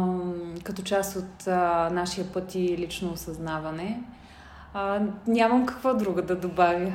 като 0.63 0.81
част 0.81 1.15
от 1.15 1.47
а, 1.47 1.89
нашия 1.93 2.33
път 2.33 2.55
и 2.55 2.77
лично 2.77 3.11
осъзнаване. 3.11 4.03
А, 4.73 4.99
нямам 5.27 5.65
какво 5.65 5.93
друго 5.93 6.21
да 6.21 6.35
добавя. 6.35 6.91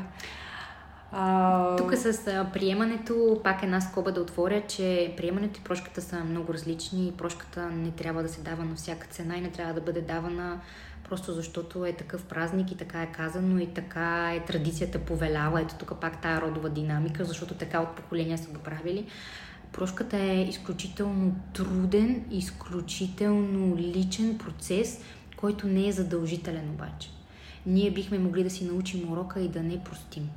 А... 1.13 1.77
Тук 1.77 1.95
с 1.95 2.27
а, 2.27 2.51
приемането, 2.53 3.41
пак 3.45 3.63
една 3.63 3.81
скоба 3.81 4.13
да 4.13 4.21
отворя, 4.21 4.63
че 4.69 5.15
приемането 5.17 5.61
и 5.61 5.65
прошката 5.65 6.03
са 6.03 6.25
много 6.25 6.55
различни. 6.55 7.13
Прошката 7.19 7.71
не 7.71 7.91
трябва 7.91 8.23
да 8.23 8.29
се 8.29 8.41
дава 8.41 8.65
на 8.65 8.75
всяка 8.75 9.07
цена 9.07 9.37
и 9.37 9.41
не 9.41 9.51
трябва 9.51 9.75
да 9.75 9.81
бъде 9.81 10.01
давана 10.01 10.61
просто 11.11 11.33
защото 11.33 11.85
е 11.87 11.93
такъв 11.93 12.25
празник 12.25 12.71
и 12.71 12.77
така 12.77 13.03
е 13.03 13.13
казано 13.13 13.59
и 13.59 13.67
така 13.67 14.35
е 14.35 14.45
традицията 14.45 14.99
повелява. 14.99 15.61
Ето 15.61 15.75
тук 15.75 16.01
пак 16.01 16.23
тая 16.23 16.41
родова 16.41 16.69
динамика, 16.69 17.25
защото 17.25 17.55
така 17.55 17.81
от 17.81 17.97
поколения 17.97 18.39
са 18.39 18.51
го 18.51 18.59
правили. 18.59 19.07
Прошката 19.73 20.17
е 20.17 20.43
изключително 20.43 21.37
труден, 21.55 22.25
изключително 22.31 23.77
личен 23.77 24.39
процес, 24.39 25.01
който 25.37 25.67
не 25.67 25.89
е 25.89 25.93
задължителен 25.93 26.71
обаче. 26.71 27.11
ние 27.67 27.91
бихме 27.91 28.19
могли 28.19 28.43
да 28.43 28.51
си 28.51 28.65
научим 28.65 29.13
урока 29.13 29.41
и 29.41 29.49
да 29.49 29.63
не 29.63 29.85
простим 29.85 30.31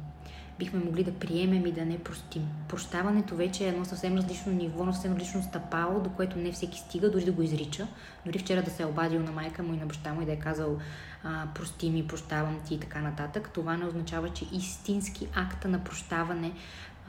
бихме 0.60 0.80
могли 0.80 1.04
да 1.04 1.14
приемем 1.14 1.66
и 1.66 1.72
да 1.72 1.86
не 1.86 2.00
простим. 2.00 2.48
Прощаването 2.70 3.36
вече 3.36 3.66
е 3.66 3.68
едно 3.68 3.86
съвсем 3.86 4.18
различно 4.18 4.52
ниво, 4.52 4.94
съвсем 4.94 5.14
различно 5.14 5.44
стъпало, 5.44 6.00
до 6.00 6.10
което 6.10 6.38
не 6.38 6.52
всеки 6.52 6.80
стига, 6.80 7.12
дори 7.12 7.26
да 7.26 7.32
го 7.32 7.42
изрича. 7.42 7.88
Дори 8.26 8.40
вчера 8.40 8.64
да 8.64 8.72
се 8.72 8.84
е 8.84 8.86
обадил 8.86 9.24
на 9.24 9.32
майка 9.32 9.64
му 9.64 9.74
и 9.74 9.78
на 9.78 9.86
баща 9.86 10.14
му 10.14 10.22
и 10.22 10.26
да 10.26 10.32
е 10.32 10.40
казал 10.40 10.78
прости 11.56 11.90
ми, 11.90 12.08
прощавам 12.08 12.60
ти 12.68 12.76
и 12.76 12.80
така 12.80 13.02
нататък. 13.02 13.50
Това 13.54 13.78
не 13.78 13.86
означава, 13.86 14.30
че 14.30 14.46
истински 14.52 15.28
акта 15.36 15.68
на 15.68 15.84
прощаване 15.84 16.52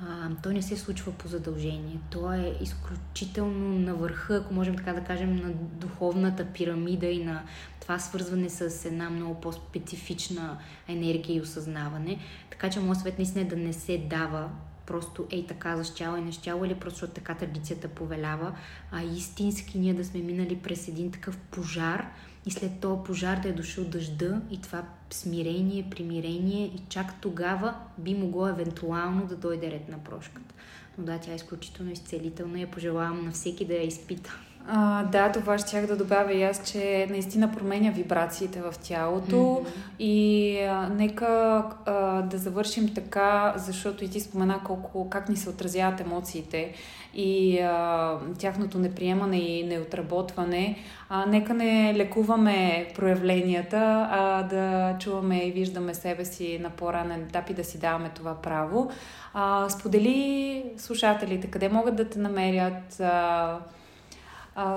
а, 0.03 0.31
той 0.43 0.55
не 0.55 0.63
се 0.63 0.77
случва 0.77 1.13
по 1.13 1.29
задължение. 1.29 1.99
Той 2.11 2.37
е 2.37 2.59
изключително 2.61 3.79
на 3.79 3.95
върха, 3.95 4.37
ако 4.37 4.55
можем 4.55 4.77
така 4.77 4.93
да 4.93 5.05
кажем, 5.05 5.37
на 5.37 5.53
духовната 5.53 6.47
пирамида 6.47 7.07
и 7.07 7.25
на 7.25 7.43
това 7.81 7.99
свързване 7.99 8.51
с 8.51 8.85
една 8.85 9.11
много 9.11 9.41
по-специфична 9.41 10.59
енергия 10.89 11.37
и 11.37 11.41
осъзнаване. 11.41 12.19
Така 12.51 12.71
че 12.71 12.81
моят 12.81 13.01
свет 13.01 13.19
наистина 13.19 13.45
е 13.45 13.49
да 13.49 13.57
не 13.57 13.73
се 13.73 13.99
дава 13.99 14.51
просто 14.87 15.27
ей 15.31 15.47
така 15.47 15.77
защяла 15.77 16.19
и 16.19 16.25
нещяла 16.25 16.67
или 16.67 16.75
просто 16.75 17.07
така 17.07 17.35
традицията 17.35 17.89
повелява, 17.89 18.55
а 18.93 19.03
истински 19.03 19.79
ние 19.79 19.95
да 19.95 20.05
сме 20.05 20.21
минали 20.21 20.57
през 20.57 20.89
един 20.89 21.13
такъв 21.13 21.37
пожар 21.37 22.07
и 22.47 22.51
след 22.51 22.81
този 22.81 23.05
пожар 23.05 23.41
да 23.41 23.49
е 23.49 23.53
дошъл 23.53 23.85
дъжда 23.85 24.41
и 24.51 24.61
това 24.61 24.83
смирение, 25.11 25.91
примирение 25.91 26.67
и 26.67 26.83
чак 26.89 27.21
тогава 27.21 27.75
би 27.99 28.15
могло 28.15 28.49
евентуално 28.49 29.27
да 29.27 29.37
дойде 29.37 29.71
ред 29.71 29.89
на 29.89 29.99
прошката. 29.99 30.55
Но 30.99 31.05
да, 31.05 31.19
тя 31.19 31.33
е 31.33 31.37
изключително 31.37 31.93
изцелителна 31.93 32.59
и 32.59 32.63
я 32.63 32.71
пожелавам 32.71 33.25
на 33.25 33.33
всеки 33.33 33.65
да 33.65 33.75
я 33.75 33.87
изпита. 33.87 34.39
А, 34.69 35.03
да, 35.05 35.33
това 35.33 35.59
щях 35.59 35.87
да 35.87 35.97
добавя 35.97 36.33
и 36.33 36.43
аз, 36.43 36.73
че 36.73 37.07
наистина 37.11 37.53
променя 37.53 37.91
вибрациите 37.91 38.61
в 38.61 38.75
тялото 38.83 39.37
mm-hmm. 39.37 39.99
и 39.99 40.59
а, 40.61 40.89
нека 40.89 41.63
а, 41.87 42.23
да 42.23 42.39
завършим 42.39 42.95
така, 42.95 43.55
защото 43.57 44.05
и 44.05 44.09
ти 44.09 44.21
спомена 44.21 44.61
колко, 44.65 45.11
как 45.11 45.29
ни 45.29 45.37
се 45.37 45.51
отразяват 45.51 46.01
емоциите 46.01 46.73
и 47.15 47.61
а, 47.61 48.19
тяхното 48.39 48.79
неприемане 48.79 49.39
и 49.39 49.67
неотработване. 49.67 50.79
А, 51.09 51.27
нека 51.27 51.55
не 51.55 51.95
лекуваме 51.97 52.89
проявленията, 52.95 54.09
а 54.11 54.43
да 54.43 54.97
чуваме 54.99 55.39
и 55.39 55.53
виждаме 55.53 55.95
себе 55.95 56.25
си 56.25 56.59
на 56.63 56.71
по-ранен 56.71 57.23
етап 57.23 57.51
и 57.51 57.55
да 57.55 57.65
си 57.65 57.79
даваме 57.79 58.11
това 58.15 58.43
право. 58.43 58.91
А, 59.35 59.69
сподели 59.69 60.65
слушателите 60.77 61.47
къде 61.47 61.69
могат 61.69 61.97
да 61.97 62.09
те 62.09 62.19
намерят. 62.19 63.01
А, 63.01 63.59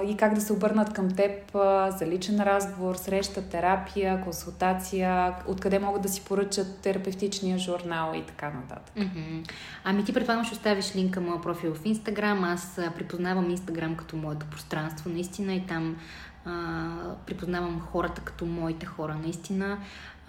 и 0.05 0.17
как 0.17 0.33
да 0.33 0.41
се 0.41 0.53
обърнат 0.53 0.93
към 0.93 1.11
теб 1.11 1.51
за 1.97 2.05
личен 2.07 2.39
разговор, 2.39 2.95
среща, 2.95 3.49
терапия, 3.49 4.21
консултация, 4.21 5.35
откъде 5.47 5.79
могат 5.79 6.01
да 6.01 6.09
си 6.09 6.21
поръчат 6.25 6.79
терапевтичния 6.79 7.57
журнал 7.57 8.13
и 8.15 8.25
така 8.25 8.49
нататък. 8.49 8.95
Mm-hmm. 8.95 9.51
Ами 9.83 10.05
ти 10.05 10.13
предполагам 10.13 10.45
ще 10.45 10.55
оставиш 10.55 10.95
линк 10.95 11.13
към 11.13 11.25
моя 11.25 11.41
профил 11.41 11.73
в 11.73 11.85
Инстаграм. 11.85 12.43
Аз 12.43 12.79
припознавам 12.95 13.49
Инстаграм 13.49 13.95
като 13.95 14.17
моето 14.17 14.45
пространство 14.45 15.09
наистина 15.09 15.53
и 15.53 15.65
там 15.65 15.97
а, 16.45 16.89
припознавам 17.25 17.79
хората 17.79 18.21
като 18.21 18.45
моите 18.45 18.85
хора 18.85 19.15
наистина. 19.23 19.77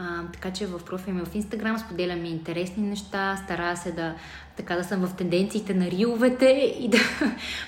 А, 0.01 0.23
така 0.33 0.51
че 0.51 0.67
в 0.67 0.85
профила 0.85 1.17
ми 1.17 1.25
в 1.25 1.35
Инстаграм 1.35 1.79
споделям 1.79 2.25
и 2.25 2.31
интересни 2.31 2.83
неща, 2.83 3.37
стара 3.45 3.77
се 3.77 3.93
да, 3.93 4.15
така 4.57 4.77
да 4.77 4.85
съм 4.85 5.07
в 5.07 5.17
тенденциите 5.17 5.75
на 5.75 5.91
риловете 5.91 6.75
и 6.79 6.89
да, 6.89 6.99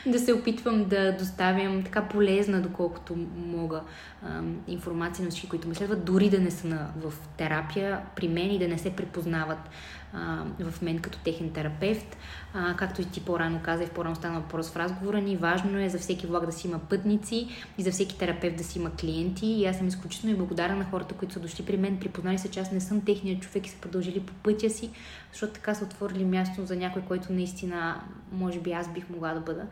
да 0.06 0.18
се 0.18 0.32
опитвам 0.32 0.84
да 0.84 1.16
доставям 1.16 1.82
така 1.82 2.02
полезна, 2.02 2.60
доколкото 2.60 3.16
мога, 3.36 3.82
а, 4.22 4.42
информация 4.68 5.24
на 5.24 5.30
всички, 5.30 5.48
които 5.48 5.68
ме 5.68 5.74
следват, 5.74 6.04
дори 6.04 6.30
да 6.30 6.38
не 6.38 6.50
са 6.50 6.66
на, 6.66 6.90
в 6.96 7.12
терапия 7.36 8.00
при 8.16 8.28
мен 8.28 8.50
и 8.50 8.58
да 8.58 8.68
не 8.68 8.78
се 8.78 8.96
припознават 8.96 9.70
а, 10.12 10.44
в 10.60 10.82
мен 10.82 10.98
като 10.98 11.18
техен 11.18 11.50
терапевт. 11.50 12.16
А, 12.54 12.76
както 12.76 13.02
и 13.02 13.04
ти 13.04 13.20
по-рано 13.20 13.60
каза 13.62 13.82
и 13.82 13.86
в 13.86 13.90
по-рано 13.90 14.16
стана 14.16 14.40
въпрос 14.40 14.70
в 14.70 14.76
разговора 14.76 15.20
ни, 15.20 15.36
важно 15.36 15.78
е 15.78 15.88
за 15.88 15.98
всеки 15.98 16.26
влак 16.26 16.46
да 16.46 16.52
си 16.52 16.68
има 16.68 16.78
пътници 16.78 17.48
и 17.78 17.82
за 17.82 17.90
всеки 17.90 18.18
терапевт 18.18 18.56
да 18.56 18.64
си 18.64 18.78
има 18.78 18.90
клиенти. 18.90 19.46
И 19.46 19.66
аз 19.66 19.76
съм 19.76 19.88
изключително 19.88 20.34
и 20.34 20.38
благодарна 20.38 20.76
на 20.76 20.84
хората, 20.84 21.14
които 21.14 21.34
са 21.34 21.40
дошли 21.40 21.64
при 21.64 21.76
мен, 21.76 21.98
припознали 22.00 22.38
се, 22.38 22.50
че 22.50 22.60
аз 22.60 22.72
не 22.72 22.80
съм 22.80 23.00
техният 23.00 23.42
човек 23.42 23.66
и 23.66 23.70
са 23.70 23.80
продължили 23.80 24.20
по 24.20 24.32
пътя 24.32 24.70
си, 24.70 24.90
защото 25.32 25.52
така 25.52 25.74
са 25.74 25.84
отворили 25.84 26.24
място 26.24 26.66
за 26.66 26.76
някой, 26.76 27.02
който 27.02 27.32
наистина, 27.32 28.00
може 28.32 28.60
би 28.60 28.72
аз 28.72 28.88
бих 28.88 29.10
могла 29.10 29.34
да 29.34 29.40
бъда 29.40 29.66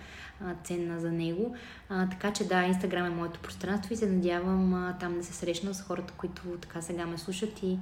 а, 0.44 0.54
ценна 0.64 1.00
за 1.00 1.12
него. 1.12 1.54
А, 1.88 2.08
така 2.08 2.32
че 2.32 2.48
да, 2.48 2.62
Инстаграм 2.62 3.06
е 3.06 3.10
моето 3.10 3.40
пространство 3.40 3.94
и 3.94 3.96
се 3.96 4.06
надявам 4.06 4.74
а, 4.74 4.96
там 5.00 5.14
да 5.14 5.24
се 5.24 5.32
срещна 5.32 5.74
с 5.74 5.82
хората, 5.82 6.14
които 6.16 6.42
така 6.60 6.82
сега 6.82 7.06
ме 7.06 7.18
слушат 7.18 7.62
и 7.62 7.78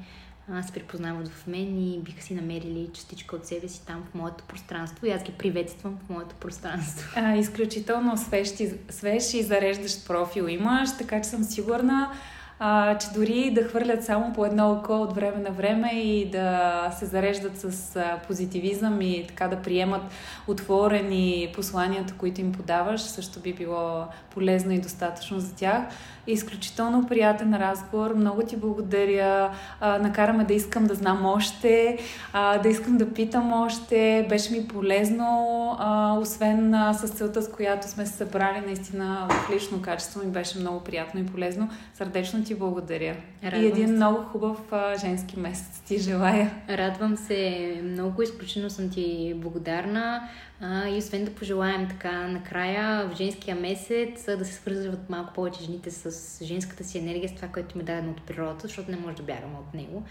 се 0.67 0.73
припознават 0.73 1.29
в 1.29 1.47
мен 1.47 1.93
и 1.93 1.99
биха 1.99 2.23
си 2.23 2.35
намерили 2.35 2.89
частичка 2.93 3.37
от 3.37 3.47
себе 3.47 3.69
си 3.69 3.87
там 3.87 4.05
в 4.11 4.15
моето 4.15 4.45
пространство 4.45 5.07
и 5.07 5.11
аз 5.11 5.23
ги 5.23 5.33
приветствам 5.33 5.99
в 6.07 6.09
моето 6.09 6.35
пространство. 6.35 7.13
А, 7.17 7.37
изключително 7.37 8.17
свеж, 8.17 8.53
свеж 8.91 9.35
и 9.35 9.43
зареждащ 9.43 10.07
профил 10.07 10.43
имаш, 10.49 10.97
така 10.99 11.23
че 11.23 11.29
съм 11.29 11.45
сигурна, 11.45 12.11
а, 12.59 12.99
че 12.99 13.07
дори 13.15 13.51
да 13.51 13.65
хвърлят 13.65 14.05
само 14.05 14.33
по 14.33 14.47
едно 14.47 14.73
око 14.73 14.93
от 14.93 15.15
време 15.15 15.37
на 15.37 15.51
време 15.51 15.91
и 15.95 16.31
да 16.31 16.91
се 16.99 17.07
зареждат 17.07 17.59
с 17.61 17.97
а, 17.97 18.21
позитивизъм 18.27 19.01
и 19.01 19.25
така 19.29 19.49
да 19.49 19.63
приемат 19.63 20.03
отворени 20.47 21.53
посланията, 21.55 22.15
които 22.19 22.41
им 22.41 22.53
подаваш, 22.53 23.01
също 23.01 23.41
би 23.41 23.53
било 23.53 24.07
полезно 24.31 24.73
и 24.73 24.79
достатъчно 24.79 25.41
за 25.41 25.55
тях. 25.55 25.83
Изключително 26.27 27.07
приятен 27.07 27.55
разговор. 27.55 28.15
Много 28.15 28.43
ти 28.43 28.57
благодаря. 28.57 29.51
А, 29.81 29.99
накараме 29.99 30.45
да 30.45 30.55
искам 30.55 30.85
да 30.87 30.95
знам 30.95 31.27
още, 31.27 31.99
а, 32.33 32.59
да 32.59 32.69
искам 32.69 32.97
да 32.97 33.13
питам 33.13 33.53
още. 33.53 34.27
Беше 34.29 34.53
ми 34.53 34.69
полезно, 34.69 35.77
а, 35.79 36.19
освен 36.19 36.75
а, 36.75 36.95
с 36.95 37.09
целта, 37.09 37.43
с 37.43 37.51
която 37.51 37.89
сме 37.89 38.07
се 38.07 38.13
събрали 38.13 38.67
наистина 38.67 39.29
в 39.31 39.51
лично 39.55 39.83
качество. 39.83 40.21
Ми 40.25 40.31
беше 40.31 40.59
много 40.59 40.81
приятно 40.81 41.21
и 41.21 41.27
полезно. 41.27 41.69
Сърдечно 41.95 42.45
ти 42.45 42.55
благодаря. 42.55 43.17
Радвам 43.45 43.63
и 43.63 43.67
един 43.67 43.87
се. 43.87 43.93
много 43.93 44.23
хубав 44.23 44.59
а, 44.73 44.99
женски 44.99 45.41
месец 45.41 45.83
ти 45.87 45.99
желая. 45.99 46.51
Радвам 46.69 47.17
се 47.17 47.81
много. 47.85 48.23
Изключително 48.23 48.71
съм 48.71 48.91
ти 48.91 49.35
благодарна. 49.37 50.29
А, 50.61 50.89
и 50.89 50.99
освен 50.99 51.25
да 51.25 51.35
пожелаем 51.35 51.89
така 51.89 52.29
накрая 52.29 53.09
в 53.09 53.17
женския 53.17 53.57
месец 53.57 54.25
да 54.25 54.45
се 54.45 54.53
свързват 54.53 55.11
малко 55.11 55.33
повече 55.33 55.65
жените 55.65 55.91
с 55.91 56.45
женската 56.45 56.85
си 56.85 56.99
енергия, 56.99 57.29
с 57.29 57.35
това, 57.35 57.49
което 57.49 57.79
ми 57.79 57.83
е 57.83 57.87
дадено 57.87 58.11
от 58.11 58.23
природата, 58.23 58.67
защото 58.67 58.91
не 58.91 58.97
може 58.97 59.17
да 59.17 59.23
бягаме 59.23 59.59
от 59.59 59.75
него. 59.75 60.03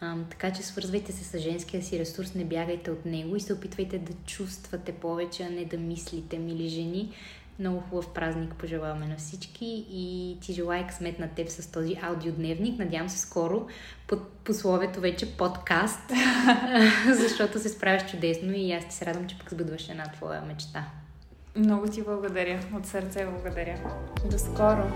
А, 0.00 0.16
така 0.30 0.52
че 0.52 0.62
свързвайте 0.62 1.12
се 1.12 1.24
с 1.24 1.38
женския 1.38 1.82
си 1.82 1.98
ресурс, 1.98 2.34
не 2.34 2.44
бягайте 2.44 2.90
от 2.90 3.04
него 3.04 3.36
и 3.36 3.40
се 3.40 3.52
опитвайте 3.52 3.98
да 3.98 4.12
чувствате 4.26 4.92
повече, 4.92 5.42
а 5.42 5.50
не 5.50 5.64
да 5.64 5.78
мислите, 5.78 6.38
мили 6.38 6.68
жени. 6.68 7.12
Много 7.58 7.80
хубав 7.80 8.08
празник 8.14 8.54
пожелаваме 8.54 9.06
на 9.06 9.16
всички 9.16 9.86
и 9.90 10.36
ти 10.40 10.52
желая 10.52 10.86
късмет 10.86 11.18
на 11.18 11.28
теб 11.28 11.48
с 11.48 11.72
този 11.72 11.96
аудиодневник. 12.02 12.78
Надявам 12.78 13.08
се 13.08 13.18
скоро 13.18 13.66
под 14.06 14.28
пословието 14.28 15.00
вече 15.00 15.36
подкаст, 15.36 16.12
защото 17.06 17.58
се 17.58 17.68
справяш 17.68 18.10
чудесно 18.10 18.52
и 18.52 18.72
аз 18.72 18.88
ти 18.88 18.94
се 18.94 19.06
радвам, 19.06 19.26
че 19.26 19.38
пък 19.38 19.50
сбъдваш 19.50 19.88
една 19.88 20.04
твоя 20.04 20.40
мечта. 20.40 20.84
Много 21.56 21.86
ти 21.88 22.02
благодаря. 22.02 22.60
От 22.74 22.86
сърце 22.86 23.26
благодаря. 23.26 23.78
До 24.30 24.38
скоро! 24.38 24.92